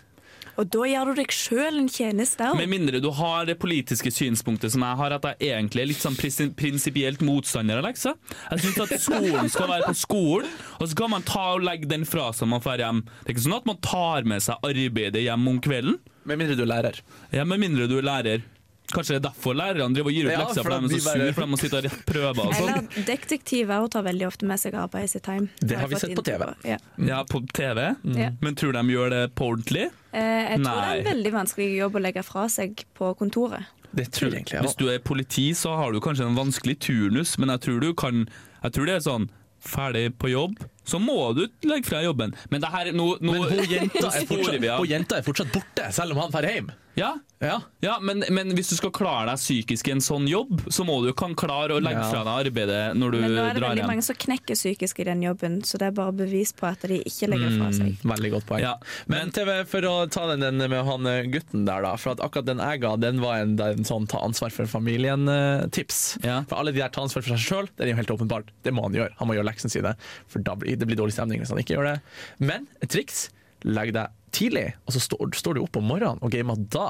Og 0.57 0.69
da 0.71 0.85
gjør 0.87 1.11
du 1.11 1.15
deg 1.19 1.33
sjøl 1.35 1.79
en 1.81 1.89
tjeneste 1.91 2.47
òg. 2.47 2.57
Med 2.61 2.69
mindre 2.71 3.01
du 3.03 3.09
har 3.11 3.45
det 3.49 3.57
politiske 3.59 4.13
synspunktet 4.15 4.71
som 4.75 4.85
jeg 4.87 4.99
har, 5.01 5.15
at 5.17 5.25
jeg 5.41 5.51
egentlig 5.51 5.83
er 5.83 5.89
litt 5.91 6.03
sånn 6.05 6.15
prinsi- 6.19 6.51
prinsipielt 6.55 7.25
motstander 7.27 7.81
av 7.81 7.89
lekser. 7.89 8.15
Jeg 8.53 8.63
syns 8.63 8.81
at 8.87 8.95
skolen 9.03 9.51
skal 9.51 9.69
være 9.73 9.89
på 9.91 9.97
skolen, 9.99 10.51
og 10.79 10.87
så 10.89 10.95
kan 11.03 11.11
man 11.11 11.27
ta 11.27 11.47
og 11.57 11.65
legge 11.67 11.89
den 11.91 12.05
fra 12.07 12.31
seg 12.33 12.47
når 12.47 12.53
man 12.55 12.65
drar 12.69 12.85
hjem. 12.85 13.03
Det 13.25 13.29
er 13.31 13.35
ikke 13.35 13.47
sånn 13.49 13.57
at 13.59 13.67
man 13.73 13.81
tar 13.83 14.29
med 14.31 14.43
seg 14.47 14.69
arbeidet 14.71 15.25
hjem 15.27 15.49
om 15.49 15.61
kvelden. 15.65 15.99
med 16.25 16.39
mindre 16.41 16.57
du 16.57 16.63
er 16.63 16.71
lærer. 16.71 17.01
Ja, 17.33 17.45
Med 17.45 17.61
mindre 17.61 17.89
du 17.91 17.99
er 17.99 18.03
lærer. 18.07 18.43
Kanskje 18.93 19.15
det 19.15 19.21
er 19.23 19.25
derfor 19.31 19.55
lærerne 19.57 19.95
driver 19.97 20.11
og 20.11 20.15
gir 20.15 20.27
ut 20.29 20.33
Ja, 20.35 20.41
lekser, 20.43 20.63
for 20.63 20.71
for 20.71 20.89
de 20.89 20.95
er 20.95 20.99
så 21.01 21.05
bare- 21.09 21.21
sur, 21.25 21.33
for 21.35 21.41
de 21.41 21.51
må 21.51 21.59
sitte 21.59 21.79
og 21.79 21.85
rette 21.87 22.05
prøver 22.05 22.41
og 22.45 22.53
sånn. 22.55 22.69
Eller 22.69 23.05
detektiver 23.07 23.89
tar 23.91 24.03
veldig 24.05 24.27
ofte 24.29 24.47
med 24.47 24.61
seg 24.61 24.75
arbeid 24.75 25.05
i 25.05 25.07
sitt 25.15 25.23
hjem. 25.31 25.49
Det 25.61 25.79
har 25.79 25.89
vi 25.89 25.95
sett 26.03 26.15
på 26.19 26.25
TV. 26.25 26.45
På. 26.45 26.55
Ja. 26.69 26.79
Ja, 26.99 27.23
på 27.25 27.41
TV. 27.53 27.97
Mm. 28.05 28.37
Men 28.41 28.55
tror 28.55 28.73
de 28.77 28.83
gjør 28.93 29.11
det 29.11 29.23
på 29.35 29.49
ordentlig? 29.55 29.87
Eh, 30.13 30.21
jeg 30.51 30.61
tror 30.61 30.75
det 30.75 30.91
er 30.91 30.99
en 31.01 31.09
veldig 31.17 31.33
vanskelig 31.33 31.71
jobb 31.79 31.95
å 31.95 32.03
legge 32.05 32.23
fra 32.25 32.45
seg 32.49 32.85
på 32.95 33.15
kontoret. 33.17 33.65
Det 33.95 34.11
tror 34.11 34.31
jeg 34.31 34.43
egentlig 34.43 34.59
ja. 34.59 34.63
Hvis 34.67 34.77
du 34.77 34.89
er 34.91 34.99
politi, 34.99 35.51
så 35.55 35.77
har 35.79 35.93
du 35.93 36.01
kanskje 36.01 36.27
en 36.27 36.35
vanskelig 36.37 36.79
turnus, 36.81 37.39
men 37.39 37.49
jeg 37.49 37.61
tror 37.61 37.81
du 37.81 37.93
kan 37.95 38.29
Jeg 38.65 38.73
tror 38.73 38.87
det 38.87 38.95
er 38.97 39.05
sånn 39.11 39.29
Ferdig 39.65 40.11
på 40.19 40.29
jobb, 40.29 40.59
så 40.85 41.01
må 41.01 41.19
du 41.37 41.47
legge 41.69 41.89
fra 41.89 42.03
jobben. 42.05 42.35
Men 42.53 42.61
det 42.65 42.71
her 42.75 42.93
nå, 42.93 43.11
nå, 43.21 43.33
Men 43.33 43.43
hun 43.51 43.69
jenta, 43.71 44.09
er 44.13 44.27
fortsatt, 44.31 44.71
hun 44.79 44.89
jenta 44.91 45.19
er 45.21 45.27
fortsatt 45.27 45.53
borte, 45.55 45.91
selv 45.97 46.13
om 46.17 46.25
han 46.25 46.35
drar 46.35 46.51
hjem. 46.51 46.73
Ja, 46.95 47.17
Ja. 47.43 47.57
ja 47.83 47.97
men, 48.01 48.23
men 48.31 48.53
hvis 48.55 48.69
du 48.71 48.77
skal 48.79 48.93
klare 48.95 49.25
deg 49.33 49.41
psykisk 49.41 49.89
i 49.91 49.93
en 49.97 50.03
sånn 50.05 50.29
jobb, 50.31 50.61
så 50.71 50.85
må 50.87 51.01
du 51.03 51.09
kan 51.19 51.33
klare 51.35 51.75
å 51.75 51.81
legge 51.83 51.99
Ja. 52.05 52.11
fra 52.13 52.21
deg 52.23 52.53
arbeidet 52.53 52.95
når 52.95 53.11
du 53.11 53.19
Men 53.19 53.33
nå 53.35 53.41
er 53.43 53.57
det 53.57 53.63
veldig 53.65 53.81
hjem. 53.83 53.91
mange 53.91 54.05
som 54.07 54.15
knekker 54.23 54.55
psykisk 54.55 55.01
i 55.03 55.07
den 55.09 55.25
jobben, 55.27 55.57
så 55.67 55.81
det 55.83 55.89
er 55.89 55.97
bare 55.97 56.15
bevis 56.15 56.53
på 56.55 56.69
at 56.71 56.87
de 56.87 57.01
ikke 57.03 57.27
legger 57.33 57.51
det 57.51 57.59
fra 57.59 57.73
seg. 57.75 57.97
Veldig 58.13 58.31
godt 58.37 58.47
poeng. 58.47 58.63
Ja, 58.63 58.77
men, 59.11 59.33
TV, 59.35 59.51
for 59.67 59.89
å 59.91 59.95
ta 60.15 60.29
den, 60.31 60.45
den 60.47 60.71
med 60.71 60.85
han 60.87 61.11
eh, 61.11 61.25
gutten 61.35 61.67
der, 61.67 61.83
da. 61.83 61.97
For 61.99 62.15
at 62.15 62.23
akkurat 62.23 62.47
den 62.53 62.63
jeg 62.63 62.81
ga, 62.87 62.95
den 63.03 63.19
var 63.25 63.43
en, 63.43 63.59
en 63.59 63.83
sånn 63.91 64.07
ta 64.15 64.23
ansvar 64.23 64.55
for 64.55 64.71
familien-tips. 64.71 66.19
Ja. 66.23 66.45
For 66.49 66.61
alle 66.63 66.73
de 66.73 66.79
der 66.79 66.95
ta 66.95 67.03
ansvar 67.05 67.27
for 67.27 67.35
seg 67.35 67.43
sjøl, 67.43 67.69
det 67.75 67.89
er 67.89 67.93
jo 67.93 67.99
helt 67.99 68.15
åpenbart. 68.15 68.55
Det 68.63 68.73
må 68.75 68.87
han 68.87 68.95
gjøre. 68.97 69.11
Han 69.19 69.29
må 69.31 69.37
gjøre 69.37 69.49
leksene 69.51 69.75
sine, 69.75 69.95
for 70.31 70.45
da 70.47 70.55
blir 70.59 70.74
det 70.81 70.89
blir 70.89 70.99
dårlig 71.01 71.17
stemning 71.17 71.43
hvis 71.43 71.53
han 71.55 71.61
ikke 71.63 71.77
gjør 71.77 71.91
det. 71.93 71.97
Men 72.43 72.69
et 72.85 72.93
triks, 72.95 73.29
legg 73.65 73.95
deg 73.97 74.13
tidlig, 74.35 74.69
og 74.87 74.97
så 74.97 75.03
står, 75.03 75.35
står 75.39 75.59
du 75.59 75.65
opp 75.65 75.79
om 75.79 75.87
morgenen 75.89 76.23
og 76.25 76.33
gamer 76.35 76.59
da. 76.75 76.89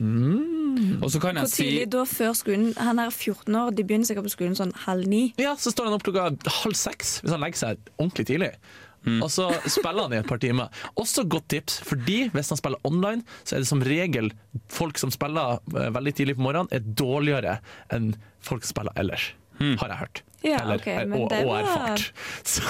Og 0.00 1.10
så 1.12 1.20
kan 1.20 1.36
jeg 1.36 1.44
Hvor 1.44 1.50
si 1.52 1.64
tidlig 1.66 1.88
da 1.92 2.04
før 2.08 2.36
skolen? 2.36 2.70
Han 2.80 3.00
er 3.02 3.10
14 3.12 3.56
år, 3.56 3.72
de 3.76 3.84
begynner 3.84 4.08
sikkert 4.08 4.28
på 4.30 4.32
skolen 4.32 4.54
sånn 4.56 4.72
halv 4.86 5.08
ni. 5.10 5.26
Ja, 5.40 5.56
så 5.60 5.72
står 5.74 5.90
han 5.90 5.96
opp 5.98 6.06
klokka 6.06 6.30
halv 6.62 6.78
seks 6.78 7.18
hvis 7.20 7.34
han 7.34 7.42
legger 7.44 7.60
seg 7.64 7.90
ordentlig 7.98 8.30
tidlig. 8.30 8.54
Og 9.08 9.30
så 9.32 9.46
spiller 9.64 10.04
han 10.04 10.12
i 10.12 10.18
et 10.20 10.28
par 10.28 10.40
timer. 10.42 10.68
Også 11.00 11.24
godt 11.24 11.48
tips, 11.52 11.78
fordi 11.88 12.26
hvis 12.34 12.52
han 12.52 12.60
spiller 12.60 12.80
online, 12.84 13.24
så 13.48 13.56
er 13.56 13.62
det 13.64 13.70
som 13.70 13.80
regel 13.84 14.28
folk 14.68 15.00
som 15.00 15.12
spiller 15.14 15.60
eh, 15.72 15.88
veldig 15.96 16.12
tidlig 16.18 16.36
på 16.36 16.44
morgenen, 16.44 16.68
er 16.72 16.84
dårligere 16.84 17.58
enn 17.96 18.12
folk 18.44 18.66
som 18.66 18.74
spiller 18.76 19.00
ellers. 19.00 19.30
Har 19.60 19.92
jeg 19.92 20.00
hørt. 20.00 20.22
Ja, 20.42 20.56
Eller- 20.62 20.78
ok, 20.80 20.86
men 21.10 21.12
og, 21.20 21.28
det 21.28 21.40
og 21.44 21.50
erfart. 21.58 22.04
Så, 22.50 22.62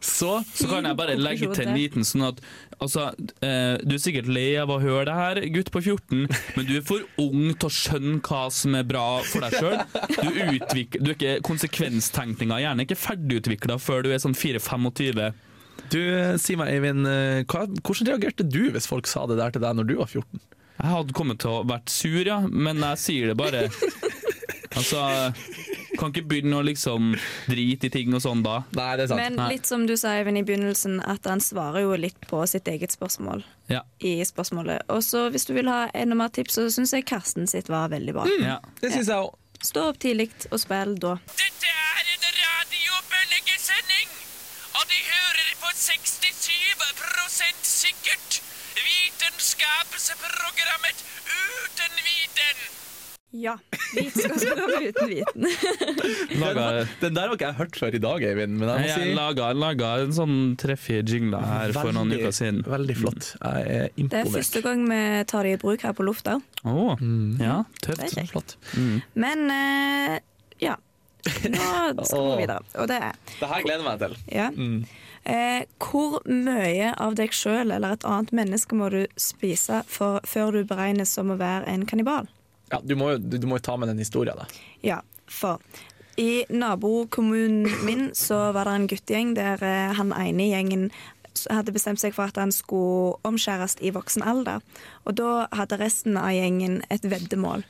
så 0.00 0.30
Så 0.56 0.68
kan 0.70 0.86
jeg 0.88 0.96
bare 0.96 1.16
legge 1.20 1.50
til 1.52 1.66
en 1.68 1.76
liten 1.76 2.06
sånn 2.08 2.24
at 2.30 2.38
altså, 2.80 3.10
eh, 3.44 3.76
Du 3.84 3.92
er 3.98 4.00
sikkert 4.00 4.30
lei 4.32 4.54
av 4.56 4.72
å 4.72 4.78
høre 4.80 5.04
det 5.10 5.16
her, 5.18 5.40
gutt 5.52 5.68
på 5.74 5.82
14, 5.84 6.24
men 6.56 6.66
du 6.68 6.72
er 6.78 6.86
for 6.88 7.04
ung 7.20 7.50
til 7.52 7.68
å 7.68 7.72
skjønne 7.76 8.22
hva 8.24 8.46
som 8.52 8.74
er 8.80 8.88
bra 8.88 9.04
for 9.28 9.44
deg 9.44 9.58
sjøl. 9.60 9.76
Du, 10.16 10.30
du 10.32 11.10
er 11.12 11.14
ikke 11.18 11.36
konsekvenstenkninga, 11.46 12.62
gjerne 12.64 12.86
ikke 12.88 12.96
ferdigutvikla 13.04 13.76
før 13.82 14.06
du 14.06 14.12
er 14.16 14.22
sånn 14.24 14.36
4-25. 14.36 15.20
du, 15.92 16.00
eh, 16.00 16.34
si 16.40 16.56
meg, 16.56 16.72
Eivind, 16.78 17.04
eh, 17.12 17.42
hva, 17.44 17.66
hvordan 17.84 18.08
reagerte 18.14 18.48
du 18.48 18.70
hvis 18.72 18.88
folk 18.88 19.06
sa 19.06 19.26
det 19.28 19.36
der 19.38 19.52
til 19.52 19.62
deg 19.68 19.76
når 19.76 19.92
du 19.92 19.96
var 20.00 20.08
14? 20.08 20.40
Jeg 20.80 20.92
hadde 20.92 21.14
kommet 21.16 21.38
til 21.44 21.50
å 21.60 21.62
vært 21.68 21.88
sur, 21.92 22.20
ja, 22.24 22.40
men 22.48 22.80
jeg 22.84 23.04
sier 23.04 23.34
det 23.34 23.36
bare. 23.36 23.66
Altså 24.76 24.98
Kan 25.98 26.12
ikke 26.12 26.28
begynne 26.28 26.56
å 26.60 26.64
liksom 26.66 27.14
drite 27.48 27.86
i 27.86 27.90
ting 27.90 28.14
og 28.14 28.20
sånn 28.24 28.42
da. 28.44 28.58
Nei, 28.76 28.96
det 28.96 29.02
er 29.06 29.10
sant. 29.12 29.20
Men 29.22 29.36
Nei. 29.40 29.48
litt 29.54 29.66
som 29.66 29.86
du 29.88 29.96
sa 29.96 30.08
Eivind, 30.18 30.38
i 30.38 30.42
begynnelsen, 30.46 31.00
at 31.06 31.24
han 31.30 31.40
svarer 31.40 31.80
jo 31.86 31.96
litt 32.00 32.20
på 32.28 32.42
sitt 32.50 32.68
eget 32.68 32.92
spørsmål 32.94 33.42
Ja. 33.72 33.80
i 34.00 34.18
spørsmålet. 34.24 34.78
Og 34.92 35.02
så 35.02 35.28
hvis 35.30 35.46
du 35.48 35.54
vil 35.56 35.68
ha 35.72 35.88
enda 35.94 36.14
mer 36.18 36.28
tips, 36.28 36.54
så 36.58 36.62
syns 36.70 36.92
jeg 36.92 37.04
Karsten 37.08 37.46
sitt 37.50 37.68
var 37.72 37.88
veldig 37.92 38.12
bra. 38.14 38.24
ja. 38.40 38.58
det 38.80 38.92
synes 38.92 39.08
jeg 39.08 39.16
også. 39.16 39.36
Stå 39.66 39.80
opp 39.88 39.98
tidlig 39.98 40.30
og 40.52 40.60
spill 40.60 40.94
da. 41.00 41.14
Dette 41.32 41.66
er 41.66 42.04
en 42.12 42.24
radiobølgesending, 42.42 44.08
og 44.76 44.84
de 44.90 44.98
hører 45.08 45.48
på 45.62 45.68
67% 45.72 47.64
sikkert. 47.64 48.42
Vitenskapsprogrammet 48.76 50.98
Uten 51.26 51.94
viten. 52.04 52.56
Ja. 53.36 53.56
Vitenskapsprogram 53.94 54.86
uten 54.88 55.08
viten. 55.10 55.46
Laga, 56.40 56.66
Den 57.00 57.14
der 57.16 57.26
har 57.28 57.34
ikke 57.36 57.48
jeg 57.50 57.58
hørt 57.60 57.78
før 57.80 57.96
i 57.98 58.00
dag, 58.02 58.24
Eivind. 58.30 58.56
Men 58.60 58.70
jeg 58.80 58.88
jeg 58.90 59.02
si 59.02 59.14
laga, 59.18 59.50
laga 59.56 59.90
en 60.04 60.14
sånn 60.16 60.36
tre-fire 60.60 61.04
jingler 61.06 61.44
her 61.46 61.74
for 61.76 61.92
noen 61.96 62.14
uker 62.16 62.32
siden. 62.34 62.62
Veldig 62.66 62.96
flott. 63.02 63.30
Jeg 63.42 63.76
er 63.76 63.88
Det 63.96 64.20
er 64.22 64.30
første 64.38 64.62
gang 64.64 64.86
vi 64.90 65.00
tar 65.30 65.46
det 65.48 65.56
i 65.58 65.60
bruk 65.62 65.84
her 65.86 65.96
på 65.98 66.06
lufta. 66.06 66.38
Å, 66.64 66.86
ja, 67.42 67.58
Det 67.82 67.88
tøft. 67.90 68.16
er. 68.22 68.30
Flott. 68.32 68.56
Men 69.14 69.46
uh, 69.52 70.16
ja. 70.62 70.76
Nå 71.26 72.06
skal 72.06 72.30
vi 72.30 72.38
videre. 72.44 72.62
Og 72.78 72.86
det 72.90 73.00
er 73.02 73.16
Det 73.40 73.48
her 73.50 73.66
gleder 73.66 73.82
jeg 73.82 73.90
meg 73.90 74.06
til. 74.06 74.16
ja. 74.32 74.50
Eh, 75.26 75.64
hvor 75.82 76.20
mye 76.30 76.92
av 77.02 77.16
deg 77.18 77.32
sjøl 77.34 77.72
eller 77.74 77.96
et 77.96 78.04
annet 78.06 78.30
menneske 78.30 78.76
må 78.78 78.86
du 78.94 79.00
spise 79.18 79.80
for, 79.90 80.20
før 80.22 80.52
du 80.54 80.60
beregnes 80.70 81.10
som 81.18 81.32
å 81.34 81.36
være 81.40 81.66
en 81.72 81.82
kannibal? 81.90 82.28
Ja, 82.72 82.80
du, 82.82 82.96
må 82.98 83.14
du, 83.18 83.36
du 83.38 83.46
må 83.46 83.60
jo 83.60 83.66
ta 83.68 83.76
med 83.78 83.92
den 83.92 84.02
historien, 84.02 84.38
da. 84.38 84.46
Ja, 84.82 85.02
for 85.30 85.62
i 86.16 86.46
nabokommunen 86.48 87.68
min 87.84 88.08
så 88.16 88.50
var 88.56 88.64
det 88.64 88.74
en 88.74 88.88
guttegjeng 88.88 89.34
der 89.36 89.62
eh, 89.62 89.92
han 89.98 90.14
ene 90.16 90.46
i 90.46 90.52
gjengen 90.54 90.88
hadde 91.52 91.74
bestemt 91.74 92.00
seg 92.00 92.14
for 92.16 92.30
at 92.30 92.38
han 92.40 92.52
skulle 92.54 93.18
omskjæres 93.28 93.76
i 93.84 93.92
voksen 93.92 94.24
alder. 94.24 94.62
Og 95.04 95.18
da 95.20 95.46
hadde 95.52 95.78
resten 95.82 96.16
av 96.16 96.32
gjengen 96.32 96.80
et 96.88 97.04
veddemål. 97.04 97.66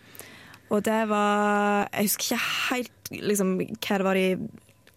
Og 0.70 0.84
det 0.86 1.02
var 1.10 1.88
Jeg 1.92 2.08
husker 2.08 2.24
ikke 2.24 2.44
helt 2.70 3.10
liksom, 3.10 3.52
hva 3.58 3.98
det 3.98 4.06
var 4.06 4.18
de 4.18 4.28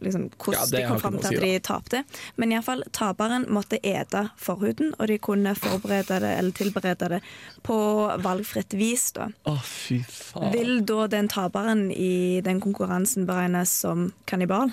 liksom, 0.04 0.30
hvordan 0.38 0.60
Ja, 0.60 0.66
de 0.72 0.88
kom 0.88 1.00
fram 1.00 1.18
til 1.20 1.28
at 1.28 1.42
si, 1.44 1.52
de 1.54 1.60
tapte. 1.60 2.04
Men 2.36 2.54
iallfall, 2.56 2.84
taperen 2.96 3.48
måtte 3.52 3.80
ete 3.84 4.26
forhuden, 4.40 4.94
og 5.00 5.08
de 5.12 5.18
kunne 5.18 5.56
forberede 5.56 6.20
det 6.24 6.34
eller 6.38 6.56
tilberede 6.56 7.10
det 7.16 7.22
på 7.64 7.78
valgfritt 8.24 8.74
vis. 8.80 9.12
da. 9.18 9.30
Oh, 9.50 9.62
fy 9.64 10.02
faen. 10.08 10.54
Vil 10.56 10.86
da 10.86 11.08
den 11.12 11.28
taperen 11.32 11.92
i 11.92 12.42
den 12.46 12.62
konkurransen 12.64 13.28
beregnes 13.30 13.74
som 13.86 14.12
kannibal? 14.26 14.72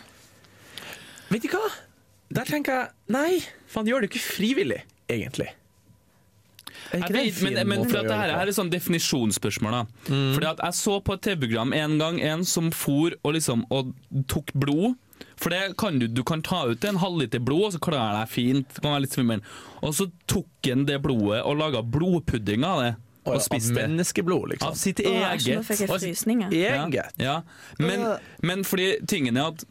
Vet 1.31 1.43
du 1.43 1.51
hva? 1.51 1.67
Der 2.37 2.47
tenker 2.47 2.75
jeg 2.75 2.89
Nei, 3.15 3.39
for 3.71 3.83
han 3.83 3.89
gjør 3.91 4.03
det 4.03 4.09
jo 4.09 4.17
ikke 4.17 4.27
frivillig, 4.27 4.83
egentlig. 5.11 5.53
Jeg 6.93 7.11
vet, 7.11 7.39
men, 7.43 7.57
men 7.67 7.85
for 7.89 7.99
at 7.99 8.07
det 8.07 8.17
her, 8.19 8.33
her 8.37 8.47
er 8.51 8.55
sånn 8.55 8.71
definisjonsspørsmål. 8.71 9.75
da 9.75 9.81
Fordi 10.07 10.49
at 10.53 10.61
Jeg 10.69 10.79
så 10.79 10.99
på 11.03 11.17
et 11.17 11.25
TV-program 11.27 11.75
en 11.75 11.97
gang 11.99 12.21
en 12.23 12.45
som 12.47 12.71
for 12.75 13.17
og 13.23 13.35
liksom 13.35 13.65
og 13.75 13.91
tok 14.31 14.53
blod. 14.55 14.95
For 15.37 15.53
det 15.53 15.77
kan 15.81 15.99
du, 16.01 16.07
du 16.09 16.23
kan 16.27 16.43
ta 16.43 16.63
ut 16.71 16.85
en 16.89 16.97
halvliter 17.03 17.43
blod, 17.45 17.67
og 17.69 17.73
så 17.77 17.81
klarer 17.85 18.21
deg 18.23 18.31
fint. 18.33 18.69
Det 18.73 18.83
kan 18.83 18.95
være 18.95 19.05
litt 19.05 19.17
svimmel. 19.17 19.43
Og 19.85 19.93
så 19.99 20.07
tok 20.31 20.69
han 20.71 20.87
det 20.89 21.01
blodet 21.05 21.43
og 21.45 21.59
laga 21.61 21.83
blodpudding 21.85 22.65
av 22.65 22.83
det. 22.85 22.93
Og, 23.27 23.35
Og 23.35 23.43
spiste 23.43 23.73
Av 23.73 23.75
det. 23.75 23.83
menneskeblod, 23.89 24.49
liksom. 24.53 24.69
Av 24.71 24.77
sitt 24.79 25.01
Åh, 25.03 25.17
eget. 25.33 25.65
fikk 25.67 25.81
jeg 25.83 25.91
Eget. 26.55 27.17
Ja, 27.19 27.41
men, 27.83 28.05
men 28.47 28.63
fordi 28.65 28.93
tingen 29.11 29.37
er 29.37 29.49
at 29.51 29.65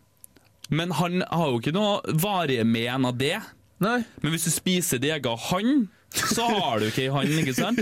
Men 0.69 0.91
han 0.97 1.21
har 1.29 1.51
jo 1.53 1.59
ikke 1.61 1.71
noe 1.75 2.01
varige 2.19 2.65
men 2.65 3.05
av 3.05 3.15
det. 3.17 3.37
Nei. 3.79 3.99
Men 4.23 4.31
hvis 4.33 4.47
du 4.47 4.51
spiser 4.51 4.97
din 4.99 5.27
av 5.29 5.39
hann, 5.51 5.85
så 6.15 6.45
har 6.47 6.79
du 6.79 6.87
ikke 6.87 7.05
i 7.05 7.11
hånden, 7.11 7.39
ikke 7.43 7.55
sant? 7.57 7.81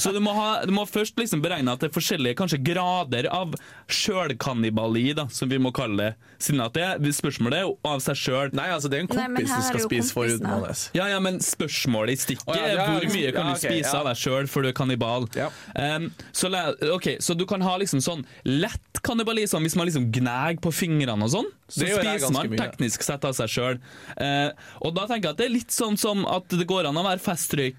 Så 0.00 0.12
du 0.14 0.20
må, 0.22 0.34
ha, 0.36 0.64
du 0.66 0.72
må 0.74 0.84
først 0.88 1.18
liksom 1.20 1.42
beregne 1.44 1.72
at 1.72 1.82
det 1.82 1.90
er 1.90 1.94
forskjellige 1.94 2.38
kanskje 2.38 2.60
grader 2.64 3.28
av 3.32 3.54
sjølkannibali, 3.90 5.08
som 5.32 5.50
vi 5.50 5.60
må 5.62 5.72
kalle 5.76 6.00
det. 6.00 6.10
Siden 6.40 6.62
at 6.64 6.76
det 6.76 7.14
spørsmålet 7.16 7.62
er 7.62 7.72
av 7.90 8.02
seg 8.04 8.18
sjøl. 8.18 8.52
Nei, 8.56 8.68
altså, 8.72 8.90
det 8.92 9.00
er 9.00 9.06
en 9.06 9.10
kompis 9.12 9.46
Nei, 9.46 9.46
som 9.50 9.60
er 9.60 9.68
skal 9.68 9.84
spise 9.86 10.16
kompisen, 10.16 10.50
hans. 10.50 10.84
Ja, 10.96 11.08
ja, 11.12 11.20
men 11.22 11.40
spørsmålet 11.44 12.16
i 12.16 12.22
stikket 12.24 12.48
Å, 12.48 12.56
ja, 12.56 12.68
er 12.68 12.78
ja, 12.78 12.86
hvor 12.90 13.08
mye 13.14 13.32
kan 13.36 13.50
du 13.50 13.54
okay, 13.54 13.66
spise 13.66 13.92
ja. 13.92 14.00
av 14.00 14.10
deg 14.10 14.20
sjøl 14.22 14.50
før 14.50 14.66
du 14.66 14.70
er 14.72 14.76
kannibal. 14.76 15.28
Ja. 15.38 15.50
Um, 15.74 16.10
så, 16.32 16.52
okay, 16.94 17.18
så 17.22 17.36
du 17.36 17.46
kan 17.48 17.64
ha 17.64 17.76
liksom 17.80 18.02
sånn 18.04 18.24
lett 18.48 19.02
kannibali, 19.04 19.46
sånn 19.48 19.64
hvis 19.64 19.76
man 19.78 19.88
liksom 19.88 20.10
gnager 20.14 20.60
på 20.64 20.72
fingrene 20.74 21.26
og 21.26 21.34
sånn. 21.34 21.50
Så 21.70 21.84
Det 21.86 21.92
spiser 21.94 22.32
man 22.34 22.50
mye. 22.50 22.58
teknisk 22.58 23.04
sett 23.06 23.24
av 23.24 23.34
seg 23.36 23.50
sjøl. 23.52 23.76
og 24.82 24.94
da 24.96 25.06
tenker 25.06 25.30
jeg 25.30 25.34
at 25.36 25.38
det 25.38 25.46
er 25.46 25.54
litt 25.54 25.74
sånn 25.74 25.96
som 26.00 26.24
at 26.26 26.50
det 26.50 26.66
går 26.68 26.88
an 26.88 26.98
å 26.98 27.04
være 27.06 27.22
festrøyker, 27.22 27.69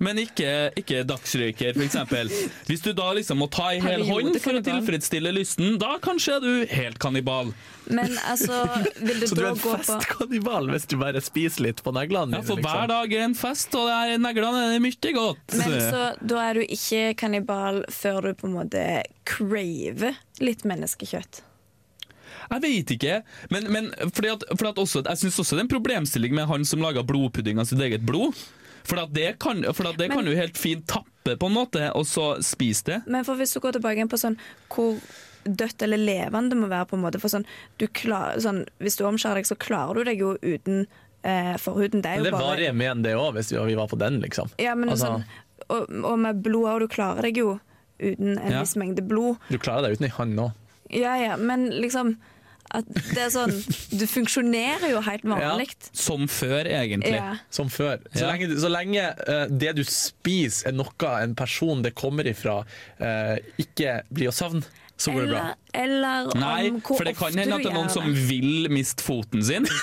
men 0.00 0.16
ikke, 0.22 0.70
ikke 0.80 1.02
dagsrøyker, 1.04 1.76
f.eks. 1.76 1.96
Hvis 2.68 2.84
du 2.84 2.92
da 2.96 3.10
liksom 3.16 3.42
må 3.42 3.50
ta 3.52 3.68
i 3.76 3.82
hel 3.84 4.06
hånd 4.08 4.38
for 4.40 4.56
å 4.56 4.62
tilfredsstille 4.64 5.32
lysten, 5.36 5.76
da 5.80 5.98
kanskje 6.02 6.38
er 6.38 6.46
du 6.46 6.72
helt 6.72 7.00
kannibal. 7.02 7.52
Men 7.90 8.16
altså, 8.30 8.62
vil 8.96 9.20
det 9.20 9.28
Så 9.30 9.36
du 9.36 9.42
er 9.44 9.50
en 9.50 9.60
gå 9.60 9.74
på 9.74 9.76
festkannibal 9.82 10.70
hvis 10.72 10.88
du 10.88 10.96
bare 11.00 11.20
spiser 11.24 11.66
litt 11.68 11.82
på 11.84 11.92
neglene 11.96 12.38
Ja, 12.38 12.44
for 12.46 12.60
hver 12.60 12.86
liksom. 12.86 12.94
dag 12.94 13.14
er 13.18 13.26
en 13.26 13.36
fest, 13.36 13.76
og 13.76 13.92
er 13.92 14.16
neglene 14.22 14.64
er 14.76 14.82
mye 14.82 15.14
godt. 15.16 15.58
Men 15.58 15.76
så 15.84 16.08
da 16.20 16.46
er 16.48 16.60
du 16.60 16.64
ikke 16.64 17.04
kannibal 17.20 17.84
før 17.92 18.30
du 18.30 18.40
på 18.40 18.48
en 18.48 18.56
måte 18.56 18.86
craver 19.28 20.16
litt 20.40 20.64
menneskekjøtt. 20.68 21.44
Jeg 22.50 22.62
vet 22.64 22.92
ikke, 22.96 23.18
men, 23.52 23.68
men 23.70 23.90
fordi 24.10 24.32
at, 24.32 24.44
fordi 24.56 24.70
at 24.72 24.80
også, 24.82 25.02
jeg 25.06 25.20
syns 25.20 25.38
også 25.38 25.54
det 25.54 25.62
er 25.62 25.66
en 25.68 25.74
problemstilling 25.74 26.34
med 26.34 26.48
han 26.50 26.64
som 26.66 26.82
laga 26.82 27.04
blodpudding 27.06 27.60
av 27.62 27.68
sitt 27.70 27.82
eget 27.84 28.02
blod. 28.06 28.38
For 28.84 28.98
at 28.98 29.12
det 29.12 29.38
kan, 29.38 29.62
for 29.74 29.88
at 29.88 29.96
det 29.98 30.08
Men- 30.08 30.18
kan 30.18 30.26
jo 30.26 30.34
helt 30.36 30.56
fint 30.58 30.86
tappe 30.86 31.36
på 31.36 31.46
en 31.46 31.52
måte, 31.54 31.90
og 31.94 32.04
så 32.06 32.42
spise 32.42 32.84
det. 32.84 33.02
Men 33.06 33.24
for 33.24 33.34
hvis 33.36 33.52
du 33.54 33.60
går 33.60 33.72
tilbake 33.78 34.08
på 34.08 34.18
sånn 34.18 34.36
hvor 34.70 34.98
dødt 35.44 35.82
eller 35.82 35.96
levende 35.96 36.50
det 36.50 36.58
må 36.58 36.68
være, 36.68 36.86
på 36.88 36.96
en 36.98 37.02
måte 37.04 37.20
for 37.20 37.28
sånn, 37.28 37.44
du 37.78 37.86
klar, 37.88 38.34
sånn 38.38 38.66
Hvis 38.80 38.96
du 38.96 39.04
omskjærer 39.04 39.34
deg, 39.40 39.46
så 39.46 39.56
klarer 39.56 39.94
du 39.94 40.04
deg 40.04 40.18
jo 40.18 40.36
uten 40.42 40.86
eh, 41.24 41.56
forhuden. 41.56 42.00
Det 42.02 42.06
er 42.06 42.16
jo 42.18 42.24
det 42.24 42.32
bare 42.32 42.56
hjemme 42.64 42.80
igjen, 42.84 43.02
det 43.02 43.14
òg, 43.14 43.34
hvis 43.34 43.52
vi 43.52 43.74
var 43.74 43.86
på 43.88 43.98
den, 43.98 44.20
liksom. 44.22 44.50
Ja, 44.58 44.74
men 44.74 44.88
Altså- 44.88 45.06
sånn, 45.06 45.24
og, 45.68 45.90
og 46.04 46.18
med 46.18 46.42
blod 46.42 46.64
òg, 46.64 46.80
du 46.80 46.88
klarer 46.88 47.22
deg 47.22 47.36
jo 47.36 47.60
uten 48.00 48.38
en 48.38 48.52
Ja. 48.52 48.60
viss 48.60 48.74
mengde 48.76 49.06
blod. 49.06 49.36
Du 49.50 49.58
klarer 49.58 49.82
deg 49.82 49.98
uten 49.98 50.04
ei 50.06 50.10
hånd 50.10 50.38
òg. 50.38 50.52
Ja, 50.90 51.14
ja, 51.16 51.36
men 51.36 51.68
liksom 51.70 52.16
det 52.70 53.18
er 53.18 53.30
sånn 53.34 53.54
Du 53.98 54.04
funksjonerer 54.06 54.92
jo 54.92 55.00
helt 55.02 55.24
vanlig. 55.26 55.72
Som 55.96 56.28
før, 56.30 56.68
egentlig. 56.70 57.16
Ja. 57.16 57.34
Som 57.50 57.70
før. 57.72 57.98
Så 58.14 58.24
Ja. 58.24 58.32
lenge, 58.32 58.58
så 58.62 58.70
lenge 58.70 59.06
uh, 59.26 59.46
det 59.50 59.74
du 59.80 59.82
spiser 59.84 60.70
er 60.70 60.76
noe 60.78 61.14
en 61.22 61.34
person 61.34 61.82
det 61.82 61.94
kommer 61.98 62.28
ifra, 62.30 62.60
uh, 63.00 63.36
ikke 63.58 64.00
blir 64.10 64.30
å 64.30 64.34
savne, 64.34 64.62
så 65.00 65.14
går 65.14 65.26
det 65.26 65.32
bra. 65.32 65.42
Eller, 65.72 66.26
eller 66.26 66.40
Nei, 66.42 66.70
om 66.70 66.80
hvor 66.84 66.98
for 66.98 67.08
det 67.08 67.14
kan 67.16 67.36
hende 67.38 67.56
at 67.56 67.62
det 67.64 67.70
er 67.70 67.76
noen 67.78 67.92
som 67.92 68.08
vil 68.28 68.66
miste 68.74 69.04
foten 69.06 69.44
sin. 69.46 69.68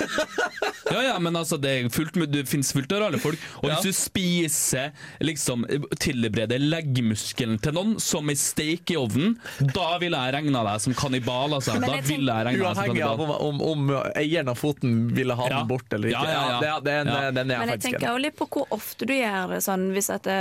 Ja, 0.87 1.01
ja, 1.03 1.19
men 1.19 1.35
altså, 1.35 1.57
det, 1.59 1.67
er 1.81 1.89
fullt, 1.91 2.15
det 2.31 2.45
finnes 2.47 2.69
fullt 2.71 2.93
av 2.95 3.01
rare 3.01 3.17
folk. 3.19 3.41
Og 3.59 3.65
hvis 3.67 3.83
du 3.83 3.89
spiser 3.91 4.93
liksom, 5.19 5.65
tilbereder 5.99 6.61
leggmuskelen 6.63 7.57
til 7.59 7.75
noen 7.75 7.97
som 7.99 8.31
ei 8.31 8.37
steik 8.39 8.93
i 8.93 8.97
ovnen, 8.99 9.35
da 9.75 9.97
ville 9.99 10.15
jeg 10.15 10.35
regna 10.37 10.63
deg 10.69 10.85
som 10.85 10.95
kannibal. 10.95 11.57
Altså. 11.57 11.75
Men 11.75 11.89
Da 11.89 11.97
jeg 11.99 12.07
ville 12.07 12.37
jeg 12.39 12.47
regna 12.47 12.71
deg 12.71 12.79
som 12.79 12.83
Uavhengig 12.87 13.03
av 13.03 13.25
om, 13.25 13.35
om, 13.49 13.61
om 13.73 13.91
eieren 14.15 14.53
av 14.53 14.59
foten 14.63 14.95
ville 15.17 15.35
ha 15.35 15.49
Ja. 15.51 15.61
bort 15.67 15.91
eller 15.91 16.13
ikke. 16.13 16.23
Ja, 16.23 16.39
ja, 16.39 16.47
ja. 16.47 16.79
det, 16.79 16.87
den, 16.87 17.13
Ja. 17.13 17.31
den 17.35 17.51
er 17.51 17.65
Men 17.65 17.75
jeg 17.75 17.83
tenker 17.89 18.07
også 18.13 18.23
litt 18.29 18.39
på 18.39 18.47
hvor 18.55 18.71
ofte 18.79 19.07
du 19.11 19.15
gjør 19.17 19.55
det. 19.57 19.63
Sånn, 19.67 19.89
hvis, 19.91 20.09
at 20.13 20.31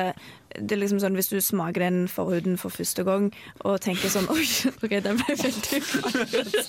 det, 0.58 0.76
er 0.76 0.80
liksom 0.82 1.00
sånn, 1.02 1.16
hvis 1.18 1.30
du 1.32 1.38
smaker 1.44 1.84
den 1.84 2.06
forhuden 2.10 2.56
for 2.60 2.74
første 2.74 3.04
gang 3.06 3.30
og 3.64 3.80
tenker 3.84 4.12
sånn 4.12 4.28
Oi, 4.32 4.44
ok, 4.84 4.94
den 5.04 5.20
ble 5.20 5.36
veldig 5.42 5.80
ubehagelig. 5.82 6.62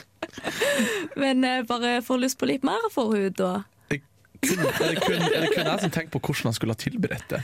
Men 1.20 1.44
eh, 1.44 1.62
bare 1.68 1.98
får 2.06 2.22
lyst 2.22 2.38
på 2.40 2.48
litt 2.50 2.64
mer 2.66 2.86
forhud, 2.94 3.34
da. 3.40 3.52
kun, 3.90 4.62
er, 4.64 4.94
det 4.94 5.02
kun, 5.04 5.20
er 5.20 5.44
det 5.44 5.52
kun 5.54 5.66
jeg 5.66 5.84
som 5.84 5.92
tenker 5.92 6.12
på 6.16 6.22
hvordan 6.24 6.50
han 6.50 6.56
skulle 6.56 6.76
ha 6.76 6.80
tilberedt 6.80 7.28
det? 7.34 7.42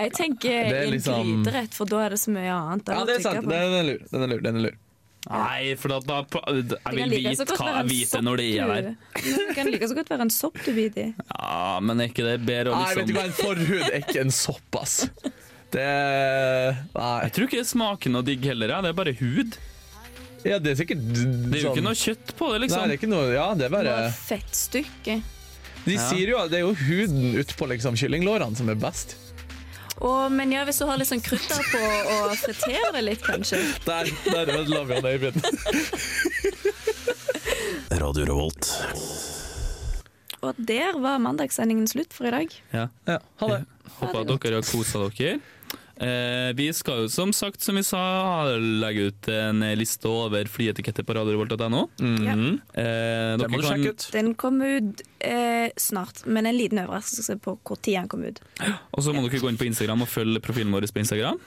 Jeg 0.00 0.12
tenker 0.16 0.70
er 0.70 0.84
en 0.84 0.94
liksom- 0.94 1.26
gryterett, 1.26 1.74
for 1.76 1.90
da 1.90 2.04
er 2.06 2.14
det 2.14 2.20
så 2.22 2.30
mye 2.34 2.52
annet. 2.54 2.88
Ja, 2.88 3.04
det 3.04 3.18
er 3.18 3.26
sant. 3.26 3.48
Den 3.48 3.74
er 3.80 3.84
lur. 3.84 4.06
Den 4.10 4.22
er 4.22 4.32
lur. 4.32 4.40
Den 4.46 4.56
er 4.56 4.66
lur. 4.68 4.78
Nei, 5.28 5.74
for 5.76 5.92
da, 5.92 5.98
da 6.00 6.20
jeg 6.48 6.94
vil 6.96 7.10
like 7.12 7.34
vite 7.36 7.56
hva 7.58 7.72
jeg 7.84 8.06
en 8.16 8.24
når 8.24 8.40
det 8.40 8.46
er 8.56 8.70
der. 8.70 8.86
Det 9.20 9.56
kan 9.58 9.68
like 9.68 9.88
så 9.90 9.96
godt 9.98 10.12
være 10.14 10.24
en 10.24 10.32
sopp 10.32 10.56
du 10.64 10.70
biter 10.72 11.10
i. 11.10 11.14
Ja, 11.36 11.76
men 11.84 12.00
er 12.00 12.08
ikke 12.08 12.24
det 12.24 12.38
bedre 12.46 12.72
å 12.72 12.78
liksom 12.80 12.86
Nei, 12.86 12.94
vet 13.02 13.10
du 13.10 13.18
hva, 13.18 13.26
liksom 13.28 13.50
en 13.50 13.58
forhud 13.60 13.84
er 13.90 13.98
ikke 14.00 14.22
en 14.24 14.32
sopp, 14.32 14.78
ass. 14.80 14.96
Det 15.70 15.88
Nei. 16.96 17.10
Jeg 17.26 17.34
tror 17.36 17.46
ikke 17.50 17.60
det 17.60 17.68
smaker 17.68 18.14
noe 18.14 18.26
digg 18.26 18.48
heller, 18.48 18.72
ja. 18.72 18.80
det 18.84 18.94
er 18.94 18.96
bare 19.02 19.14
hud. 19.20 19.58
Ja, 20.40 20.56
det 20.56 20.72
er 20.72 20.78
sikkert 20.80 21.02
Det 21.04 21.58
er 21.58 21.66
jo 21.66 21.74
ikke 21.74 21.84
noe 21.84 21.98
kjøtt 22.00 22.32
på 22.38 22.48
det, 22.48 22.54
Nei, 22.56 22.62
liksom. 22.64 22.80
det 22.88 22.94
er 22.94 22.96
ikke 22.96 23.10
noe 23.12 23.26
Ja, 23.34 23.48
det 23.60 23.66
er 23.68 23.74
bare 23.74 23.92
Bare 23.92 24.14
fettstykke. 24.16 25.18
De 25.84 25.96
Ja. 25.96 26.06
sier 26.10 26.32
jo 26.32 26.38
at 26.40 26.50
det 26.52 26.60
er 26.60 26.64
jo 26.64 26.72
huden 26.76 27.36
utpå 27.40 27.68
liksom, 27.74 27.96
kyllinglårene 27.96 28.56
som 28.56 28.68
er 28.72 28.76
best. 28.80 29.16
Og, 30.00 30.32
men 30.32 30.52
ja, 30.54 30.64
hvis 30.64 30.80
du 30.80 30.86
har 30.88 30.96
litt 31.00 31.10
sånn 31.10 31.20
krydder 31.24 31.60
på 31.70 31.80
og 32.16 32.32
friterer 32.40 32.94
det 32.96 33.02
litt, 33.04 33.24
kanskje. 33.24 33.60
Der, 33.84 34.08
der 34.24 34.52
ødela 34.56 34.84
vi 34.88 34.96
han 34.96 35.08
Øyvind. 35.10 35.38
Radio 38.00 38.24
Revolt. 38.30 38.70
Og 40.40 40.56
der 40.56 40.96
var 41.04 41.20
mandagssendingen 41.20 41.88
slutt 41.90 42.14
for 42.16 42.30
i 42.30 42.32
dag. 42.32 42.54
Ja. 42.72 42.86
Ja, 43.10 43.18
ha 43.42 43.50
det. 43.52 43.60
Håper 43.98 44.24
dere 44.30 44.60
har 44.62 44.64
kosa 44.64 45.04
dere. 45.10 45.40
Eh, 46.00 46.50
vi 46.56 46.70
skal 46.72 47.02
jo 47.04 47.08
som 47.12 47.32
sagt, 47.36 47.60
som 47.60 47.76
vi 47.76 47.82
sa, 47.84 48.00
legge 48.56 49.10
ut 49.10 49.28
en 49.34 49.60
liste 49.76 50.08
over 50.08 50.48
flyetiketter 50.48 51.04
på 51.04 51.16
radiorevolt.no. 51.18 51.82
Ja. 52.24 52.36
Eh, 52.72 53.36
Det 53.36 53.50
må 53.52 53.60
du 53.60 53.66
sjekke 53.68 53.92
ut. 53.92 54.06
Den 54.14 54.32
kommer 54.40 54.78
ut 54.78 55.02
eh, 55.20 55.68
snart, 55.76 56.24
men 56.24 56.48
en 56.48 56.56
liten 56.56 56.80
overraskelse 56.80 57.36
på 57.44 57.58
når 57.60 57.82
den 57.84 58.08
kommer 58.08 58.32
ut. 58.32 58.40
Og 58.96 59.04
så 59.04 59.12
må 59.12 59.26
dere 59.26 59.42
gå 59.44 59.52
inn 59.52 59.60
på 59.60 59.68
Instagram 59.68 60.06
og 60.06 60.08
følge 60.08 60.40
profilen 60.40 60.72
vår 60.72 60.88
på 60.88 61.04
Instagram. 61.04 61.40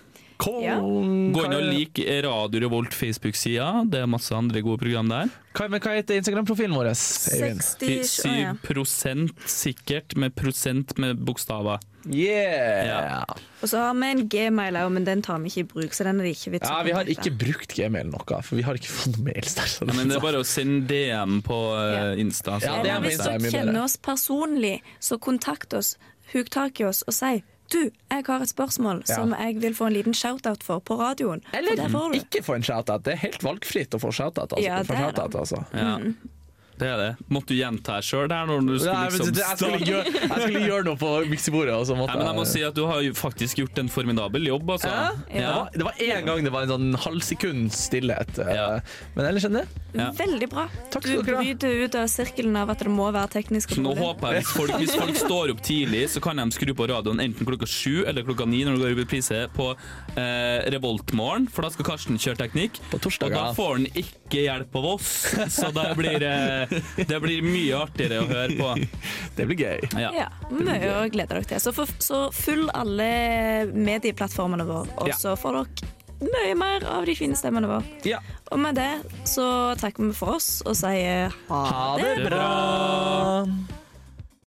Ja. 0.63 0.77
Gå 0.79 1.45
inn 1.45 1.56
og 1.56 1.63
lik 1.69 1.99
Radio 2.25 2.63
Revolt 2.65 2.95
Facebook-sida. 2.95 3.86
Det 3.89 4.03
er 4.03 4.10
masse 4.10 4.36
andre 4.36 4.63
gode 4.65 4.82
program 4.84 5.12
der. 5.12 5.32
Hva, 5.53 5.67
men 5.69 5.82
hva 5.84 5.93
heter 5.95 6.17
Instagram-profilen 6.17 6.73
vår? 6.75 6.89
Øyvind? 6.93 7.63
60 7.63 8.13
å, 8.25 8.36
ja. 8.39 8.53
7 8.63 9.34
sikkert, 9.49 10.15
med 10.19 10.36
prosent 10.38 10.95
med 11.01 11.21
bokstaver. 11.25 11.84
Yeah! 12.10 12.88
Ja. 12.89 13.19
Og 13.63 13.69
så 13.71 13.79
har 13.79 13.93
vi 13.95 14.10
en 14.12 14.25
gmail 14.27 14.75
òg, 14.82 14.89
men 14.91 15.06
den 15.08 15.21
tar 15.23 15.39
vi 15.39 15.51
ikke 15.51 15.63
i 15.63 15.67
bruk. 15.69 15.95
Så 15.95 16.08
den 16.08 16.19
er 16.19 16.27
det 16.27 16.34
ikke 16.36 16.56
vits 16.58 16.67
Ja, 16.67 16.82
Vi 16.84 16.95
har 16.97 17.08
ikke 17.13 17.32
brukt 17.45 17.75
Gmail 17.77 18.10
noe, 18.12 18.41
for 18.43 18.60
vi 18.60 18.65
har 18.67 18.79
ikke 18.79 18.91
fått 18.91 19.21
mails 19.23 19.56
der. 19.56 19.69
så 19.71 19.88
Ja, 19.88 19.95
men 19.95 20.12
det 20.12 20.17
er 20.17 20.25
bare 20.25 20.41
å 20.43 20.47
sende 20.47 20.84
DM 20.89 21.39
på 21.45 21.60
eh, 21.79 22.19
Insta. 22.23 22.58
Så. 22.60 22.67
Ja, 22.67 22.82
det 22.84 22.91
er 22.91 22.97
Eller 22.97 23.08
hvis 23.08 23.45
mye 23.45 23.53
kjenner 23.56 23.86
oss 23.86 23.95
personlig, 24.03 24.75
så 24.99 25.19
kontakt 25.21 25.77
oss. 25.77 25.95
huk 26.34 26.49
tak 26.49 26.79
i 26.82 26.88
oss 26.88 27.03
og 27.08 27.13
si 27.13 27.43
du, 27.73 27.79
jeg 28.13 28.25
har 28.27 28.43
et 28.45 28.49
spørsmål 28.51 29.01
Ja. 29.07 29.15
som 29.15 29.33
jeg 29.38 29.57
vil 29.62 29.75
få 29.75 29.89
en 29.89 29.93
liten 29.97 30.13
shout-out 30.17 30.63
for 30.63 30.79
på 30.79 30.95
radioen. 30.99 31.41
Eller 31.53 31.73
ikke 32.13 32.43
få 32.45 32.55
en 32.59 32.63
shout-out. 32.63 33.03
Det 33.03 33.13
er 33.17 33.21
helt 33.25 33.43
valgfritt 33.43 33.97
å 33.97 33.99
få 34.01 34.12
shout-out. 34.13 34.53
Altså. 34.53 34.63
Ja, 34.63 34.79
få 34.83 34.93
det 34.93 35.01
er 35.01 35.12
shout-out, 35.12 35.36
altså. 35.36 35.65
Det 36.79 36.88
er 36.89 36.97
det. 36.97 37.09
Måtte 37.29 37.53
du 37.53 37.55
gjenta 37.59 37.97
deg 37.99 38.03
sjøl 38.07 38.27
der 38.31 38.45
når 38.49 38.65
du 38.65 38.73
skulle 38.79 38.93
Nei, 38.93 39.09
liksom 39.09 39.27
det- 39.33 39.43
jeg, 39.43 39.57
skulle 39.57 39.79
gjøre, 39.86 40.05
jeg 40.23 40.41
skulle 40.41 40.63
gjøre 40.67 40.83
noe 40.88 40.97
på 40.97 41.09
miksebordet, 41.29 41.73
og 41.77 41.86
så 41.86 41.95
måtte 41.95 42.15
Nei, 42.15 42.17
men 42.23 42.27
jeg 42.31 42.36
må 42.39 42.45
si 42.49 42.63
at 42.63 42.73
du 42.73 42.86
har 42.89 43.01
jo 43.05 43.13
faktisk 43.13 43.55
gjort 43.62 43.77
en 43.83 43.89
formidabel 43.93 44.47
jobb, 44.49 44.69
altså. 44.73 44.89
Ja? 44.89 45.12
Det 45.27 45.41
Ja. 45.41 45.53
var- 45.53 45.69
Det 45.73 45.83
var 45.83 45.93
én 45.99 46.25
gang 46.25 46.43
det 46.43 46.51
var 46.51 46.62
en 46.63 46.69
sånn 46.69 46.95
halvsekunds 46.97 47.75
stillhet. 47.89 48.39
eh, 48.39 48.53
Ja. 48.55 48.79
Men 49.15 49.25
ellers 49.25 49.45
enn 49.45 49.53
det. 49.53 49.67
Ja. 49.93 50.09
Veldig 50.12 50.49
bra. 50.49 50.67
Takk 50.89 51.03
Du 51.03 51.09
skal 51.09 51.23
dere 51.23 51.38
bryter 51.43 51.83
ut 51.86 51.95
av 51.95 52.07
sirkelen 52.07 52.55
av 52.57 52.69
at 52.71 52.79
det 52.79 52.88
må 52.88 53.12
være 53.13 53.29
teknisk. 53.29 53.69
Så 53.69 53.81
nå 53.83 53.95
håper 53.95 54.33
jeg 54.33 54.41
hvis 54.43 54.53
folk, 54.57 54.71
hvis 54.81 54.95
folk 54.97 55.15
står 55.29 55.51
opp 55.51 55.62
tidlig, 55.62 56.09
så 56.09 56.19
kan 56.21 56.38
de 56.38 56.43
skru 56.49 56.73
på 56.73 56.88
radioen 56.89 57.19
enten 57.21 57.45
klokka 57.45 57.67
sju 57.69 58.03
eller 58.07 58.23
klokka 58.23 58.47
ni 58.47 58.63
når 58.63 58.77
det 58.77 58.81
går 58.81 58.91
i 58.97 59.03
reprise 59.03 59.47
på 59.53 59.75
eh, 60.17 60.69
Revoltmorgen, 60.71 61.47
for 61.49 61.62
da 61.62 61.69
skal 61.69 61.86
Karsten 61.86 62.17
kjøre 62.17 62.38
teknikk. 62.38 62.79
På 62.89 62.99
torsdag, 62.99 63.27
og 63.29 63.33
da 63.38 63.53
får 63.53 63.71
han 63.77 63.86
ikke 63.93 64.22
hjelp 64.41 64.76
av 64.76 64.86
oss, 64.96 65.10
så 65.54 65.69
det 65.76 65.86
blir 66.00 66.24
eh, 66.26 66.74
det 67.06 67.19
blir 67.22 67.46
mye 67.46 67.78
artigere 67.86 68.24
å 68.24 68.28
høre 68.28 68.58
på. 68.58 68.74
Det 69.38 69.46
blir 69.50 69.62
gøy. 69.62 69.89
Ja. 70.02 70.10
Ja, 70.17 70.28
mye 70.50 70.89
å 70.98 71.04
glede 71.13 71.36
dere 71.38 71.43
til. 71.54 71.62
Så, 71.62 71.72
for, 71.78 71.89
så 72.02 72.24
følg 72.34 72.69
alle 72.74 73.12
medieplattformene 73.74 74.65
våre, 74.67 74.89
og 74.98 75.12
Ja. 75.13 75.15
så 75.19 75.36
får 75.38 75.60
dere 75.62 75.91
mye 76.24 76.56
mer 76.56 76.86
av 76.88 77.06
de 77.06 77.15
fine 77.19 77.36
stemmene 77.36 77.67
våre. 77.67 77.84
Ja. 78.08 78.19
Og 78.52 78.60
med 78.63 78.76
det 78.80 78.91
så 79.28 79.46
takker 79.80 80.08
vi 80.08 80.13
for 80.15 80.38
oss 80.38 80.62
og 80.65 80.76
sier 80.80 81.34
ha, 81.50 81.62
Ha 81.69 81.88
det 82.00 82.13
det 82.22 82.28
bra! 82.30 83.48